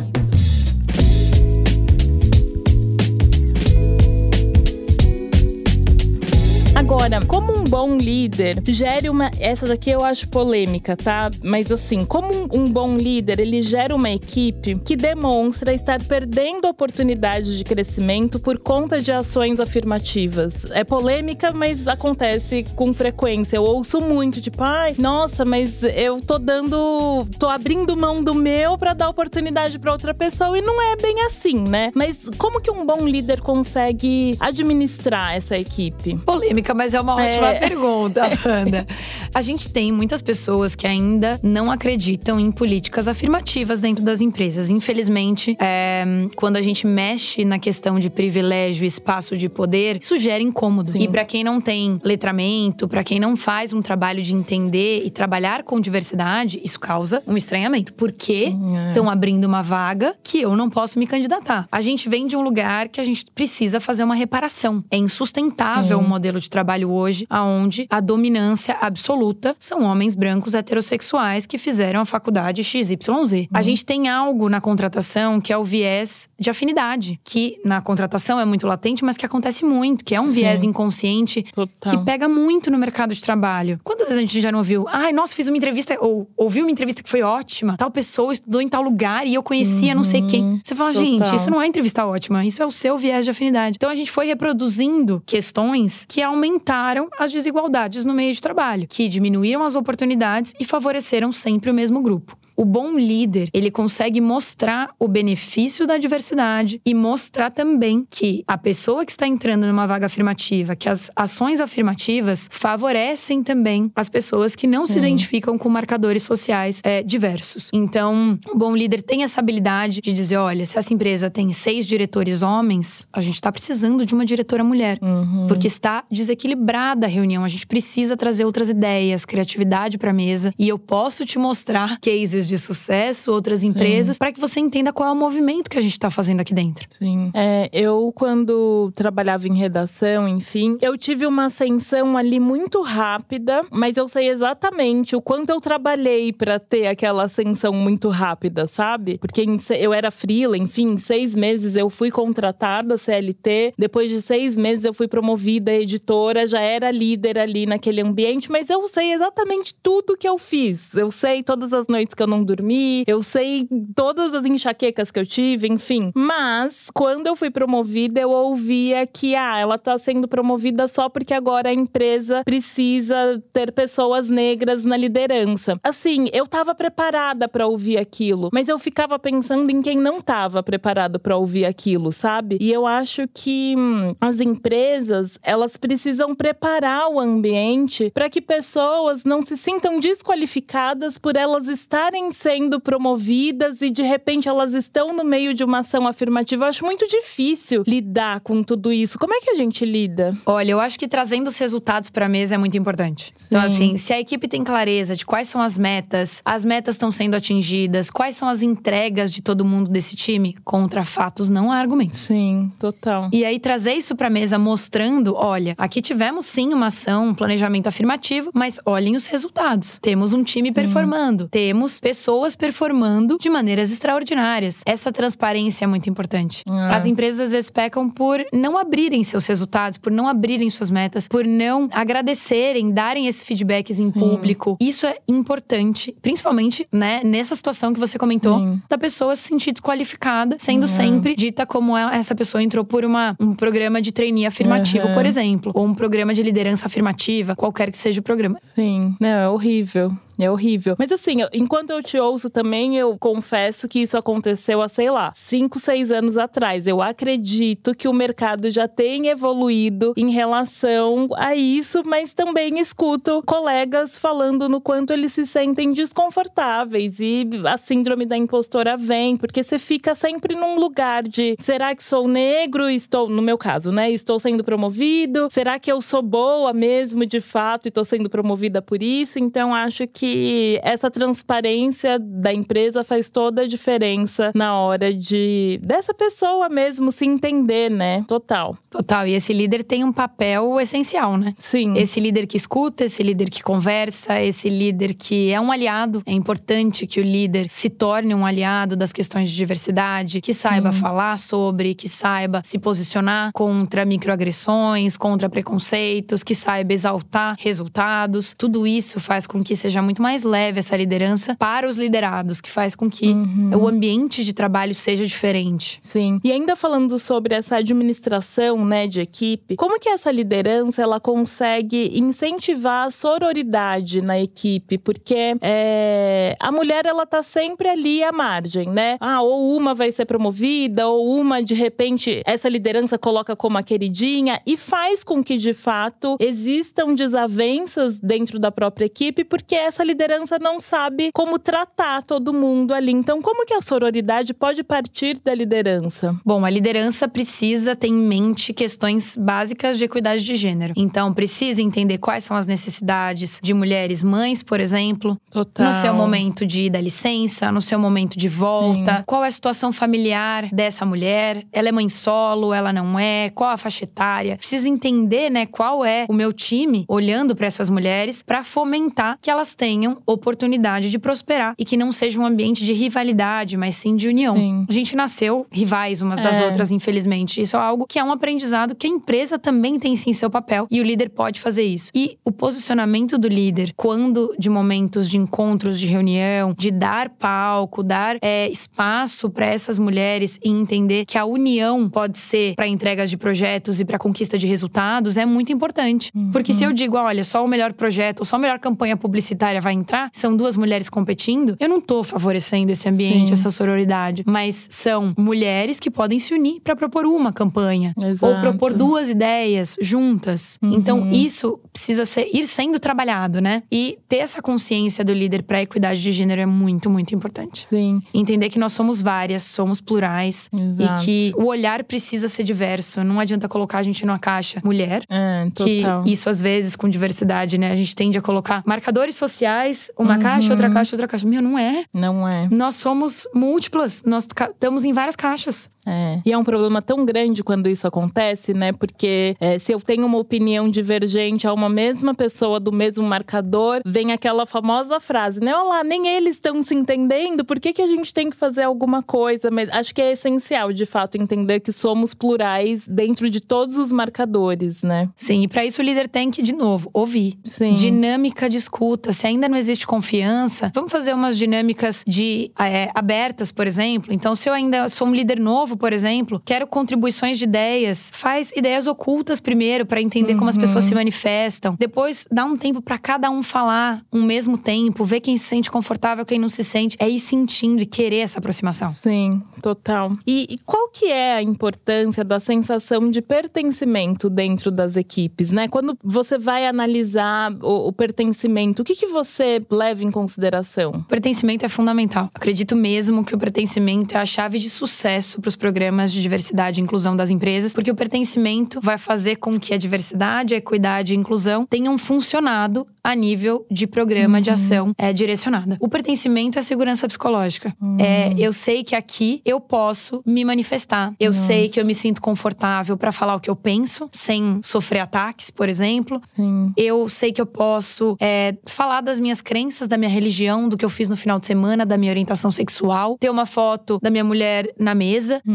Agora, 6.83 7.25
como 7.25 7.57
um 7.57 7.63
bom 7.63 7.97
líder 7.97 8.61
gere 8.67 9.09
uma. 9.09 9.31
Essa 9.39 9.69
daqui 9.69 9.89
eu 9.89 10.05
acho 10.05 10.29
polêmica, 10.29 10.97
tá? 10.97 11.31
Mas 11.43 11.71
assim, 11.71 12.05
como 12.05 12.49
um, 12.53 12.65
bom 12.65 12.97
líder, 12.97 13.39
ele 13.39 13.63
gera 13.63 13.95
uma 13.95 14.11
equipe 14.11 14.75
que 14.85 14.97
demonstra 14.97 15.73
estar 15.73 16.03
perdendo 16.03 16.67
oportunidades 16.67 17.57
de 17.57 17.63
crescimento 17.63 18.41
por 18.41 18.59
conta 18.59 19.01
de 19.01 19.13
ações 19.13 19.61
afirmativas. 19.61 20.67
É 20.73 20.83
polêmica, 20.83 21.53
mas 21.53 21.87
acontece 21.87 22.67
com 22.75 22.93
frequência. 22.93 23.57
Eu 23.57 23.63
ouço 23.63 24.01
muito, 24.01 24.41
tipo, 24.41 24.65
ai, 24.65 24.97
nossa, 24.99 25.45
mas 25.45 25.85
eu 25.85 26.21
tô 26.21 26.37
dando. 26.37 27.29
tô 27.39 27.49
abrindo 27.49 27.97
mão 27.97 28.25
do 28.25 28.35
meu 28.35 28.77
pra 28.77 28.93
dar 28.93 29.09
oportunidade 29.09 29.79
pra 29.79 29.93
outra 29.93 30.13
pessoa. 30.13 30.59
E 30.59 30.61
não 30.61 30.83
é 30.83 30.97
bem 30.97 31.23
assim, 31.27 31.61
né? 31.61 31.93
Mas 31.95 32.29
como 32.37 32.61
que 32.61 32.73
um 32.73 32.85
bom 32.85 33.07
líder 33.07 33.41
consegue 33.41 34.37
administrar 34.41 35.37
essa 35.37 35.57
equipe? 35.57 36.17
Polêmica, 36.19 36.72
mas 36.75 36.95
é 36.95 37.01
uma 37.01 37.15
ótima 37.17 37.49
É. 37.49 37.59
pergunta, 37.59 38.23
Amanda. 38.45 38.87
A 39.35 39.43
gente 39.43 39.69
tem 39.69 39.91
muitas 39.93 40.21
pessoas 40.23 40.75
que 40.75 40.87
ainda 40.87 41.39
não 41.43 41.71
acreditam 41.71 42.39
em 42.39 42.51
políticas 42.51 43.09
afirmativas 43.09 43.81
dentro 43.81 44.05
das 44.05 44.21
empresas. 44.21 44.71
Infelizmente, 44.71 45.57
é, 45.61 46.05
quando 46.37 46.57
a 46.57 46.63
gente 46.63 46.87
mexe 46.87 47.45
na 47.45 47.59
questão 47.59 47.99
de 47.99 48.11
privilégio 48.11 48.85
e 48.85 48.87
espaço 48.87 49.37
de 49.37 49.49
poder, 49.49 49.99
isso 50.01 50.17
gera 50.17 50.43
incômodo. 50.43 50.93
Sim. 50.93 50.99
E 51.01 51.09
para 51.09 51.25
quem 51.25 51.43
não 51.45 51.61
tem 51.61 52.01
letramento, 52.05 52.87
para 52.89 53.03
quem 53.03 53.19
não 53.19 53.37
faz 53.37 53.73
um 53.73 53.81
trabalho 53.83 54.23
de 54.23 54.35
entender 54.35 55.03
e 55.05 55.11
trabalhar 55.11 55.63
com 55.63 55.81
diversidade, 55.81 56.61
isso 56.65 56.79
causa 56.79 57.23
um 57.27 57.37
estranhamento. 57.37 57.95
Por 57.95 58.13
quê? 58.13 58.53
É. 58.77 58.89
Estão 58.89 59.09
abrindo 59.11 59.45
uma 59.45 59.63
vaga 59.63 60.15
que 60.23 60.41
eu 60.43 60.55
não 60.57 60.69
posso 60.71 60.99
me 60.99 61.07
candidatar. 61.07 61.67
A 61.71 61.81
gente 61.81 62.09
vem 62.09 62.27
de 62.27 62.37
um 62.37 62.43
lugar 62.43 62.89
que 62.89 63.01
a 63.01 63.05
gente 63.05 63.25
precisa 63.35 63.81
fazer 63.81 64.05
uma 64.05 64.15
reparação. 64.15 64.85
É 64.91 64.97
insustentável 64.97 65.99
Sim. 65.99 66.05
o 66.05 66.09
modelo 66.09 66.39
de 66.39 66.49
trabalho 66.49 66.62
hoje, 66.89 67.27
aonde 67.29 67.87
a 67.91 68.01
dominância 68.01 68.77
absoluta 68.81 69.55
são 69.59 69.83
homens 69.83 70.15
brancos 70.15 70.55
heterossexuais 70.55 71.47
que 71.47 71.59
fizeram 71.59 72.01
a 72.01 72.05
faculdade 72.05 72.63
XYZ. 72.63 73.09
Uhum. 73.09 73.47
A 73.53 73.63
gente 73.63 73.85
tem 73.85 74.09
algo 74.09 74.49
na 74.49 74.61
contratação 74.61 75.41
que 75.41 75.53
é 75.53 75.57
o 75.57 75.65
viés 75.65 76.29
de 76.39 76.51
afinidade, 76.51 77.21
que 77.25 77.59
na 77.65 77.81
contratação 77.81 78.41
é 78.41 78.45
muito 78.45 78.67
latente, 78.67 79.05
mas 79.05 79.17
que 79.17 79.27
acontece 79.27 79.65
muito, 79.65 80.05
que 80.05 80.15
é 80.15 80.21
um 80.21 80.25
Sim. 80.25 80.35
viés 80.35 80.63
inconsciente 80.63 81.43
Total. 81.53 81.91
que 81.91 82.05
pega 82.05 82.29
muito 82.29 82.71
no 82.71 82.79
mercado 82.79 83.15
de 83.15 83.21
trabalho. 83.21 83.81
Quantas 83.85 84.09
vezes 84.09 84.19
a 84.19 84.21
gente 84.21 84.41
já 84.41 84.51
não 84.51 84.59
ouviu? 84.59 84.87
Ai, 84.89 85.13
nossa, 85.13 85.35
fiz 85.35 85.49
uma 85.49 85.57
entrevista, 85.57 85.97
ou 86.01 86.29
ouvi 86.37 86.61
uma 86.61 86.71
entrevista 86.71 87.03
que 87.03 87.09
foi 87.09 87.23
ótima. 87.23 87.77
Tal 87.77 87.91
pessoa 87.91 88.33
estudou 88.33 88.61
em 88.61 88.69
tal 88.69 88.83
lugar 88.83 89.27
e 89.27 89.35
eu 89.35 89.43
conhecia 89.43 89.95
não 89.95 90.05
sei 90.05 90.23
quem. 90.23 90.61
Você 90.63 90.75
fala, 90.75 90.93
Total. 90.93 91.07
gente, 91.07 91.35
isso 91.35 91.51
não 91.51 91.61
é 91.61 91.67
entrevista 91.67 92.07
ótima, 92.07 92.45
isso 92.45 92.63
é 92.63 92.67
o 92.67 92.71
seu 92.71 92.97
viés 92.97 93.25
de 93.25 93.31
afinidade. 93.31 93.77
Então 93.77 93.91
a 93.91 93.95
gente 93.95 94.11
foi 94.11 94.27
reproduzindo 94.27 95.23
questões 95.27 96.05
que 96.09 96.21
aumentaram 96.53 97.09
as 97.19 97.33
desigualdades 97.33 98.05
no 98.05 98.13
meio 98.13 98.35
de 98.35 98.41
trabalho, 98.41 98.87
que 98.87 99.09
diminuíram 99.09 99.63
as 99.63 99.75
oportunidades 99.75 100.55
e 100.61 100.65
favoreceram 100.65 101.33
sempre 101.33 101.71
o 101.71 101.75
mesmo 101.75 102.03
grupo. 102.03 102.37
O 102.57 102.65
bom 102.65 102.99
líder, 102.99 103.49
ele 103.53 103.71
consegue 103.71 104.21
mostrar 104.21 104.95
o 104.99 105.09
benefício 105.09 105.87
da 105.87 105.99
diversidade 105.99 106.81
e 106.85 106.95
mostrar 106.95 107.51
também 107.51 108.07
que 108.09 108.45
a 108.47 108.59
pessoa 108.59 109.05
que 109.05 109.13
está 109.13 109.27
entrando 109.27 109.67
numa 109.67 109.87
vaga 109.87 110.07
afirmativa, 110.07 110.77
que 110.77 110.89
as 110.89 111.11
ações 111.17 111.61
afirmativas 111.61 112.49
favorecem 112.51 113.43
também 113.43 113.91
as 113.95 114.09
pessoas 114.09 114.55
que 114.55 114.67
não 114.67 114.87
se 114.87 114.99
identificam 114.99 115.57
com 115.59 115.69
marcadores 115.69 116.23
sociais 116.23 116.81
é, 116.85 117.03
diversos. 117.03 117.71
Então, 117.73 118.39
o 118.49 118.57
bom 118.57 118.77
líder 118.77 119.03
tem 119.03 119.23
essa 119.23 119.41
habilidade 119.41 120.01
de 120.01 120.13
dizer: 120.13 120.37
olha, 120.37 120.67
se 120.67 120.79
essa 120.79 120.93
empresa 120.93 121.31
tem 121.31 121.53
seis 121.53 121.87
diretores 121.87 122.43
homens, 122.43 123.07
a 123.13 123.21
gente 123.21 123.35
está 123.35 123.51
precisando 123.51 124.05
de 124.05 124.15
uma 124.15 124.25
diretora 124.25 124.63
mulher. 124.63 124.99
Uhum. 125.01 125.47
Porque 125.47 125.67
está 125.67 126.05
desequilibrada 126.11 127.07
a 127.07 127.09
reunião. 127.09 127.45
A 127.45 127.49
gente 127.49 127.67
precisa 127.67 128.17
trazer 128.17 128.45
outras 128.45 128.69
ideias, 128.69 129.25
criatividade 129.25 129.99
para 129.99 130.11
a 130.11 130.15
mesa. 130.15 130.53
E 130.59 130.69
eu 130.69 130.79
posso 130.79 131.25
te 131.25 131.39
mostrar 131.39 131.99
cases 132.01 132.42
de 132.47 132.59
sucesso, 132.59 133.33
outras 133.33 133.63
empresas, 133.63 134.19
para 134.19 134.33
que 134.33 134.41
você 134.41 134.61
entenda 134.61 134.93
qual 134.93 135.09
é 135.09 135.13
o 135.13 135.17
movimento 135.17 135.71
que 135.71 135.79
a 135.79 135.81
gente 135.81 135.93
está 135.93 136.11
fazendo 136.11 136.41
aqui 136.41 136.55
dentro. 136.55 136.87
Sim. 136.91 137.31
É, 137.35 137.69
eu, 137.73 138.13
quando 138.15 138.93
trabalhava 138.95 139.49
em 139.49 139.57
redação, 139.57 140.29
enfim, 140.29 140.77
eu 140.81 140.97
tive 140.97 141.27
uma 141.27 141.47
ascensão 141.47 142.17
ali 142.17 142.39
muito 142.39 142.83
rápida, 142.83 143.65
mas 143.71 143.97
eu 143.97 144.09
sei 144.09 144.29
exatamente 144.29 145.15
o 145.17 145.23
quanto 145.23 145.51
eu 145.51 145.61
trabalhei 145.61 146.33
para 146.33 146.59
ter 146.59 146.87
aquela 146.87 147.25
ascensão 147.25 147.73
muito 147.73 148.09
rápida, 148.09 148.67
sabe? 148.67 149.19
Porque 149.19 149.45
eu 149.79 149.93
era 149.93 150.11
frila, 150.11 150.57
enfim, 150.57 150.93
em 150.93 150.99
seis 150.99 151.35
meses 151.35 151.77
eu 151.77 151.89
fui 151.91 152.11
contratada 152.11 152.97
CLT, 152.97 153.75
depois 153.79 154.11
de 154.11 154.23
seis 154.23 154.57
meses 154.57 154.85
eu 154.85 154.95
fui 154.95 155.09
promovida 155.09 155.73
editora, 155.73 156.47
já 156.47 156.61
era 156.61 156.91
líder 156.91 157.39
ali 157.39 157.67
naquele 157.67 158.01
ambiente, 158.01 158.51
mas 158.51 158.71
eu 158.71 158.87
sei 158.87 159.13
exatamente 159.13 159.75
tudo 159.83 160.17
que 160.17 160.29
eu 160.29 160.39
fiz. 160.39 160.95
Eu 160.95 161.11
sei 161.11 161.43
todas 161.43 161.73
as 161.73 161.87
noites 161.87 162.15
que 162.15 162.23
eu 162.23 162.27
não 162.33 162.43
dormi, 162.43 163.05
eu 163.07 163.23
sei 163.23 163.69
todas 163.95 164.33
as 164.33 164.45
enxaquecas 164.45 165.11
que 165.11 165.21
eu 165.21 165.27
tive, 165.27 165.69
enfim. 165.69 166.11
Mas 166.15 166.89
quando 166.95 167.27
eu 167.27 167.37
fui 167.37 167.51
promovida, 167.51 168.21
eu 168.21 168.31
ouvia 168.31 169.07
que 169.07 169.35
ah, 169.35 169.59
ela 169.59 169.79
tá 169.79 169.99
sendo 169.99 170.27
promovida 170.27 170.89
só 170.89 171.09
porque 171.09 171.35
agora 171.35 171.69
a 171.69 171.75
empresa 171.75 172.43
precisa 172.45 173.43
ter 173.53 173.73
pessoas 173.73 174.29
negras 174.29 174.85
na 174.85 174.97
liderança. 174.97 175.79
Assim, 175.83 176.29
eu 176.33 176.47
tava 176.47 176.75
preparada 176.75 177.49
para 177.49 177.67
ouvir 177.67 177.99
aquilo, 177.99 178.49
mas 178.53 178.69
eu 178.69 178.79
ficava 178.79 179.19
pensando 179.19 179.71
em 179.71 179.83
quem 179.83 179.97
não 179.97 180.21
tava 180.21 180.63
preparado 180.63 181.21
para 181.21 181.37
ouvir 181.37 181.67
aquilo, 181.67 182.11
sabe? 182.11 182.57
E 182.61 182.73
eu 182.73 182.87
acho 182.87 183.29
que 183.33 183.75
hum, 183.77 184.15
as 184.21 184.41
empresas, 184.41 185.39
elas 185.43 185.77
precisam 185.77 186.35
preparar 186.35 187.09
o 187.09 187.21
ambiente 187.21 188.11
para 188.15 188.31
que 188.31 188.41
pessoas 188.41 189.25
não 189.25 189.43
se 189.43 189.57
sintam 189.57 190.01
desqualificadas 190.01 191.19
por 191.19 191.37
elas 191.37 191.69
estarem 191.69 192.22
sendo 192.31 192.81
promovidas 192.81 193.81
e 193.81 193.91
de 193.91 194.03
repente 194.03 194.49
elas 194.49 194.75
estão 194.75 195.13
no 195.13 195.25
meio 195.25 195.55
de 195.55 195.65
uma 195.65 195.81
ação 195.81 196.07
afirmativa. 196.07 196.65
Eu 196.65 196.69
acho 196.69 196.85
muito 196.85 197.07
difícil 197.09 197.83
lidar 197.87 198.41
com 198.41 198.63
tudo 198.63 198.93
isso. 198.93 199.19
Como 199.19 199.35
é 199.35 199.41
que 199.41 199.51
a 199.51 199.55
gente 199.55 199.85
lida? 199.85 200.37
Olha, 200.47 200.73
eu 200.73 200.81
acho 200.81 200.99
que 200.99 201.09
trazendo 201.09 201.49
os 201.49 201.59
resultados 201.59 202.11
para 202.11 202.27
a 202.27 202.29
mesa 202.29 202.55
é 202.55 202.59
muito 202.59 202.77
importante. 202.77 203.33
Sim. 203.37 203.45
Então, 203.47 203.63
assim, 203.63 203.97
se 203.97 204.13
a 204.13 204.21
equipe 204.21 204.47
tem 204.47 204.63
clareza 204.63 205.17
de 205.17 205.25
quais 205.25 205.49
são 205.49 205.61
as 205.61 205.77
metas, 205.77 206.43
as 206.45 206.65
metas 206.65 206.95
estão 206.95 207.11
sendo 207.11 207.35
atingidas, 207.35 208.11
quais 208.11 208.37
são 208.37 208.49
as 208.49 208.63
entregas 208.63 209.33
de 209.33 209.43
todo 209.43 209.65
mundo 209.65 209.91
desse 209.91 210.15
time, 210.15 210.55
contra 210.65 211.05
fatos 211.05 211.49
não 211.51 211.71
há 211.73 211.77
argumentos. 211.77 212.21
Sim, 212.21 212.71
total. 212.79 213.29
E 213.33 213.45
aí 213.45 213.59
trazer 213.59 213.95
isso 213.95 214.15
para 214.15 214.29
a 214.29 214.31
mesa 214.31 214.59
mostrando, 214.59 215.35
olha, 215.35 215.75
aqui 215.79 216.01
tivemos 216.01 216.47
sim 216.47 216.73
uma 216.73 216.87
ação, 216.87 217.29
um 217.29 217.35
planejamento 217.35 217.87
afirmativo, 217.87 218.51
mas 218.55 218.81
olhem 218.85 219.17
os 219.17 219.27
resultados. 219.27 219.99
Temos 220.03 220.33
um 220.33 220.43
time 220.43 220.73
performando, 220.73 221.45
hum. 221.45 221.49
temos 221.51 222.01
pessoas 222.01 222.12
performando 222.59 223.39
de 223.39 223.49
maneiras 223.49 223.91
extraordinárias. 223.91 224.83
Essa 224.87 225.13
transparência 225.13 225.85
é 225.85 225.87
muito 225.87 226.09
importante. 226.09 226.63
É. 226.69 226.95
As 226.95 227.07
empresas 227.07 227.41
às 227.41 227.51
vezes 227.51 227.71
pecam 227.71 228.09
por 228.09 228.45
não 228.53 228.77
abrirem 228.77 229.23
seus 229.25 229.47
resultados, 229.47 229.99
por 229.99 230.13
não 230.13 230.29
abrirem 230.29 230.71
suas 230.71 230.91
metas, 230.91 231.29
por 231.29 231.45
não 231.45 231.89
agradecerem, 231.93 232.91
darem 232.91 233.27
esses 233.27 233.43
feedbacks 233.45 233.99
em 233.99 234.07
Sim. 234.07 234.13
público. 234.13 234.77
Isso 234.81 235.07
é 235.07 235.19
importante, 235.29 236.15
principalmente, 236.23 236.87
né, 236.93 237.23
nessa 237.25 237.55
situação 237.55 237.93
que 237.93 238.01
você 238.01 238.19
comentou, 238.19 238.59
Sim. 238.59 238.83
da 238.89 238.99
pessoa 238.99 239.37
se 239.37 239.49
sentir 239.49 239.73
desqualificada, 239.73 240.57
sendo 240.59 240.87
sempre 240.87 241.35
dita 241.35 241.67
como 241.67 241.97
essa 241.97 242.35
pessoa 242.35 242.63
entrou 242.63 242.85
por 242.85 243.05
uma, 243.05 243.37
um 243.39 243.55
programa 243.55 244.01
de 244.01 244.13
trainee 244.13 244.47
afirmativo, 244.47 245.09
uhum. 245.09 245.15
por 245.15 245.27
exemplo, 245.27 245.73
ou 245.75 245.85
um 245.87 245.95
programa 245.95 246.35
de 246.35 246.43
liderança 246.43 246.87
afirmativa, 246.87 247.55
qualquer 247.57 247.91
que 247.91 247.99
seja 247.99 248.21
o 248.21 248.23
programa. 248.23 248.59
Sim, 248.61 249.17
não, 249.21 249.29
é 249.29 249.49
horrível. 249.49 250.13
É 250.39 250.51
horrível. 250.51 250.97
Mas 250.99 251.13
assim, 251.13 251.39
enquanto 251.53 251.91
eu 251.91 252.03
te 252.03 252.19
ouço 252.19 252.49
também, 252.49 252.97
eu 252.97 253.17
confesso 253.19 253.87
que 253.89 254.01
isso 254.01 254.17
aconteceu 254.17 254.81
há, 254.81 254.89
sei 254.89 255.11
lá, 255.11 255.33
5, 255.35 255.79
6 255.79 256.11
anos 256.11 256.39
atrás. 256.39 256.87
Eu 256.87 257.03
acredito 257.03 257.95
que 257.95 258.09
o 258.09 258.13
mercado 258.13 258.71
já 258.71 258.89
tem 258.89 259.29
evoluído 259.29 260.15
em 260.17 260.31
relação 260.31 261.29
a 261.37 261.55
isso, 261.55 262.03
mas 262.07 262.35
também 262.35 262.81
escuto 262.81 263.43
colegas 263.47 264.17
falando 264.17 264.69
no 264.69 264.81
quanto 264.81 265.13
eles 265.13 265.33
se 265.33 265.47
sentem 265.47 265.93
desconfortáveis 265.93 267.21
e 267.21 267.49
a 267.67 267.77
síndrome 267.77 268.25
da 268.25 268.37
impostora 268.37 268.97
vem, 268.97 269.37
porque 269.37 269.63
você 269.63 269.79
fica 269.79 270.15
sempre 270.15 270.55
num 270.55 270.77
lugar 270.77 271.23
de 271.23 271.57
será 271.61 271.95
que 271.95 272.03
sou 272.03 272.27
negro? 272.27 272.89
Estou, 272.89 273.29
no 273.29 273.43
meu 273.43 273.59
caso, 273.59 273.93
né? 273.93 274.11
Estou 274.11 274.39
sendo 274.39 274.65
promovido? 274.65 275.49
Será 275.51 275.79
que 275.79 275.93
eu 275.93 276.01
sou 276.01 276.23
boa 276.23 276.73
mesmo 276.73 277.27
de 277.27 277.41
fato 277.41 277.87
e 277.87 277.89
estou 277.89 278.05
sendo 278.05 278.31
promovida 278.31 278.81
por 278.81 279.03
isso? 279.03 279.39
Então 279.39 279.75
acho 279.75 280.07
que 280.07 280.22
que 280.23 280.79
essa 280.85 281.11
transparência 281.11 282.17
da 282.17 282.53
empresa 282.55 283.03
faz 283.03 283.29
toda 283.29 283.63
a 283.63 283.67
diferença 283.67 284.53
na 284.55 284.79
hora 284.79 285.13
de 285.13 285.81
dessa 285.83 286.15
pessoa 286.15 286.69
mesmo 286.69 287.11
se 287.11 287.25
entender, 287.25 287.91
né? 287.91 288.25
Total. 288.29 288.77
Total. 288.89 289.27
E 289.27 289.33
esse 289.33 289.53
líder 289.53 289.83
tem 289.83 290.05
um 290.05 290.13
papel 290.13 290.79
essencial, 290.81 291.37
né? 291.37 291.55
Sim. 291.59 291.95
Esse 291.97 292.21
líder 292.21 292.47
que 292.47 292.57
escuta, 292.57 293.05
esse 293.05 293.21
líder 293.21 293.51
que 293.51 293.65
conversa, 293.65 294.41
esse 294.41 294.69
líder 294.69 295.15
que 295.15 295.51
é 295.51 295.61
um 295.61 295.73
aliado. 295.73 296.23
É 296.25 296.33
importante 296.33 297.05
que 297.05 297.19
o 297.19 297.25
líder 297.25 297.69
se 297.69 297.91
torne 297.91 298.33
um 298.33 298.47
aliado 298.47 298.95
das 298.95 299.13
questões 299.13 299.51
de 299.51 299.57
diversidade, 299.57 300.41
que 300.41 300.55
saiba 300.55 300.93
falar 300.93 301.37
sobre, 301.37 301.97
que 301.97 302.09
saiba 302.09 302.63
se 302.65 302.79
posicionar 302.79 303.51
contra 303.53 304.05
microagressões, 304.05 305.17
contra 305.17 305.49
preconceitos, 305.49 306.45
que 306.45 306.55
saiba 306.55 306.93
exaltar 306.93 307.57
resultados. 307.59 308.55
Tudo 308.57 308.87
isso 308.87 309.19
faz 309.19 309.49
com 309.49 309.65
que 309.65 309.75
seja 309.75 310.03
muito 310.03 310.12
muito 310.13 310.21
mais 310.21 310.45
leve 310.45 310.79
essa 310.79 310.95
liderança 310.95 311.57
para 311.59 311.89
os 311.89 311.97
liderados, 311.97 312.61
que 312.61 312.71
faz 312.71 312.95
com 312.95 313.09
que 313.09 313.29
uhum. 313.29 313.71
o 313.75 313.89
ambiente 313.89 314.45
de 314.45 314.53
trabalho 314.53 314.95
seja 314.95 315.25
diferente. 315.25 315.99
Sim. 316.03 316.39
E 316.45 316.53
ainda 316.53 316.77
falando 316.77 317.19
sobre 317.19 317.55
essa 317.55 317.77
administração, 317.77 318.85
né, 318.85 319.07
de 319.07 319.23
equipe, 319.23 319.75
como 319.77 319.99
que 319.99 320.11
essa 320.11 320.31
liderança 320.31 321.01
ela 321.01 321.19
consegue 321.19 322.11
incentivar 322.19 323.07
a 323.07 323.11
sororidade 323.11 324.21
na 324.21 324.39
equipe? 324.39 324.99
Porque 324.99 325.57
é, 325.63 326.57
a 326.61 326.71
mulher 326.71 327.07
ela 327.07 327.25
tá 327.25 327.43
sempre 327.43 327.89
ali 327.89 328.23
à 328.23 328.33
margem, 328.33 328.91
né? 328.91 329.17
Ah, 329.19 329.41
ou 329.41 329.75
uma 329.75 329.95
vai 329.95 330.13
ser 330.13 330.27
promovida, 330.27 331.09
ou 331.09 331.37
uma 331.37 331.63
de 331.63 331.75
repente 331.75 332.43
essa 332.45 332.69
liderança 332.69 333.17
coloca 333.17 333.57
como 333.57 333.79
a 333.79 333.83
queridinha 333.83 334.61
e 334.67 334.77
faz 334.77 335.25
com 335.25 335.43
que 335.43 335.57
de 335.57 335.73
fato 335.73 336.37
existam 336.39 337.15
desavenças 337.15 338.19
dentro 338.19 338.59
da 338.59 338.71
própria 338.71 339.07
equipe, 339.07 339.45
porque 339.45 339.75
essa 339.75 340.02
essa 340.03 340.05
liderança 340.05 340.59
não 340.59 340.81
sabe 340.81 341.31
como 341.33 341.59
tratar 341.61 342.23
todo 342.23 342.53
mundo 342.53 342.93
ali. 342.93 343.13
Então, 343.13 343.41
como 343.41 343.65
que 343.65 343.73
a 343.73 343.81
sororidade 343.81 344.53
pode 344.53 344.83
partir 344.83 345.39
da 345.39 345.55
liderança? 345.55 346.35
Bom, 346.45 346.65
a 346.65 346.71
liderança 346.71 347.29
precisa 347.29 347.95
ter 347.95 348.09
em 348.09 348.15
mente 348.15 348.73
questões 348.73 349.37
básicas 349.37 349.97
de 349.97 350.05
equidade 350.05 350.45
de 350.45 350.57
gênero. 350.57 350.93
Então, 350.97 351.33
precisa 351.33 351.81
entender 351.81 352.19
quais 352.19 352.43
são 352.43 352.57
as 352.57 352.67
necessidades 352.67 353.61
de 353.63 353.73
mulheres 353.73 354.25
mães, 354.25 354.61
por 354.63 354.81
exemplo, 354.81 355.41
Total. 355.51 355.87
no 355.87 355.93
seu 355.93 356.13
momento 356.13 356.67
de 356.67 356.85
ir 356.85 356.91
da 356.91 357.01
licença, 357.01 357.71
no 357.71 357.81
seu 357.81 357.99
momento 357.99 358.37
de 358.37 358.49
volta, 358.49 359.19
Sim. 359.19 359.23
qual 359.25 359.45
é 359.45 359.47
a 359.47 359.53
situação 359.53 359.93
familiar 359.93 360.69
dessa 360.73 361.07
mulher? 361.07 361.65
Ela 361.73 361.91
é 361.91 361.93
mãe 361.93 362.09
solo, 362.09 362.75
ela 362.75 362.93
não 362.93 363.19
é? 363.19 363.51
Qual 363.51 363.71
a 363.71 363.77
faixa 363.77 364.03
etária? 364.03 364.57
Preciso 364.57 364.89
entender, 364.89 365.49
né, 365.49 365.65
qual 365.65 366.05
é 366.05 366.27
o 366.29 366.33
meu 366.33 366.53
time 366.53 367.05
olhando 367.07 367.55
para 367.55 367.69
essas 367.69 367.89
mulheres 367.89 368.43
para 368.43 368.65
fomentar 368.65 369.39
que 369.41 369.51
elas 369.51 369.77
tenham 369.77 369.92
tenham 369.93 370.17
oportunidade 370.25 371.11
de 371.11 371.19
prosperar 371.19 371.75
e 371.79 371.85
que 371.85 371.99
não 371.99 372.11
seja 372.11 372.41
um 372.41 372.47
ambiente 372.47 372.83
de 372.83 372.95
rivalidade, 372.95 373.77
mas 373.77 373.95
sim 373.95 374.17
de 374.17 374.27
união. 374.27 374.57
Sim. 374.57 374.87
A 374.89 374.93
gente 374.93 375.15
nasceu 375.15 375.67
rivais 375.71 376.23
umas 376.23 376.41
das 376.41 376.57
é. 376.57 376.65
outras, 376.65 376.91
infelizmente. 376.91 377.61
Isso 377.61 377.77
é 377.77 377.79
algo 377.79 378.07
que 378.07 378.19
é 378.19 378.25
um 378.25 378.33
aprendizado 378.33 378.95
que 378.95 379.07
a 379.07 379.11
empresa 379.11 379.59
também 379.59 379.99
tem 379.99 380.17
sim 380.17 380.33
seu 380.33 380.49
papel 380.49 380.87
e 380.91 380.99
o 380.99 381.05
líder 381.05 381.29
pode 381.29 381.61
fazer 381.61 381.83
isso. 381.83 382.11
E 382.15 382.39
o 382.43 382.51
posicionamento 382.51 383.37
do 383.37 383.49
líder, 383.49 383.93
quando 383.95 384.55
de 384.59 384.71
momentos 384.71 385.29
de 385.29 385.37
encontros, 385.37 386.01
de 386.01 386.07
reunião, 386.07 386.75
de 386.79 386.91
dar 386.91 387.29
palco, 387.29 388.03
dar 388.03 388.39
é, 388.41 388.71
espaço 388.71 389.51
para 389.51 389.67
essas 389.67 389.99
mulheres 389.99 390.59
e 390.65 390.71
entender 390.71 391.27
que 391.27 391.37
a 391.37 391.45
união 391.45 392.09
pode 392.09 392.39
ser 392.39 392.75
para 392.77 392.87
entregas 392.87 393.29
de 393.29 393.37
projetos 393.37 394.01
e 394.01 394.07
para 394.07 394.19
conquista 394.19 394.57
de 394.57 394.67
resultados, 394.67 395.37
é 395.37 395.45
muito 395.45 395.71
importante. 395.71 396.31
Uhum. 396.35 396.51
Porque 396.51 396.73
se 396.73 396.83
eu 396.83 396.95
digo, 396.95 397.19
olha, 397.19 397.45
só 397.45 397.63
o 397.63 397.69
melhor 397.69 397.93
projeto, 397.93 398.43
só 398.43 398.57
a 398.57 398.59
melhor 398.59 398.79
campanha 398.79 399.19
publicitária 399.19 399.82
vai 399.83 399.93
entrar, 399.93 400.31
são 400.33 400.57
duas 400.57 400.77
mulheres 400.77 401.11
competindo, 401.11 401.77
eu 401.79 401.89
não 401.89 402.01
tô 402.01 402.23
favorecendo 402.23 402.93
esse 402.93 403.09
ambiente, 403.09 403.49
Sim. 403.49 403.53
essa 403.53 403.71
sororidade. 403.71 404.45
Mas 404.47 404.89
são 404.91 405.35
mulheres 405.37 405.99
que 406.01 406.11
podem 406.11 406.39
se 406.39 406.55
unir 406.55 406.81
para 406.81 406.97
propor 406.97 407.27
uma 407.27 407.53
campanha. 407.53 408.15
Exato. 408.17 408.47
Ou 408.47 408.61
propor 408.61 408.93
duas 408.93 409.29
ideias 409.29 409.97
juntas. 410.01 410.79
Uhum. 410.83 410.95
Então, 410.95 411.31
isso 411.31 411.79
precisa 411.93 412.25
ser, 412.25 412.49
ir 412.53 412.65
sendo 412.65 412.99
trabalhado, 412.99 413.61
né? 413.61 413.83
E 413.91 414.19
ter 414.29 414.37
essa 414.37 414.63
consciência 414.63 415.25
do 415.25 415.33
líder 415.33 415.63
para 415.65 415.83
equidade 415.83 416.23
de 416.23 416.33
gênero 416.33 416.61
é 416.61 416.67
muito, 416.67 417.11
muito 417.11 417.35
importante. 417.35 417.87
Sim. 417.89 418.23
Entender 418.33 418.69
que 418.69 418.79
nós 418.79 418.93
somos 418.93 419.21
várias, 419.21 419.63
somos 419.65 420.01
plurais. 420.01 420.71
Exato. 420.73 421.23
E 421.23 421.25
que 421.25 421.53
o 421.57 421.67
olhar 421.67 422.05
precisa 422.05 422.49
ser 422.49 422.63
diverso. 422.63 423.25
Não 423.25 423.41
adianta 423.41 423.69
colocar 423.69 423.99
a 423.99 424.03
gente 424.03 424.25
numa 424.25 424.39
caixa 424.39 424.81
mulher. 424.85 425.23
É, 425.29 425.69
que 425.75 426.03
isso, 426.27 426.49
às 426.49 426.61
vezes, 426.61 426.97
com 426.97 427.09
diversidade, 427.09 427.79
né? 427.79 427.91
A 427.91 427.97
gente 427.97 428.15
tende 428.15 428.39
a 428.39 428.43
colocar 428.43 428.83
marcadores 428.87 429.35
sociais 429.37 429.72
sociais, 429.73 430.11
uma 430.19 430.35
uhum. 430.35 430.41
caixa, 430.41 430.71
outra 430.71 430.91
caixa, 430.91 431.17
outra 431.17 431.29
caixa. 431.29 431.47
Meu, 431.47 431.63
não 431.63 431.79
é. 431.79 432.05
Não 432.13 432.47
é. 432.47 432.69
Nós 432.71 432.97
somos 432.97 433.47
múltiplas, 433.55 434.23
nós 434.25 434.47
estamos 434.47 435.05
em 435.05 435.13
várias 435.13 435.37
caixas. 435.37 435.91
É. 436.07 436.41
E 436.45 436.53
é 436.53 436.59
um 436.59 436.65
problema 436.65 437.01
tão 437.01 437.25
grande 437.25 437.63
quando 437.63 437.89
isso 437.89 438.07
acontece, 438.07 438.75
né? 438.75 438.93
Porque 438.93 439.57
é, 439.61 439.79
se 439.79 439.93
eu 439.93 440.01
tenho 440.01 440.27
uma 440.27 440.39
opinião 440.39 440.89
divergente 440.89 441.67
a 441.67 441.73
uma 441.73 441.89
mesma 441.89 442.35
pessoa 442.35 442.81
do 442.81 442.93
mesmo 442.93 443.25
marcador, 443.25 444.01
vem 444.05 444.33
aquela 444.33 444.67
famosa 444.67 445.21
frase, 445.21 445.61
né? 445.61 445.75
Olá, 445.75 446.03
nem 446.03 446.29
eles 446.29 446.57
estão 446.57 446.83
se 446.83 446.95
entendendo, 446.95 447.65
por 447.65 447.79
que, 447.79 447.93
que 447.93 448.03
a 448.03 448.07
gente 448.07 448.33
tem 448.35 448.51
que 448.51 448.57
fazer 448.57 448.83
alguma 448.83 449.23
coisa? 449.23 449.71
Mas 449.71 449.89
acho 449.91 450.15
que 450.15 450.21
é 450.21 450.33
essencial, 450.33 450.93
de 450.93 451.07
fato, 451.07 451.37
entender 451.37 451.81
que 451.81 451.93
somos 451.93 452.35
plurais 452.35 453.07
dentro 453.07 453.49
de 453.49 453.61
todos 453.61 453.97
os 453.97 454.13
marcadores, 454.13 455.03
né? 455.03 455.29
Sim, 455.37 455.63
e 455.63 455.69
para 455.69 455.85
isso 455.85 456.03
o 456.03 456.05
líder 456.05 456.29
tem 456.29 456.51
que, 456.51 456.63
de 456.63 456.75
novo, 456.75 457.11
ouvir. 457.13 457.59
Sim. 457.65 457.95
Dinâmica 457.95 458.69
de 458.69 458.77
escuta. 458.77 459.33
Se 459.33 459.47
ainda 459.47 459.69
não 459.69 459.77
existe 459.77 460.07
confiança, 460.07 460.91
vamos 460.95 461.13
fazer 461.13 461.33
umas 461.35 461.57
dinâmicas 461.57 462.25
de 462.27 462.71
é, 462.79 463.09
abertas, 463.15 463.71
por 463.71 463.87
exemplo. 463.87 464.33
Então, 464.33 464.55
se 464.55 464.69
eu 464.69 464.75
ainda 464.75 465.09
sou 465.09 465.29
um 465.29 465.35
líder 465.35 465.59
novo, 465.61 465.92
por 465.97 466.13
exemplo, 466.13 466.61
quero 466.65 466.87
contribuições 466.87 467.59
de 467.59 467.65
ideias. 467.65 468.31
Faz 468.35 468.73
ideias 468.77 469.07
ocultas 469.07 469.61
primeiro 469.61 470.07
para 470.07 470.21
entender 470.21 470.53
uhum. 470.53 470.59
como 470.59 470.71
as 470.71 470.79
pessoas 470.79 471.05
se 471.05 471.13
uhum. 471.13 471.21
manifestam. 471.21 471.97
Depois 471.99 472.47
dá 472.51 472.65
um 472.65 472.77
tempo 472.77 473.01
para 473.01 473.19
cada 473.19 473.51
um 473.51 473.63
falar 473.63 474.23
um 474.33 474.43
mesmo 474.43 474.79
tempo, 474.79 475.25
ver 475.25 475.41
quem 475.41 475.57
se 475.57 475.65
sente 475.65 475.91
confortável, 475.91 476.45
quem 476.45 476.59
não 476.59 476.69
se 476.69 476.85
sente. 476.85 477.17
É 477.19 477.29
ir 477.29 477.41
sentindo 477.41 478.03
e 478.03 478.07
querer 478.07 478.39
essa 478.39 478.59
aproximação. 478.59 479.09
Sim, 479.09 479.63
total. 479.81 480.37
E, 480.47 480.67
e 480.69 480.79
qual 480.79 481.09
que 481.09 481.27
é 481.27 481.55
a 481.55 481.63
importância 481.63 482.45
da 482.45 482.61
sensação 482.61 483.31
de 483.31 483.43
pertencimento 483.43 484.49
dentro 484.49 484.91
das 484.91 485.17
equipes, 485.17 485.71
né? 485.71 485.89
Quando 485.89 486.17
você 486.23 486.59
vai 486.59 486.87
analisar 486.87 487.73
o, 487.83 488.09
o 488.09 488.13
pertencimento, 488.13 489.03
o 489.03 489.05
que, 489.05 489.15
que 489.15 489.27
você 489.27 489.81
leva 489.91 490.25
em 490.25 490.31
consideração? 490.31 491.11
O 491.11 491.25
pertencimento 491.25 491.85
é 491.85 491.89
fundamental. 491.89 492.51
Acredito 492.55 492.97
mesmo 492.97 493.45
que 493.45 493.55
o 493.55 493.59
pertencimento 493.59 494.37
é 494.37 494.41
a 494.41 494.47
chave 494.47 494.79
de 494.79 494.89
sucesso 494.89 495.61
para 495.61 495.69
os 495.69 495.77
programas 495.83 496.33
de 496.33 496.41
diversidade 496.41 497.01
e 497.01 497.03
inclusão 497.03 497.35
das 497.35 497.51
empresas, 497.51 497.93
porque 497.93 498.09
o 498.09 498.15
pertencimento 498.15 499.01
vai 499.01 499.19
fazer 499.19 499.57
com 499.57 499.81
que 499.81 499.93
a 499.93 499.97
diversidade, 499.97 500.75
a 500.75 500.77
equidade 500.77 501.33
e 501.33 501.37
a 501.37 501.41
inclusão 501.41 501.85
tenham 501.91 502.17
funcionado 502.17 503.05
a 503.25 503.35
nível 503.35 503.85
de 503.91 504.07
programa 504.07 504.59
uhum. 504.59 504.63
de 504.63 504.71
ação 504.71 505.13
é, 505.19 505.33
direcionada. 505.33 505.97
O 506.01 506.09
pertencimento 506.09 506.79
é 506.79 506.83
segurança 506.83 507.27
psicológica. 507.27 507.95
Uhum. 508.01 508.17
É, 508.21 508.53
eu 508.57 508.73
sei 508.73 509.03
que 509.03 509.17
aqui 509.17 509.61
eu 509.65 509.81
posso 509.81 510.41
me 510.47 510.65
manifestar. 510.65 511.33
Eu 511.39 511.49
Nossa. 511.49 511.67
sei 511.67 511.89
que 511.89 512.01
eu 512.01 512.05
me 512.05 512.15
sinto 512.15 512.41
confortável 512.41 513.17
para 513.17 513.33
falar 513.33 513.57
o 513.57 513.61
que 513.61 513.71
eu 513.71 513.77
penso, 513.77 514.29
sem 514.33 514.81
sofrer 514.85 515.21
ataques, 515.21 515.69
por 515.71 515.89
exemplo. 515.89 516.41
Sim. 516.55 516.93
Eu 516.97 517.29
sei 517.29 517.53
que 517.53 517.61
eu 517.61 517.67
posso 517.67 518.37
é, 518.41 518.77
falar 518.87 519.21
das 519.21 519.41
minhas 519.41 519.61
crenças, 519.61 520.07
da 520.07 520.17
minha 520.17 520.31
religião, 520.31 520.89
do 520.89 520.97
que 520.97 521.05
eu 521.05 521.11
fiz 521.11 521.29
no 521.29 521.37
final 521.37 521.59
de 521.59 521.67
semana, 521.67 522.07
da 522.07 522.17
minha 522.17 522.31
orientação 522.31 522.71
sexual, 522.71 523.37
ter 523.39 523.51
uma 523.51 523.67
foto 523.67 524.19
da 524.23 524.31
minha 524.31 524.45
mulher 524.45 524.93
na 524.99 525.15
mesa. 525.15 525.61
Uhum. 525.67 525.72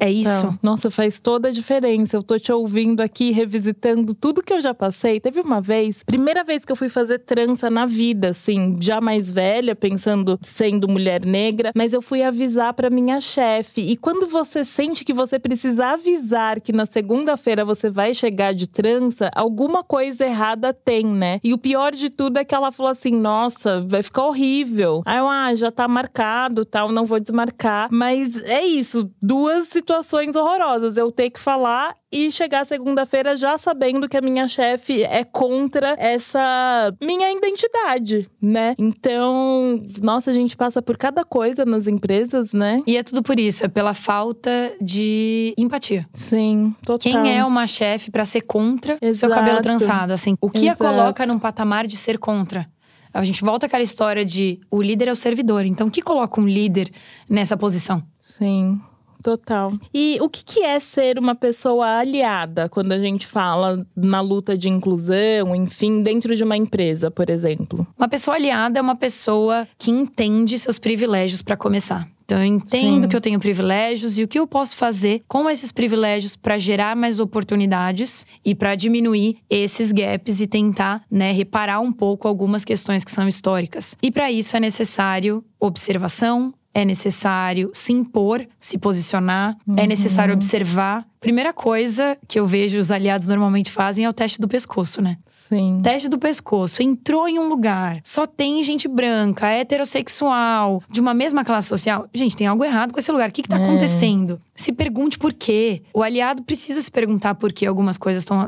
É 0.00 0.10
isso. 0.10 0.30
Então, 0.30 0.58
nossa, 0.62 0.90
faz 0.90 1.20
toda 1.20 1.48
a 1.48 1.52
diferença. 1.52 2.16
Eu 2.16 2.22
tô 2.22 2.38
te 2.38 2.52
ouvindo 2.52 3.00
aqui, 3.00 3.30
revisitando 3.30 4.14
tudo 4.14 4.42
que 4.42 4.52
eu 4.52 4.60
já 4.60 4.74
passei. 4.74 5.20
Teve 5.20 5.40
uma 5.40 5.60
vez, 5.60 6.02
primeira 6.02 6.44
vez 6.44 6.64
que 6.64 6.72
eu 6.72 6.76
fui 6.76 6.88
fazer 6.88 7.20
trança 7.20 7.70
na 7.70 7.86
vida, 7.86 8.30
assim, 8.30 8.76
já 8.80 9.00
mais 9.00 9.30
velha, 9.30 9.74
pensando 9.74 10.38
sendo 10.42 10.88
mulher 10.88 11.24
negra, 11.24 11.72
mas 11.74 11.92
eu 11.92 12.02
fui 12.02 12.22
avisar 12.22 12.74
para 12.74 12.90
minha 12.90 13.20
chefe. 13.20 13.80
E 13.80 13.96
quando 13.96 14.26
você 14.26 14.64
sente 14.64 15.04
que 15.04 15.12
você 15.12 15.38
precisa 15.38 15.86
avisar 15.88 16.60
que 16.60 16.72
na 16.72 16.86
segunda-feira 16.86 17.64
você 17.64 17.90
vai 17.90 18.14
chegar 18.14 18.52
de 18.54 18.66
trança, 18.66 19.30
alguma 19.34 19.82
coisa 19.82 20.24
errada 20.24 20.72
tem, 20.72 21.04
né? 21.04 21.40
E 21.42 21.52
o 21.52 21.58
pior 21.58 21.92
de 21.92 22.10
tudo 22.10 22.38
é 22.38 22.44
que 22.44 22.54
ela 22.54 22.72
falou 22.72 22.90
assim: 22.90 23.12
nossa, 23.12 23.80
vai 23.80 24.02
ficar 24.02 24.26
horrível. 24.26 25.02
Aí 25.04 25.18
eu, 25.18 25.28
ah, 25.28 25.54
já 25.54 25.70
tá 25.70 25.86
marcado, 25.86 26.64
tal, 26.64 26.90
não 26.90 27.04
vou 27.04 27.20
desmarcar. 27.20 27.88
Mas 27.90 28.36
é 28.44 28.64
isso, 28.64 29.10
duas 29.22 29.68
situações 29.68 30.34
horrorosas. 30.34 30.96
Eu 30.96 31.12
ter 31.12 31.30
que 31.30 31.38
falar 31.38 31.94
e 32.10 32.30
chegar 32.30 32.66
segunda-feira 32.66 33.36
já 33.36 33.56
sabendo 33.56 34.08
que 34.08 34.16
a 34.16 34.20
minha 34.20 34.48
chefe 34.48 35.02
é 35.04 35.24
contra 35.24 35.94
essa 35.98 36.92
minha 37.00 37.30
identidade, 37.32 38.28
né? 38.40 38.74
Então, 38.76 39.80
nossa, 40.02 40.30
a 40.30 40.34
gente 40.34 40.56
passa 40.56 40.82
por 40.82 40.98
cada 40.98 41.24
coisa 41.24 41.64
nas 41.64 41.86
empresas, 41.86 42.52
né? 42.52 42.82
E 42.86 42.96
é 42.96 43.02
tudo 43.02 43.22
por 43.22 43.38
isso, 43.38 43.64
é 43.64 43.68
pela 43.68 43.94
falta 43.94 44.74
de 44.80 45.54
empatia. 45.56 46.06
Sim, 46.12 46.74
total. 46.84 46.98
Quem 46.98 47.38
é 47.38 47.44
uma 47.44 47.66
chefe 47.66 48.10
para 48.10 48.24
ser 48.24 48.42
contra 48.42 48.98
Exato. 49.00 49.14
seu 49.14 49.30
cabelo 49.30 49.62
trançado, 49.62 50.12
assim? 50.12 50.36
O 50.40 50.50
que 50.50 50.66
Exato. 50.66 50.84
a 50.84 50.88
coloca 50.88 51.26
num 51.26 51.38
patamar 51.38 51.86
de 51.86 51.96
ser 51.96 52.18
contra? 52.18 52.68
A 53.14 53.22
gente 53.24 53.44
volta 53.44 53.66
àquela 53.66 53.82
história 53.82 54.24
de 54.24 54.58
o 54.70 54.80
líder 54.80 55.08
é 55.08 55.12
o 55.12 55.16
servidor. 55.16 55.66
Então, 55.66 55.88
o 55.88 55.90
que 55.90 56.00
coloca 56.00 56.40
um 56.40 56.46
líder 56.46 56.90
nessa 57.28 57.56
posição? 57.56 58.02
Sim. 58.18 58.80
Total. 59.22 59.72
E 59.94 60.18
o 60.20 60.28
que, 60.28 60.44
que 60.44 60.62
é 60.62 60.78
ser 60.80 61.18
uma 61.18 61.34
pessoa 61.34 61.98
aliada 61.98 62.68
quando 62.68 62.92
a 62.92 62.98
gente 62.98 63.26
fala 63.26 63.86
na 63.96 64.20
luta 64.20 64.56
de 64.56 64.68
inclusão, 64.68 65.54
enfim, 65.54 66.02
dentro 66.02 66.34
de 66.34 66.42
uma 66.42 66.56
empresa, 66.56 67.10
por 67.10 67.30
exemplo? 67.30 67.86
Uma 67.96 68.08
pessoa 68.08 68.36
aliada 68.36 68.78
é 68.78 68.82
uma 68.82 68.96
pessoa 68.96 69.66
que 69.78 69.90
entende 69.90 70.58
seus 70.58 70.78
privilégios 70.78 71.42
para 71.42 71.56
começar. 71.56 72.08
Então, 72.24 72.40
eu 72.40 72.46
entendo 72.46 73.02
Sim. 73.02 73.08
que 73.08 73.16
eu 73.16 73.20
tenho 73.20 73.38
privilégios 73.38 74.16
e 74.16 74.22
o 74.22 74.28
que 74.28 74.38
eu 74.38 74.46
posso 74.46 74.74
fazer 74.74 75.22
com 75.28 75.50
esses 75.50 75.70
privilégios 75.70 76.34
para 76.34 76.56
gerar 76.56 76.96
mais 76.96 77.20
oportunidades 77.20 78.26
e 78.42 78.54
para 78.54 78.74
diminuir 78.74 79.36
esses 79.50 79.92
gaps 79.92 80.40
e 80.40 80.46
tentar, 80.46 81.02
né, 81.10 81.30
reparar 81.32 81.80
um 81.80 81.92
pouco 81.92 82.26
algumas 82.26 82.64
questões 82.64 83.04
que 83.04 83.10
são 83.10 83.28
históricas. 83.28 83.96
E 84.02 84.10
para 84.10 84.30
isso 84.32 84.56
é 84.56 84.60
necessário 84.60 85.44
observação, 85.60 86.54
é 86.74 86.84
necessário 86.84 87.70
se 87.72 87.92
impor, 87.92 88.46
se 88.58 88.78
posicionar, 88.78 89.56
é 89.66 89.70
uhum. 89.70 89.76
é 89.78 89.86
necessário 89.86 90.34
observar. 90.34 91.06
Primeira 91.20 91.52
coisa 91.52 92.16
que 92.26 92.40
eu 92.40 92.46
vejo 92.46 92.78
os 92.78 92.90
aliados 92.90 93.28
normalmente 93.28 93.70
fazem 93.70 94.04
é 94.04 94.08
o 94.08 94.12
teste 94.12 94.40
do 94.40 94.48
pescoço, 94.48 95.00
né? 95.00 95.18
Sim. 95.48 95.80
Teste 95.82 96.08
do 96.08 96.18
pescoço. 96.18 96.82
Entrou 96.82 97.28
em 97.28 97.38
um 97.38 97.48
lugar, 97.48 98.00
só 98.02 98.26
tem 98.26 98.62
gente 98.64 98.88
branca, 98.88 99.46
heterossexual, 99.48 100.82
de 100.90 101.00
uma 101.00 101.14
mesma 101.14 101.44
classe 101.44 101.68
social. 101.68 102.08
Gente, 102.12 102.36
tem 102.36 102.46
algo 102.46 102.64
errado 102.64 102.92
com 102.92 102.98
esse 102.98 103.12
lugar. 103.12 103.28
O 103.28 103.32
que, 103.32 103.42
que 103.42 103.48
tá 103.48 103.58
é. 103.58 103.62
acontecendo? 103.62 104.40
Se 104.54 104.72
pergunte 104.72 105.18
por 105.18 105.32
quê. 105.32 105.82
O 105.94 106.02
aliado 106.02 106.42
precisa 106.42 106.80
se 106.82 106.90
perguntar 106.90 107.34
por 107.34 107.52
que 107.52 107.66
algumas 107.66 107.96
coisas 107.96 108.22
estão 108.22 108.46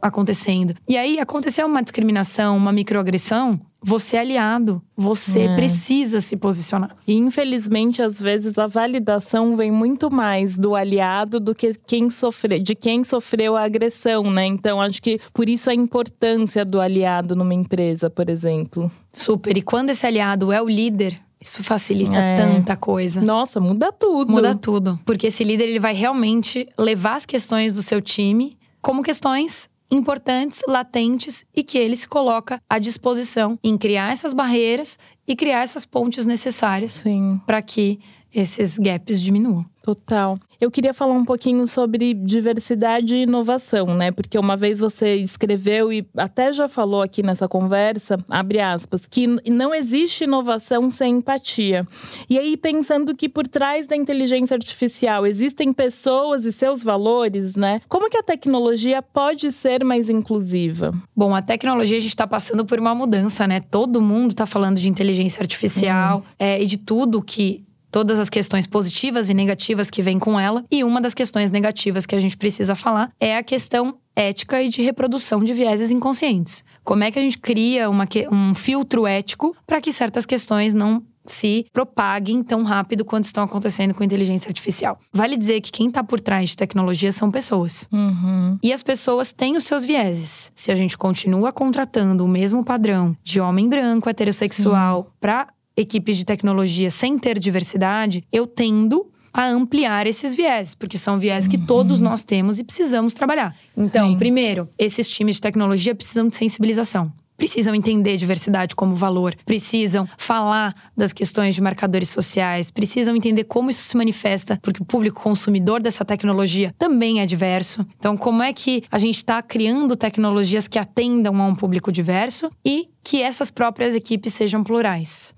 acontecendo. 0.00 0.74
E 0.88 0.96
aí, 0.96 1.18
aconteceu 1.18 1.66
uma 1.66 1.82
discriminação, 1.82 2.56
uma 2.56 2.72
microagressão, 2.72 3.60
você 3.82 4.16
é 4.16 4.20
aliado. 4.20 4.82
Você 4.96 5.40
é. 5.40 5.54
precisa 5.54 6.20
se 6.20 6.36
posicionar. 6.36 6.94
E 7.06 7.14
infelizmente, 7.14 8.02
às 8.02 8.20
vezes, 8.20 8.58
a 8.58 8.66
validação 8.66 9.56
vem 9.56 9.70
muito 9.70 10.10
mais 10.10 10.58
do 10.58 10.74
aliado 10.74 11.40
do 11.40 11.54
que 11.54 11.74
quem 11.86 12.10
sofre, 12.10 12.60
de 12.60 12.74
quem 12.74 13.02
sofreu 13.02 13.56
a 13.56 13.64
agressão, 13.64 14.30
né? 14.30 14.44
Então, 14.44 14.80
acho 14.80 15.00
que 15.00 15.18
por 15.32 15.48
isso 15.48 15.70
a 15.70 15.74
importância 15.74 16.64
do 16.64 16.80
aliado 16.80 17.34
numa 17.34 17.54
empresa, 17.54 18.10
por 18.10 18.28
exemplo. 18.28 18.90
Super. 19.12 19.56
E 19.56 19.62
quando 19.62 19.90
esse 19.90 20.06
aliado 20.06 20.52
é 20.52 20.60
o 20.60 20.68
líder, 20.68 21.18
isso 21.40 21.64
facilita 21.64 22.18
é. 22.18 22.36
tanta 22.36 22.76
coisa. 22.76 23.20
Nossa, 23.20 23.58
muda 23.58 23.90
tudo. 23.90 24.30
Muda 24.30 24.54
tudo. 24.54 25.00
Porque 25.06 25.28
esse 25.28 25.42
líder 25.42 25.68
ele 25.68 25.78
vai 25.78 25.94
realmente 25.94 26.68
levar 26.78 27.14
as 27.14 27.24
questões 27.24 27.76
do 27.76 27.82
seu 27.82 28.00
time 28.00 28.58
como 28.82 29.02
questões 29.02 29.70
importantes, 29.90 30.62
latentes 30.68 31.44
e 31.54 31.62
que 31.62 31.76
ele 31.76 31.96
se 31.96 32.06
coloca 32.06 32.60
à 32.68 32.78
disposição 32.78 33.58
em 33.64 33.76
criar 33.76 34.12
essas 34.12 34.32
barreiras 34.32 34.98
e 35.26 35.34
criar 35.34 35.62
essas 35.62 35.84
pontes 35.84 36.24
necessárias 36.26 37.02
para 37.46 37.60
que 37.60 37.98
esses 38.32 38.78
gaps 38.78 39.20
diminuam. 39.20 39.64
Total. 39.82 40.38
Eu 40.60 40.70
queria 40.70 40.92
falar 40.92 41.14
um 41.14 41.24
pouquinho 41.24 41.66
sobre 41.66 42.12
diversidade 42.12 43.16
e 43.16 43.22
inovação, 43.22 43.94
né? 43.94 44.10
Porque 44.10 44.38
uma 44.38 44.58
vez 44.58 44.78
você 44.78 45.14
escreveu 45.14 45.90
e 45.90 46.06
até 46.14 46.52
já 46.52 46.68
falou 46.68 47.00
aqui 47.00 47.22
nessa 47.22 47.48
conversa, 47.48 48.22
abre 48.28 48.60
aspas, 48.60 49.06
que 49.06 49.26
não 49.50 49.74
existe 49.74 50.24
inovação 50.24 50.90
sem 50.90 51.16
empatia. 51.16 51.88
E 52.28 52.38
aí, 52.38 52.58
pensando 52.58 53.16
que 53.16 53.26
por 53.26 53.48
trás 53.48 53.86
da 53.86 53.96
inteligência 53.96 54.54
artificial 54.54 55.26
existem 55.26 55.72
pessoas 55.72 56.44
e 56.44 56.52
seus 56.52 56.84
valores, 56.84 57.56
né? 57.56 57.80
Como 57.88 58.10
que 58.10 58.18
a 58.18 58.22
tecnologia 58.22 59.00
pode 59.00 59.50
ser 59.52 59.82
mais 59.82 60.10
inclusiva? 60.10 60.92
Bom, 61.16 61.34
a 61.34 61.40
tecnologia 61.40 61.96
a 61.96 62.00
gente 62.00 62.10
está 62.10 62.26
passando 62.26 62.66
por 62.66 62.78
uma 62.78 62.94
mudança, 62.94 63.46
né? 63.46 63.60
Todo 63.60 64.02
mundo 64.02 64.32
está 64.32 64.44
falando 64.44 64.78
de 64.78 64.90
inteligência 64.90 65.40
artificial 65.40 66.22
é, 66.38 66.62
e 66.62 66.66
de 66.66 66.76
tudo 66.76 67.22
que 67.22 67.64
todas 67.90 68.18
as 68.18 68.30
questões 68.30 68.66
positivas 68.66 69.28
e 69.28 69.34
negativas 69.34 69.90
que 69.90 70.02
vêm 70.02 70.18
com 70.18 70.38
ela. 70.38 70.64
E 70.70 70.84
uma 70.84 71.00
das 71.00 71.14
questões 71.14 71.50
negativas 71.50 72.06
que 72.06 72.14
a 72.14 72.18
gente 72.20 72.36
precisa 72.36 72.74
falar 72.74 73.10
é 73.18 73.36
a 73.36 73.42
questão 73.42 73.96
ética 74.14 74.62
e 74.62 74.68
de 74.68 74.82
reprodução 74.82 75.42
de 75.42 75.52
vieses 75.52 75.90
inconscientes. 75.90 76.64
Como 76.84 77.04
é 77.04 77.10
que 77.10 77.18
a 77.18 77.22
gente 77.22 77.38
cria 77.38 77.88
uma, 77.88 78.06
um 78.30 78.54
filtro 78.54 79.06
ético 79.06 79.56
para 79.66 79.80
que 79.80 79.92
certas 79.92 80.26
questões 80.26 80.74
não 80.74 81.02
se 81.26 81.66
propaguem 81.72 82.42
tão 82.42 82.62
rápido 82.62 83.04
quanto 83.04 83.24
estão 83.24 83.44
acontecendo 83.44 83.94
com 83.94 84.02
inteligência 84.02 84.48
artificial. 84.48 84.98
Vale 85.12 85.36
dizer 85.36 85.60
que 85.60 85.70
quem 85.70 85.86
está 85.88 86.02
por 86.02 86.20
trás 86.20 86.50
de 86.50 86.56
tecnologia 86.56 87.12
são 87.12 87.30
pessoas. 87.30 87.88
Uhum. 87.92 88.58
E 88.62 88.72
as 88.72 88.82
pessoas 88.82 89.32
têm 89.32 89.56
os 89.56 89.64
seus 89.64 89.84
vieses. 89.84 90.50
Se 90.54 90.72
a 90.72 90.74
gente 90.74 90.96
continua 90.96 91.52
contratando 91.52 92.24
o 92.24 92.28
mesmo 92.28 92.64
padrão 92.64 93.16
de 93.22 93.40
homem 93.40 93.68
branco, 93.68 94.08
heterossexual, 94.08 95.12
para 95.20 95.46
equipes 95.80 96.16
de 96.16 96.24
tecnologia 96.24 96.90
sem 96.90 97.18
ter 97.18 97.38
diversidade, 97.38 98.24
eu 98.32 98.46
tendo 98.46 99.10
a 99.32 99.46
ampliar 99.46 100.06
esses 100.06 100.34
viés, 100.34 100.74
porque 100.74 100.98
são 100.98 101.18
viés 101.18 101.46
que 101.46 101.58
todos 101.58 102.00
nós 102.00 102.24
temos 102.24 102.58
e 102.58 102.64
precisamos 102.64 103.14
trabalhar. 103.14 103.54
Então, 103.76 104.10
Sim. 104.10 104.18
primeiro, 104.18 104.68
esses 104.78 105.08
times 105.08 105.36
de 105.36 105.42
tecnologia 105.42 105.94
precisam 105.94 106.28
de 106.28 106.36
sensibilização. 106.36 107.12
Precisam 107.36 107.74
entender 107.74 108.18
diversidade 108.18 108.76
como 108.76 108.94
valor, 108.94 109.34
precisam 109.46 110.06
falar 110.18 110.74
das 110.94 111.10
questões 111.10 111.54
de 111.54 111.62
marcadores 111.62 112.10
sociais, 112.10 112.70
precisam 112.70 113.16
entender 113.16 113.44
como 113.44 113.70
isso 113.70 113.82
se 113.82 113.96
manifesta, 113.96 114.58
porque 114.60 114.82
o 114.82 114.84
público 114.84 115.22
consumidor 115.22 115.80
dessa 115.80 116.04
tecnologia 116.04 116.74
também 116.78 117.18
é 117.18 117.24
diverso. 117.24 117.86
Então, 117.98 118.14
como 118.14 118.42
é 118.42 118.52
que 118.52 118.82
a 118.90 118.98
gente 118.98 119.16
está 119.16 119.40
criando 119.40 119.96
tecnologias 119.96 120.68
que 120.68 120.78
atendam 120.78 121.40
a 121.40 121.46
um 121.46 121.54
público 121.54 121.90
diverso 121.90 122.50
e 122.62 122.90
que 123.02 123.22
essas 123.22 123.50
próprias 123.50 123.94
equipes 123.94 124.34
sejam 124.34 124.62
plurais? 124.62 125.34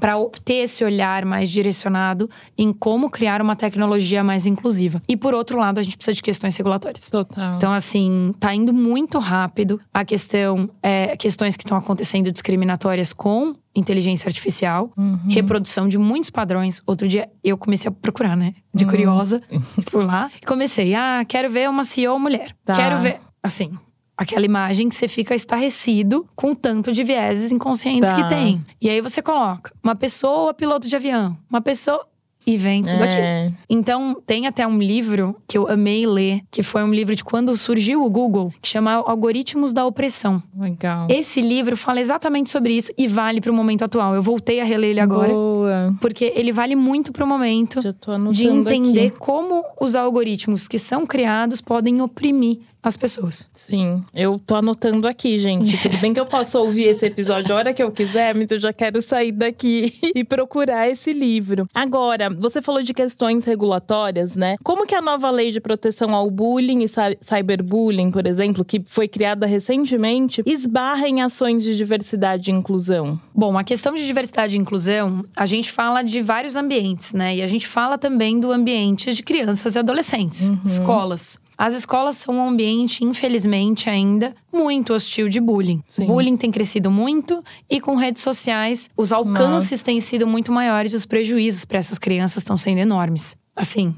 Para 0.00 0.16
obter 0.18 0.64
esse 0.64 0.84
olhar 0.84 1.24
mais 1.24 1.50
direcionado 1.50 2.28
em 2.56 2.72
como 2.72 3.10
criar 3.10 3.40
uma 3.42 3.56
tecnologia 3.56 4.22
mais 4.22 4.46
inclusiva. 4.46 5.02
E 5.08 5.16
por 5.16 5.34
outro 5.34 5.58
lado, 5.58 5.78
a 5.78 5.82
gente 5.82 5.96
precisa 5.96 6.14
de 6.14 6.22
questões 6.22 6.56
regulatórias. 6.56 7.10
Total. 7.10 7.56
Então, 7.56 7.72
assim, 7.72 8.34
tá 8.38 8.54
indo 8.54 8.72
muito 8.72 9.18
rápido 9.18 9.80
a 9.92 10.04
questão, 10.04 10.70
é, 10.82 11.16
questões 11.16 11.56
que 11.56 11.64
estão 11.64 11.76
acontecendo 11.76 12.30
discriminatórias 12.32 13.12
com 13.12 13.54
inteligência 13.74 14.28
artificial, 14.28 14.90
Uhum. 14.96 15.18
reprodução 15.28 15.86
de 15.86 15.98
muitos 15.98 16.30
padrões. 16.30 16.82
Outro 16.86 17.06
dia 17.06 17.28
eu 17.44 17.58
comecei 17.58 17.88
a 17.88 17.92
procurar, 17.92 18.34
né? 18.36 18.54
De 18.74 18.86
curiosa. 18.86 19.42
Fui 19.90 20.02
lá 20.04 20.30
e 20.42 20.46
comecei. 20.46 20.94
Ah, 20.94 21.22
quero 21.28 21.50
ver 21.50 21.68
uma 21.68 21.84
CEO 21.84 22.18
mulher. 22.18 22.56
Tá. 22.64 22.72
Quero 22.72 23.00
ver. 23.00 23.20
Assim. 23.42 23.72
Aquela 24.16 24.44
imagem 24.46 24.88
que 24.88 24.94
você 24.94 25.08
fica 25.08 25.34
estarrecido 25.34 26.26
com 26.34 26.52
o 26.52 26.56
tanto 26.56 26.90
de 26.92 27.02
vieses 27.04 27.52
inconscientes 27.52 28.10
Tá. 28.10 28.16
que 28.16 28.28
tem. 28.28 28.64
E 28.80 28.88
aí 28.88 29.00
você 29.00 29.20
coloca 29.20 29.72
uma 29.82 29.94
pessoa 29.94 30.54
piloto 30.54 30.88
de 30.88 30.96
avião, 30.96 31.36
uma 31.50 31.60
pessoa. 31.60 32.06
E 32.48 32.56
vem 32.56 32.84
tudo 32.84 33.02
aquilo. 33.02 33.22
É. 33.24 33.52
Então, 33.68 34.22
tem 34.24 34.46
até 34.46 34.64
um 34.64 34.78
livro 34.78 35.34
que 35.48 35.58
eu 35.58 35.66
amei 35.68 36.06
ler, 36.06 36.42
que 36.48 36.62
foi 36.62 36.84
um 36.84 36.94
livro 36.94 37.12
de 37.16 37.24
quando 37.24 37.56
surgiu 37.56 38.04
o 38.04 38.08
Google, 38.08 38.54
que 38.62 38.68
chama 38.68 38.92
Algoritmos 38.92 39.72
da 39.72 39.84
Opressão. 39.84 40.40
Legal. 40.56 41.08
Esse 41.10 41.40
livro 41.40 41.76
fala 41.76 42.00
exatamente 42.00 42.48
sobre 42.48 42.72
isso 42.76 42.92
e 42.96 43.08
vale 43.08 43.40
pro 43.40 43.52
momento 43.52 43.84
atual. 43.84 44.14
Eu 44.14 44.22
voltei 44.22 44.60
a 44.60 44.64
reler 44.64 44.90
ele 44.90 45.00
agora, 45.00 45.32
Boa. 45.32 45.96
porque 46.00 46.32
ele 46.36 46.52
vale 46.52 46.76
muito 46.76 47.10
momento 47.26 47.82
Já 47.82 47.92
tô 47.92 48.12
anotando 48.12 48.32
de 48.32 48.46
entender 48.46 49.06
aqui. 49.08 49.18
como 49.18 49.64
os 49.80 49.96
algoritmos 49.96 50.68
que 50.68 50.78
são 50.78 51.04
criados 51.04 51.60
podem 51.60 52.00
oprimir 52.00 52.60
as 52.86 52.96
pessoas. 52.96 53.48
Sim, 53.52 54.04
eu 54.14 54.40
tô 54.46 54.54
anotando 54.54 55.08
aqui, 55.08 55.38
gente. 55.38 55.76
Tudo 55.82 55.98
bem 55.98 56.14
que 56.14 56.20
eu 56.20 56.26
posso 56.26 56.58
ouvir 56.58 56.84
esse 56.84 57.04
episódio 57.06 57.54
a 57.54 57.58
hora 57.58 57.74
que 57.74 57.82
eu 57.82 57.90
quiser, 57.90 58.34
mas 58.34 58.50
eu 58.50 58.58
já 58.60 58.72
quero 58.72 59.02
sair 59.02 59.32
daqui 59.32 59.92
e 60.14 60.22
procurar 60.22 60.88
esse 60.88 61.12
livro. 61.12 61.68
Agora, 61.74 62.30
você 62.30 62.62
falou 62.62 62.82
de 62.82 62.94
questões 62.94 63.44
regulatórias, 63.44 64.36
né? 64.36 64.56
Como 64.62 64.86
que 64.86 64.94
a 64.94 65.02
nova 65.02 65.30
lei 65.30 65.50
de 65.50 65.60
proteção 65.60 66.14
ao 66.14 66.30
bullying 66.30 66.82
e 66.84 66.88
cy- 66.88 67.18
cyberbullying, 67.20 68.10
por 68.10 68.26
exemplo, 68.26 68.64
que 68.64 68.80
foi 68.84 69.08
criada 69.08 69.46
recentemente, 69.46 70.42
esbarra 70.46 71.08
em 71.08 71.22
ações 71.22 71.64
de 71.64 71.76
diversidade 71.76 72.50
e 72.50 72.54
inclusão? 72.54 73.18
Bom, 73.34 73.58
a 73.58 73.64
questão 73.64 73.94
de 73.94 74.06
diversidade 74.06 74.56
e 74.56 74.60
inclusão, 74.60 75.24
a 75.36 75.44
gente 75.46 75.72
fala 75.72 76.02
de 76.02 76.22
vários 76.22 76.56
ambientes, 76.56 77.12
né? 77.12 77.36
E 77.36 77.42
a 77.42 77.46
gente 77.46 77.66
fala 77.66 77.98
também 77.98 78.38
do 78.38 78.52
ambiente 78.52 79.12
de 79.12 79.22
crianças 79.22 79.74
e 79.74 79.78
adolescentes, 79.78 80.52
escolas. 80.64 81.38
As 81.58 81.74
escolas 81.74 82.16
são 82.16 82.34
um 82.36 82.48
ambiente, 82.48 83.04
infelizmente, 83.04 83.88
ainda 83.88 84.34
muito 84.52 84.92
hostil 84.92 85.28
de 85.28 85.40
bullying. 85.40 85.82
Sim. 85.88 86.04
O 86.04 86.06
bullying 86.08 86.36
tem 86.36 86.50
crescido 86.50 86.90
muito 86.90 87.42
e 87.68 87.80
com 87.80 87.94
redes 87.94 88.22
sociais 88.22 88.90
os 88.96 89.12
alcances 89.12 89.82
têm 89.82 90.00
sido 90.00 90.26
muito 90.26 90.52
maiores 90.52 90.92
e 90.92 90.96
os 90.96 91.06
prejuízos 91.06 91.64
para 91.64 91.78
essas 91.78 91.98
crianças 91.98 92.42
estão 92.42 92.56
sendo 92.56 92.78
enormes. 92.78 93.36
Assim, 93.54 93.94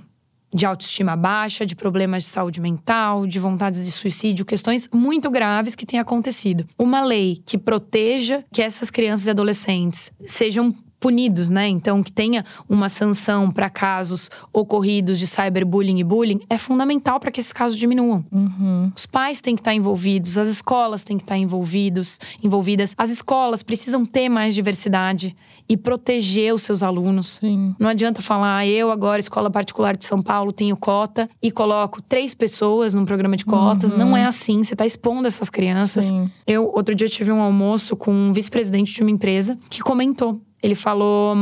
de 0.54 0.64
autoestima 0.64 1.16
baixa, 1.16 1.66
de 1.66 1.76
problemas 1.76 2.22
de 2.22 2.28
saúde 2.28 2.60
mental, 2.60 3.26
de 3.26 3.38
vontades 3.38 3.84
de 3.84 3.92
suicídio, 3.92 4.44
questões 4.44 4.88
muito 4.92 5.30
graves 5.30 5.74
que 5.74 5.84
têm 5.84 6.00
acontecido. 6.00 6.66
Uma 6.78 7.04
lei 7.04 7.42
que 7.44 7.58
proteja 7.58 8.44
que 8.52 8.62
essas 8.62 8.90
crianças 8.90 9.26
e 9.26 9.30
adolescentes 9.30 10.12
sejam 10.20 10.72
punidos, 11.00 11.50
né? 11.50 11.68
Então, 11.68 12.02
que 12.02 12.12
tenha 12.12 12.44
uma 12.68 12.88
sanção 12.88 13.50
para 13.50 13.70
casos 13.70 14.30
ocorridos 14.52 15.18
de 15.18 15.26
cyberbullying 15.26 15.98
e 15.98 16.04
bullying 16.04 16.40
é 16.50 16.58
fundamental 16.58 17.20
para 17.20 17.30
que 17.30 17.40
esses 17.40 17.52
casos 17.52 17.78
diminuam. 17.78 18.24
Uhum. 18.30 18.90
Os 18.94 19.06
pais 19.06 19.40
têm 19.40 19.54
que 19.54 19.60
estar 19.60 19.74
envolvidos, 19.74 20.38
as 20.38 20.48
escolas 20.48 21.04
têm 21.04 21.16
que 21.16 21.22
estar 21.22 21.36
envolvidos, 21.36 22.18
envolvidas. 22.42 22.94
As 22.96 23.10
escolas 23.10 23.62
precisam 23.62 24.04
ter 24.04 24.28
mais 24.28 24.54
diversidade 24.54 25.36
e 25.68 25.76
proteger 25.76 26.54
os 26.54 26.62
seus 26.62 26.82
alunos. 26.82 27.38
Sim. 27.40 27.74
Não 27.78 27.88
adianta 27.88 28.22
falar, 28.22 28.58
"Ah, 28.58 28.66
eu 28.66 28.90
agora, 28.90 29.20
escola 29.20 29.50
particular 29.50 29.96
de 29.96 30.06
São 30.06 30.22
Paulo, 30.22 30.52
tenho 30.52 30.76
cota 30.76 31.28
e 31.42 31.50
coloco 31.50 32.00
três 32.02 32.34
pessoas 32.34 32.94
num 32.94 33.04
programa 33.04 33.36
de 33.36 33.44
cotas. 33.44 33.92
Não 33.92 34.16
é 34.16 34.24
assim, 34.24 34.62
você 34.62 34.74
está 34.74 34.86
expondo 34.86 35.26
essas 35.26 35.50
crianças. 35.50 36.06
Sim. 36.06 36.30
Eu, 36.46 36.70
outro 36.74 36.94
dia, 36.94 37.08
tive 37.08 37.30
um 37.30 37.40
almoço 37.40 37.96
com 37.96 38.12
um 38.12 38.32
vice-presidente 38.32 38.92
de 38.92 39.02
uma 39.02 39.10
empresa 39.10 39.58
que 39.68 39.80
comentou. 39.80 40.40
Ele 40.62 40.74
falou: 40.74 41.36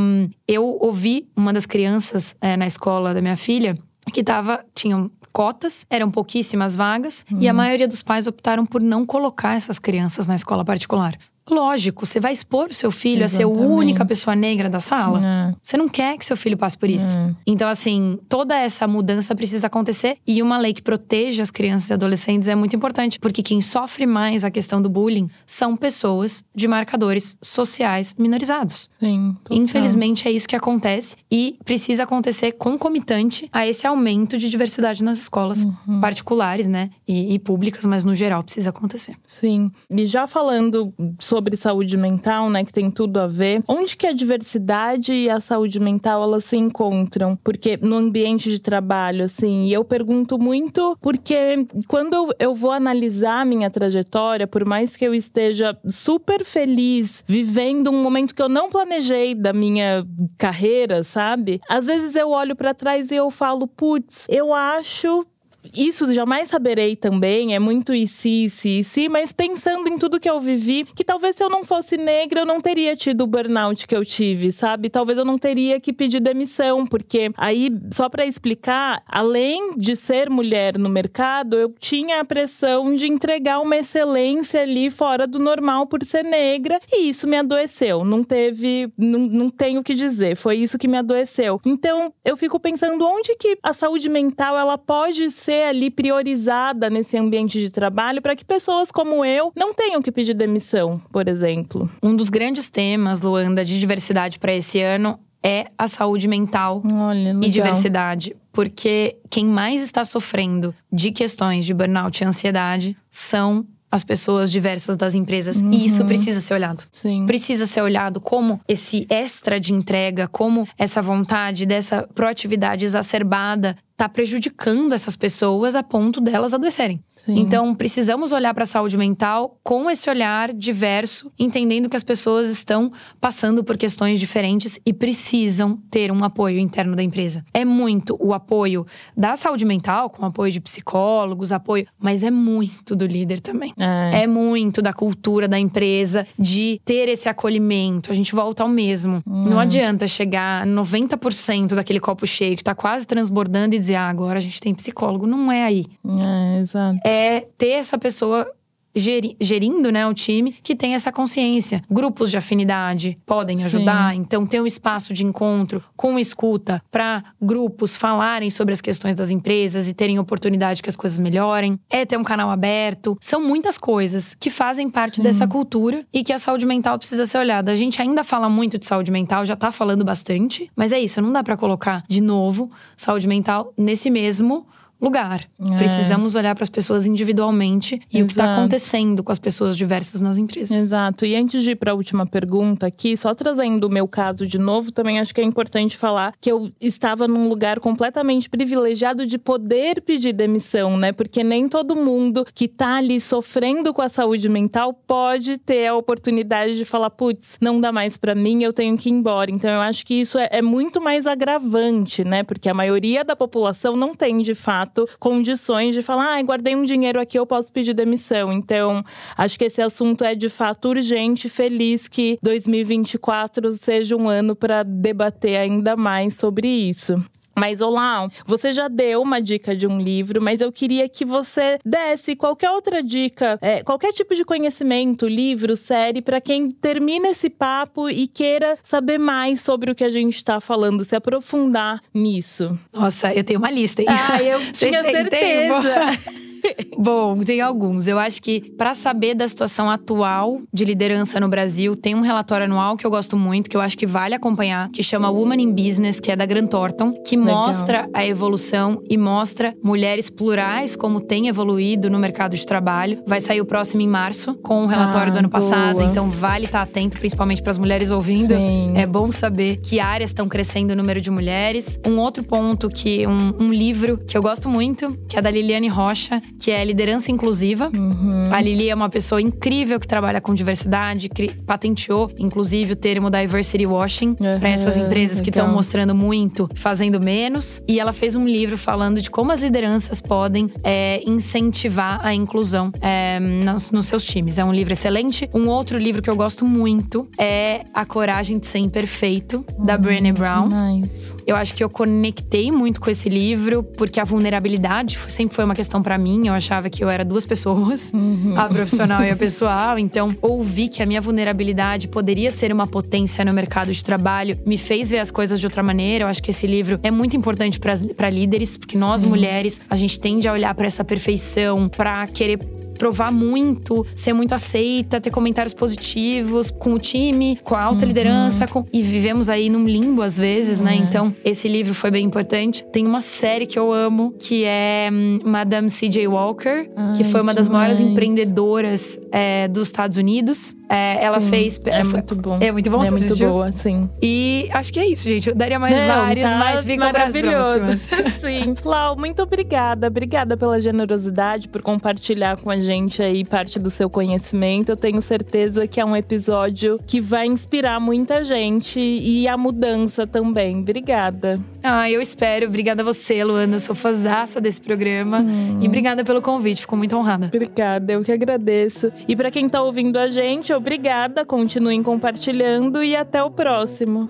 Eu 0.47 0.79
ouvi 0.81 1.29
uma 1.37 1.53
das 1.53 1.67
crianças 1.67 2.35
eh, 2.41 2.57
na 2.57 2.67
escola 2.67 3.15
da 3.15 3.21
minha 3.21 3.37
filha 3.37 3.79
que 4.13 4.23
tava, 4.23 4.65
tinham 4.75 5.11
cotas, 5.33 5.85
eram 5.91 6.11
pouquíssimas 6.11 6.77
vagas, 6.77 7.27
e 7.39 7.49
a 7.49 7.53
maioria 7.53 7.89
dos 7.89 8.03
pais 8.03 8.27
optaram 8.27 8.65
por 8.65 8.81
não 8.81 9.05
colocar 9.05 9.55
essas 9.55 9.79
crianças 9.79 10.27
na 10.27 10.35
escola 10.35 10.65
particular. 10.65 11.15
Lógico, 11.49 12.05
você 12.05 12.19
vai 12.19 12.33
expor 12.33 12.69
o 12.71 12.75
seu 12.75 12.91
filho 12.91 13.25
a 13.25 13.29
ser 13.29 13.45
a 13.45 13.47
Exatamente. 13.47 13.73
única 13.73 14.05
pessoa 14.05 14.35
negra 14.35 14.69
da 14.69 14.81
sala? 14.81 15.21
É. 15.25 15.55
Você 15.63 15.77
não 15.77 15.89
quer 15.89 16.19
que 16.19 16.25
seu 16.25 16.37
filho 16.37 16.57
passe 16.57 16.77
por 16.77 16.91
isso. 16.91 17.17
É. 17.17 17.35
Então, 17.47 17.69
assim, 17.69 18.19
toda 18.29 18.57
essa 18.57 18.87
mudança 18.89 19.35
precisa 19.35 19.69
acontecer 19.69 20.19
e 20.27 20.43
uma 20.43 20.59
lei 20.59 20.73
que 20.73 20.83
proteja 20.83 21.43
as 21.43 21.51
crianças 21.51 21.91
e 21.91 21.93
adolescentes 21.93 22.49
é 22.49 22.55
muito 22.55 22.75
importante, 22.75 23.19
porque 23.19 23.43
quem 23.43 23.61
sofre 23.61 24.07
mais 24.07 24.45
a 24.45 24.51
questão 24.51 24.83
do 24.83 24.89
bullying 24.89 25.29
são 25.47 25.77
pessoas 25.77 26.43
de 26.55 26.67
marcadores 26.67 27.37
sociais 27.41 28.15
minorizados. 28.19 28.89
Sim. 28.99 29.37
total. 29.45 29.63
Infelizmente 29.63 30.27
é 30.27 30.31
isso 30.33 30.49
que 30.49 30.57
acontece 30.57 31.17
e 31.31 31.59
precisa 31.65 32.03
acontecer 32.05 32.53
concomitante 32.53 33.49
a 33.53 33.67
esse 33.67 33.87
aumento 33.87 34.37
de 34.39 34.49
diversidade 34.49 35.05
nas 35.05 35.19
escolas 35.19 35.65
Uhum. 35.87 36.01
particulares, 36.01 36.67
né, 36.67 36.91
e, 37.07 37.35
e 37.35 37.39
públicas, 37.39 37.85
mas 37.85 38.05
no 38.05 38.15
geral 38.15 38.43
precisa 38.43 38.71
acontecer. 38.71 39.17
Sim. 39.27 39.71
E 39.91 40.05
já 40.07 40.27
falando 40.27 40.93
sobre 41.19 41.36
saúde 41.57 41.97
mental, 41.97 42.51
né, 42.51 42.65
que 42.65 42.73
tem 42.73 42.91
tudo 42.91 43.19
a 43.19 43.27
ver, 43.27 43.63
onde 43.67 43.97
que 43.97 44.07
a 44.07 44.13
diversidade 44.13 45.13
e 45.13 45.31
a 45.31 45.41
saúde 45.41 45.81
mental 45.81 46.23
elas 46.23 46.45
se 46.45 46.57
encontram? 46.57 47.39
Porque 47.43 47.77
no 47.77 47.97
ambiente 47.97 48.51
de 48.51 48.61
trabalho, 48.61 49.25
assim, 49.25 49.65
e 49.65 49.73
eu 49.73 49.85
pergunto 49.85 50.39
muito 50.39 50.97
porque 51.01 51.67
quando 51.87 52.35
eu, 52.39 52.55
vou 52.55 52.71
analisar 52.71 53.41
a 53.41 53.45
minha 53.45 53.71
trajetória, 53.71 54.47
por 54.47 54.65
mais 54.65 54.97
que 54.97 55.05
eu 55.05 55.15
esteja 55.15 55.77
super 55.89 56.45
feliz 56.45 57.23
vivendo 57.27 57.91
um 57.91 58.03
momento 58.03 58.35
que 58.35 58.43
eu 58.43 58.49
não 58.49 58.71
planejei 58.71 59.35
da 59.35 59.53
minha 59.53 60.07
carreira, 60.39 61.03
sabe? 61.03 61.61
Às 61.69 61.87
vezes 61.87 62.15
eu 62.15 62.31
olho 62.31 62.57
pra 62.57 62.75
trás 62.75 63.11
e 63.11 63.17
eu 63.17 63.31
falo, 63.31 63.67
putz, 63.67 64.27
eu 64.29 64.55
acho 64.55 65.27
isso 65.75 66.13
jamais 66.13 66.49
saberei 66.49 66.97
também, 66.97 67.55
é 67.55 67.59
muito 67.59 67.95
e 67.95 68.07
se, 68.07 68.49
se, 68.51 68.85
se, 68.85 69.09
mas 69.09 69.33
pensando 69.33 69.89
em 69.89 69.99
tudo 69.99 70.21
que 70.21 70.29
eu 70.29 70.41
vivi, 70.41 70.85
que 70.95 71.05
talvez 71.05 71.37
se 71.37 71.43
eu 71.43 71.51
não 71.51 71.65
fosse 71.65 71.97
negra, 71.97 72.41
eu 72.41 72.47
não 72.47 72.61
teria 72.61 72.95
tido 72.97 73.23
o 73.23 73.27
burnout 73.27 73.87
que 73.87 73.97
eu 73.97 74.05
tive, 74.05 74.53
sabe? 74.53 74.89
Talvez 74.91 75.19
eu 75.19 75.25
não 75.25 75.39
teria 75.39 75.81
que 75.81 75.93
pedir 75.93 76.21
demissão, 76.21 76.87
porque 76.87 77.31
aí, 77.37 77.71
só 77.93 78.09
pra 78.09 78.27
explicar, 78.27 79.03
além 79.07 79.77
de 79.77 79.97
ser 79.97 80.29
mulher 80.29 80.79
no 80.79 80.89
mercado, 80.89 81.57
eu 81.57 81.75
tinha 81.79 82.21
a 82.21 82.25
pressão 82.25 82.95
de 82.95 83.07
entregar 83.07 83.61
uma 83.61 83.77
excelência 83.77 84.63
ali 84.63 84.91
fora 84.91 85.27
do 85.27 85.39
normal 85.39 85.87
por 85.87 86.05
ser 86.05 86.25
negra, 86.25 86.81
e 86.93 87.09
isso 87.09 87.27
me 87.27 87.37
adoeceu. 87.37 88.05
Não 88.05 88.23
teve, 88.23 88.93
não, 88.97 89.21
não 89.21 89.49
tenho 89.49 89.81
o 89.81 89.85
que 89.85 89.95
dizer, 89.95 90.37
foi 90.37 90.57
isso 90.59 90.79
que 90.79 90.89
me 90.89 90.97
adoeceu. 90.97 91.61
Então, 91.65 92.13
eu 92.25 92.37
fico 92.37 92.61
pensando 92.61 93.05
onde 93.07 93.35
que 93.37 93.59
a 93.63 93.73
saúde 93.73 94.09
mental 94.09 94.59
ela 94.59 94.77
pode 94.77 95.31
ser 95.31 95.56
ali 95.65 95.91
priorizada 95.91 96.91
nesse 96.91 97.17
ambiente 97.17 97.61
de 97.61 97.71
trabalho 97.71 98.21
para 98.21 98.37
que 98.37 98.45
pessoas 98.45 98.91
como 98.91 99.25
eu 99.25 99.53
não 99.57 99.73
tenham 99.73 100.03
que 100.03 100.13
pedir 100.13 100.35
demissão, 100.35 101.01
por 101.13 101.29
exemplo. 101.29 101.91
Um 102.03 102.15
dos 102.15 102.29
grandes 102.29 102.69
temas, 102.69 103.21
Luanda, 103.21 103.65
de 103.65 103.79
diversidade 103.79 104.39
para 104.39 104.53
esse 104.55 104.81
ano 104.81 105.19
é 105.43 105.67
a 105.79 105.87
saúde 105.87 106.27
mental 106.27 106.83
Olha, 106.93 107.37
e 107.43 107.49
diversidade. 107.49 108.35
Porque 108.53 109.17
quem 109.31 109.47
mais 109.47 109.83
está 109.83 110.05
sofrendo 110.05 110.75
de 110.93 111.13
questões 111.13 111.65
de 111.65 111.73
burnout 111.73 112.23
e 112.23 112.27
ansiedade 112.27 112.97
são 113.11 113.65
as 113.91 114.03
pessoas 114.05 114.51
diversas 114.51 114.97
das 114.97 115.15
empresas. 115.15 115.61
Uhum. 115.61 115.71
E 115.73 115.87
isso 115.87 116.05
precisa 116.05 116.41
ser 116.41 116.55
olhado. 116.55 116.85
Sim. 116.93 117.27
Precisa 117.27 117.67
ser 117.67 117.81
olhado 117.81 118.21
como 118.21 118.61
esse 118.69 119.07
extra 119.09 119.61
de 119.61 119.73
entrega, 119.73 120.27
como 120.27 120.67
essa 120.77 121.01
vontade 121.01 121.65
dessa 121.65 122.09
proatividade 122.15 122.85
exacerbada 122.85 123.77
tá 123.97 124.09
prejudicando 124.09 124.93
essas 124.93 125.17
pessoas 125.17 125.75
a 125.75 125.83
ponto 125.83 126.21
delas 126.21 126.53
adoecerem. 126.53 127.03
Sim. 127.17 127.35
Então, 127.39 127.75
precisamos 127.75 128.31
olhar 128.31 128.53
para 128.53 128.65
a 128.65 128.67
saúde 128.67 128.97
mental 128.99 129.59
com 129.63 129.91
esse 129.91 130.11
olhar 130.11 130.53
diverso, 130.53 131.33
entendendo 131.39 131.89
que 131.89 131.97
as 131.97 132.03
pessoas 132.03 132.49
estão 132.51 132.93
passando 133.19 133.65
por 133.65 133.79
questões 133.79 134.21
diferentes 134.21 134.79
e 134.85 134.93
precisam 134.93 135.79
ter 135.91 136.13
um 136.13 136.23
apoio 136.23 136.59
interno 136.59 136.95
da 136.95 137.03
empresa. 137.03 137.43
É 137.55 137.65
muito 137.65 138.17
o 138.21 138.35
apoio 138.35 138.87
da 139.17 139.35
saúde 139.35 139.65
mental, 139.65 140.11
com 140.11 140.27
apoio 140.27 140.53
de 140.53 140.61
psicólogos, 140.61 141.51
apoio, 141.51 141.87
mas 141.99 142.23
é 142.23 142.31
muito 142.31 142.95
do 142.95 143.07
líder 143.07 143.41
também. 143.41 143.73
É, 143.79 144.25
é 144.25 144.27
muito 144.27 144.83
da 144.83 144.93
cultura 144.93 145.49
da 145.49 145.59
empresa 145.59 146.27
de 146.39 146.81
ter 146.85 147.09
esse 147.09 147.31
acolhimento. 147.31 148.11
A 148.11 148.15
gente 148.15 148.35
volta 148.35 148.63
ao 148.63 148.69
mesmo. 148.69 149.23
Hum. 149.27 149.49
Não 149.49 149.59
adianta 149.59 150.07
chegar 150.07 150.67
90% 150.67 151.75
daquele 151.75 152.01
copo 152.01 152.27
cheio 152.27 152.57
que 152.57 152.65
tá 152.65 152.75
quase 152.75 153.07
transbordando 153.07 153.75
e 153.75 153.79
dizer, 153.87 153.97
ah, 153.97 154.09
agora 154.09 154.39
a 154.39 154.43
gente 154.43 154.61
tem 154.61 154.75
psicólogo. 154.75 155.27
Não 155.27 155.51
é 155.51 155.65
aí. 155.65 155.87
É, 156.05 156.61
exato. 156.61 156.99
É 157.05 157.47
ter 157.57 157.71
essa 157.71 157.99
pessoa 157.99 158.51
gerindo 158.97 159.93
né, 159.93 160.07
o 160.07 160.15
time 160.15 160.53
que 160.63 160.75
tem 160.75 160.95
essa 160.95 161.13
consciência. 161.13 161.83
Grupos 161.91 162.31
de 162.31 162.37
afinidade 162.37 163.19
podem 163.27 163.63
ajudar, 163.65 164.15
então 164.15 164.47
ter 164.47 164.61
um 164.61 164.67
espaço 164.67 165.13
de 165.13 165.25
encontro 165.25 165.83
com 165.97 166.19
escuta 166.19 166.83
para 166.91 167.23
grupos 167.41 167.97
falarem 167.97 168.51
sobre 168.51 168.73
as 168.73 168.81
questões 168.81 169.15
das 169.15 169.31
empresas 169.31 169.89
e 169.89 169.95
terem 169.95 170.19
oportunidade 170.19 170.83
que 170.83 170.89
as 170.89 170.97
coisas 170.97 171.19
melhorem. 171.19 171.79
É 171.91 172.05
ter 172.05 172.17
um 172.17 172.25
canal 172.25 172.51
aberto. 172.51 173.17
São 173.21 173.41
muitas 173.41 173.79
coisas 173.79 174.35
que 174.35 174.51
fazem 174.51 174.89
parte 174.89 175.21
dessa 175.23 175.47
cultura 175.47 176.05
e 176.13 176.23
que 176.23 176.33
a 176.33 176.39
saúde 176.39 176.67
mental 176.67 176.99
precisa 176.99 177.27
ser 177.27 177.39
olhada. 177.39 177.73
A 177.73 177.77
gente 177.77 178.01
ainda 178.01 178.25
fala 178.25 178.49
muito 178.49 178.79
de 178.79 178.87
saúde 178.87 179.11
mental, 179.11 179.45
já 179.45 179.57
tá 179.57 179.71
falando 179.71 180.05
bastante, 180.05 180.71
mas 180.75 180.93
é 180.93 180.99
isso, 180.99 181.21
não 181.21 181.33
dá 181.33 181.43
para 181.43 181.57
colocar 181.57 182.05
de 182.09 182.21
novo 182.21 182.71
saúde 182.97 183.29
mental 183.29 183.73
nesse 183.77 184.11
mesmo 184.11 184.67
lugar. 185.01 185.45
É. 185.61 185.77
Precisamos 185.77 186.35
olhar 186.35 186.55
para 186.55 186.65
as 186.65 186.71
pessoas 186.71 187.07
individualmente 187.07 188.01
e 188.13 188.23
o 188.23 188.27
que 188.27 188.33
está 188.33 188.45
Exato. 188.45 188.59
acontecendo 188.59 189.23
com 189.23 189.33
as 189.33 189.39
pessoas 189.39 189.77
diversas 189.77 190.21
nas 190.21 190.39
empresas. 190.39 190.77
Exato. 190.77 191.25
E 191.25 191.37
antes 191.37 191.63
de 191.63 191.73
ir 191.73 191.77
para 191.77 191.93
a 191.93 191.95
última 191.95 192.27
pergunta 192.27 192.87
aqui, 192.87 193.17
só 193.17 193.35
trazendo 193.35 193.85
o 193.85 193.91
meu 193.91 194.09
caso 194.09 194.47
de 194.47 194.59
novo, 194.59 194.91
também 194.91 195.21
acho 195.21 195.35
que 195.35 195.41
é 195.41 195.45
importante 195.45 195.97
falar 195.97 196.35
que 196.41 196.51
eu 196.51 196.71
estava 196.81 197.29
num 197.29 197.49
lugar 197.49 197.81
completamente 197.81 198.49
privilegiado 198.49 199.27
de 199.27 199.39
poder 199.39 200.01
pedir 200.03 200.33
demissão, 200.33 200.97
né? 200.97 201.13
Porque 201.13 201.45
nem 201.45 201.69
todo 201.69 201.95
mundo 201.95 202.47
que 202.55 202.69
tá 202.69 202.97
ali 202.97 203.21
sofrendo 203.21 203.93
com 203.93 204.03
a 204.03 204.09
saúde 204.09 204.49
mental 204.49 204.93
pode 204.93 205.59
ter 205.59 205.87
a 205.87 205.95
oportunidade 205.95 206.77
de 206.77 206.85
falar, 206.85 207.11
putz, 207.11 207.59
não 207.61 207.81
dá 207.81 207.93
mais 207.93 208.17
para 208.17 208.35
mim, 208.35 208.63
eu 208.63 208.73
tenho 208.73 208.97
que 208.97 209.09
ir 209.09 209.13
embora. 209.13 209.51
Então 209.51 209.71
eu 209.71 209.81
acho 209.81 210.05
que 210.07 210.15
isso 210.15 210.39
é, 210.39 210.49
é 210.51 210.63
muito 210.63 211.01
mais 211.01 211.27
agravante, 211.27 212.25
né? 212.25 212.43
Porque 212.43 212.69
a 212.69 212.75
maioria 212.75 213.25
da 213.25 213.37
população 213.37 213.97
não 213.97 214.15
tem, 214.15 214.39
de 214.39 214.55
fato, 214.55 214.86
condições 215.19 215.95
de 215.95 216.03
falar, 216.03 216.37
ah, 216.37 216.43
guardei 216.43 216.75
um 216.75 216.85
dinheiro 216.85 217.21
aqui, 217.21 217.39
eu 217.39 217.47
posso 217.47 217.73
pedir 217.73 217.95
demissão. 217.95 218.53
Então, 218.53 219.05
acho 219.37 219.59
que 219.59 219.65
esse 219.65 219.81
assunto 219.83 220.25
é 220.25 220.35
de 220.35 220.49
fato 220.49 220.89
urgente. 220.89 221.49
Feliz 221.49 222.09
que 222.09 222.39
2024 222.43 223.73
seja 223.73 224.17
um 224.17 224.29
ano 224.29 224.55
para 224.57 224.83
debater 224.83 225.57
ainda 225.57 225.97
mais 225.97 226.37
sobre 226.37 226.69
isso. 226.69 227.23
Mas, 227.59 227.81
olá, 227.81 228.29
você 228.45 228.71
já 228.73 228.87
deu 228.87 229.23
uma 229.23 229.41
dica 229.41 229.75
de 229.75 229.87
um 229.87 229.99
livro, 229.99 230.43
mas 230.43 230.61
eu 230.61 230.71
queria 230.71 231.09
que 231.09 231.25
você 231.25 231.79
desse 231.83 232.37
qualquer 232.37 232.71
outra 232.71 233.03
dica, 233.03 233.59
é, 233.63 233.83
qualquer 233.83 234.13
tipo 234.13 234.35
de 234.35 234.45
conhecimento, 234.45 235.27
livro, 235.27 235.75
série, 235.75 236.21
para 236.21 236.39
quem 236.39 236.71
termina 236.71 237.29
esse 237.29 237.49
papo 237.49 238.11
e 238.11 238.27
queira 238.27 238.79
saber 238.85 239.17
mais 239.17 239.63
sobre 239.63 239.91
o 239.91 239.95
que 239.95 240.05
a 240.05 240.11
gente 240.11 240.37
está 240.37 240.61
falando, 240.61 241.03
se 241.03 241.17
aprofundar 241.17 242.03
nisso. 242.13 242.79
Nossa, 242.93 243.33
eu 243.33 243.43
tenho 243.43 243.59
uma 243.59 243.71
lista, 243.71 244.03
hein? 244.03 244.09
Ah, 244.11 244.43
eu 244.43 244.61
tinha 244.73 245.03
certeza. 245.03 245.95
Bom, 246.99 247.39
tem 247.39 247.61
alguns. 247.61 248.07
Eu 248.09 248.19
acho 248.19 248.43
que 248.43 248.61
para 248.77 248.95
saber 248.95 249.35
da 249.35 249.47
situação 249.47 249.91
atual 249.91 250.61
de 250.73 250.85
liderança 250.85 251.39
no 251.41 251.49
Brasil, 251.49 251.97
tem 251.97 252.15
um 252.15 252.21
relatório 252.21 252.65
anual 252.67 252.97
que 252.97 253.07
eu 253.07 253.11
gosto 253.11 253.37
muito, 253.37 253.69
que 253.71 253.77
eu 253.77 253.81
acho 253.81 253.97
que 253.97 254.07
vale 254.07 254.35
acompanhar, 254.35 254.89
que 254.91 255.03
chama 255.03 255.31
Woman 255.31 255.57
in 255.61 255.73
Business, 255.73 256.21
que 256.21 256.31
é 256.31 256.37
da 256.37 256.47
Grant 256.47 256.69
Thornton, 256.71 257.13
que 257.27 257.37
Legal. 257.37 257.55
mostra 257.55 258.09
a 258.13 258.25
evolução 258.27 259.03
e 259.09 259.17
mostra 259.17 259.75
mulheres 259.83 260.31
plurais 260.31 260.97
como 260.97 261.21
tem 261.21 261.49
evoluído 261.49 262.09
no 262.11 262.19
mercado 262.19 262.57
de 262.57 262.65
trabalho. 262.67 263.23
Vai 263.27 263.41
sair 263.41 263.61
o 263.61 263.65
próximo 263.67 264.01
em 264.01 264.09
março, 264.09 264.55
com 264.57 264.85
o 264.85 264.87
relatório 264.87 265.31
Ah, 265.31 265.35
do 265.35 265.39
ano 265.41 265.49
passado, 265.51 265.99
boa. 265.99 266.09
então 266.11 266.31
vale 266.31 266.67
estar 266.67 266.83
atento, 266.83 267.19
principalmente 267.19 267.63
para 267.63 267.71
as 267.71 267.79
mulheres 267.79 268.11
ouvindo. 268.11 268.55
Sim. 268.55 268.93
É 268.97 269.07
bom 269.07 269.31
saber 269.33 269.79
que 269.79 270.01
áreas 270.01 270.31
estão 270.31 270.49
crescendo 270.49 270.93
o 270.93 270.97
número 270.97 271.21
de 271.21 271.31
mulheres. 271.31 271.99
Um 272.07 272.19
outro 272.19 272.43
ponto 272.45 272.89
que 272.89 273.27
um, 273.27 273.53
um 273.59 273.73
livro 273.73 274.19
que 274.19 274.37
eu 274.37 274.43
gosto 274.43 274.69
muito, 274.69 275.17
que 275.29 275.37
é 275.39 275.43
da 275.43 275.51
Liliane 275.51 275.89
Rocha, 275.89 276.41
que 276.59 276.71
é 276.71 276.85
Liderança 276.85 277.31
Inclusiva. 277.31 277.91
Uhum. 277.95 278.49
A 278.53 278.61
Lili 278.61 278.89
é 278.89 278.95
uma 278.95 279.09
pessoa 279.09 279.41
incrível 279.41 279.99
que 280.01 280.07
trabalha 280.07 280.41
com 280.41 280.55
diversidade, 280.55 281.29
patenteou, 281.67 282.31
inclusive, 282.39 282.93
o 282.93 282.97
termo 282.97 283.31
diversity 283.31 283.87
washing 283.87 284.35
para 284.35 284.69
essas 284.69 284.97
empresas 284.97 285.41
que 285.41 285.51
estão 285.51 285.69
mostrando 285.69 286.15
muito, 286.15 286.69
fazendo 286.75 287.21
menos. 287.21 287.83
E 287.89 288.01
ela 288.01 288.13
fez 288.13 288.37
um 288.37 288.47
livro 288.47 288.79
falando 288.79 289.21
de 289.21 289.31
como 289.31 289.53
as 289.53 289.61
lideranças 289.61 290.21
podem 290.21 290.71
é, 290.83 291.21
incentivar 291.27 292.21
a 292.25 292.35
inclusão 292.35 292.93
é, 293.01 293.39
nos, 293.39 293.93
nos 293.93 294.07
seus 294.07 294.25
times. 294.25 294.59
É 294.59 294.65
um 294.65 294.73
livro 294.73 294.93
excelente. 294.93 295.49
Um 295.55 295.69
outro 295.69 295.99
livro 295.99 296.23
que 296.23 296.31
eu 296.31 296.37
gosto 296.37 296.65
muito 296.65 297.29
é 297.39 297.85
A 297.93 298.05
Coragem 298.05 298.59
de 298.59 298.67
Ser 298.67 298.79
Imperfeito, 298.79 299.65
da 299.79 299.97
Brené 299.97 300.33
Brown. 300.33 300.69
Nice. 300.69 301.35
Eu 301.47 301.57
acho 301.57 301.75
que 301.75 301.83
eu 301.83 301.89
conectei 301.89 302.71
muito 302.73 303.01
com 303.01 303.11
esse 303.11 303.29
livro, 303.29 303.83
porque 303.83 304.19
a 304.21 304.25
vulnerabilidade 304.25 305.19
sempre 305.29 305.55
foi 305.55 305.65
uma 305.65 305.75
questão 305.75 306.03
pra 306.03 306.19
mim. 306.19 306.46
Eu 306.47 306.55
achava 306.55 306.89
que 306.89 307.03
eu 307.03 307.09
era 307.09 307.25
duas 307.25 307.45
pessoas, 307.45 308.13
a 308.57 308.69
profissional 308.69 309.23
e 309.23 309.31
a 309.31 309.37
pessoal. 309.37 309.99
Então, 309.99 310.37
ouvir 310.41 310.89
que 310.89 311.03
a 311.03 311.07
minha 311.07 311.21
vulnerabilidade 311.21 312.09
poderia 312.09 312.51
ser 312.51 312.73
uma 312.73 312.87
potência 312.87 313.45
no 313.45 313.53
mercado 313.53 313.93
de 313.93 314.03
trabalho 314.03 314.59
me 314.65 314.79
fez 314.79 315.11
ver 315.11 315.19
as 315.19 315.31
coisas 315.31 315.61
de 315.61 315.67
outra 315.67 315.83
maneira. 315.83 316.25
Eu 316.25 316.29
acho 316.29 316.43
que 316.43 316.51
esse 316.51 316.67
livro 316.67 316.99
é 317.03 317.11
muito 317.11 317.37
importante 317.37 317.79
para 317.81 318.31
líderes, 318.31 318.77
porque 318.77 318.97
nós 318.97 319.25
mulheres, 319.25 319.81
a 319.89 319.97
gente 319.97 320.19
tende 320.19 320.49
a 320.49 320.53
olhar 320.53 320.75
pra 320.75 320.87
essa 320.87 321.05
perfeição, 321.05 321.89
pra 321.89 322.27
querer 322.27 322.59
provar 322.97 323.31
muito, 323.33 324.05
ser 324.15 324.33
muito 324.33 324.55
aceita, 324.55 325.21
ter 325.21 325.31
comentários 325.31 325.75
positivos 325.75 326.71
com 326.71 326.95
o 326.95 326.99
time, 326.99 327.59
com 327.63 327.75
a 327.75 327.83
alta 327.83 328.05
liderança. 328.05 328.67
com- 328.67 328.85
E 328.93 329.03
vivemos 329.03 329.49
aí 329.51 329.69
num 329.69 329.85
limbo 329.87 330.23
às 330.23 330.37
vezes, 330.39 330.81
né? 330.81 330.95
Então, 330.95 331.35
esse 331.45 331.69
livro 331.69 331.95
foi 331.95 332.11
bem 332.11 332.25
importante. 332.25 332.85
Tem 332.93 333.07
uma 333.07 333.21
série 333.21 333.67
que 333.67 333.79
eu 333.79 333.93
amo, 333.93 334.33
que 334.39 334.65
é 334.65 335.09
hum, 335.13 335.41
Madame 335.45 335.89
C.J. 335.91 336.27
Walker, 336.29 336.85
que 337.15 337.23
Ai, 337.23 337.31
foi 337.31 337.41
uma 337.41 337.55
das 337.55 337.69
maiores 337.69 338.01
empreendedoras 338.01 339.19
é, 339.33 339.69
dos 339.69 339.89
Estados 339.89 340.17
Unidos. 340.17 340.75
É, 340.89 341.23
ela 341.25 341.41
Sim, 341.41 341.49
fez. 341.49 341.81
É 341.85 342.05
foi- 342.05 342.13
muito 342.15 342.37
bom. 342.37 342.59
É 342.61 342.71
muito 342.71 342.91
bom, 342.91 343.03
É 343.05 343.11
muito 343.11 343.25
assistiu? 343.25 343.49
boa, 343.51 343.73
sim. 343.73 344.09
E 344.23 344.69
acho 344.73 344.93
que 344.93 345.01
é 345.01 345.07
isso, 345.07 345.29
gente. 345.29 345.49
Eu 345.49 345.55
daria 345.55 345.79
mais 345.79 345.97
Não, 345.99 346.07
vários, 346.07 346.49
tá 346.49 346.57
mas 346.57 346.85
ficam 346.85 347.07
maravilhoso. 347.07 347.97
Sim. 348.39 348.75
Lau, 348.85 349.17
muito 349.17 349.43
obrigada. 349.43 350.07
Obrigada 350.07 350.57
pela 350.57 350.81
generosidade, 350.81 351.69
por 351.69 351.83
compartilhar 351.83 352.57
com 352.59 352.71
a 352.71 352.79
gente 352.87 353.23
aí 353.23 353.45
parte 353.45 353.79
do 353.79 353.91
seu 353.91 354.09
conhecimento. 354.09 354.91
Eu 354.91 354.97
tenho 354.97 355.21
certeza 355.21 355.87
que 355.87 356.01
é 356.01 356.05
um 356.05 356.17
episódio 356.17 356.99
que 357.07 357.21
vai 357.21 357.47
inspirar 357.47 358.01
muita 358.01 358.43
gente 358.43 358.99
e 358.99 359.47
a 359.47 359.57
mudança 359.57 360.27
também. 360.27 360.79
Obrigada. 360.79 361.61
Ah, 361.83 362.11
eu 362.11 362.23
espero. 362.23 362.67
Obrigada 362.67 363.03
a 363.03 363.05
você, 363.05 363.45
Luana. 363.45 363.79
Sou 363.79 363.95
fãzaça 363.95 364.61
desse 364.61 364.81
programa. 364.81 365.41
Hum. 365.41 365.81
E 365.83 365.87
obrigada 365.87 366.25
pelo 366.25 366.41
convite. 366.41 366.81
Fico 366.81 366.97
muito 366.97 367.17
honrada. 367.17 367.47
Obrigada, 367.47 368.13
eu 368.13 368.23
que 368.23 368.33
agradeço. 368.33 369.13
E 369.29 369.37
para 369.37 369.51
quem 369.51 369.69
tá 369.69 369.83
ouvindo 369.83 370.19
a 370.19 370.29
gente, 370.29 370.73
obrigada. 370.73 371.45
Continuem 371.45 372.03
compartilhando 372.03 373.03
e 373.03 373.15
até 373.15 373.43
o 373.43 373.51
próximo. 373.51 374.29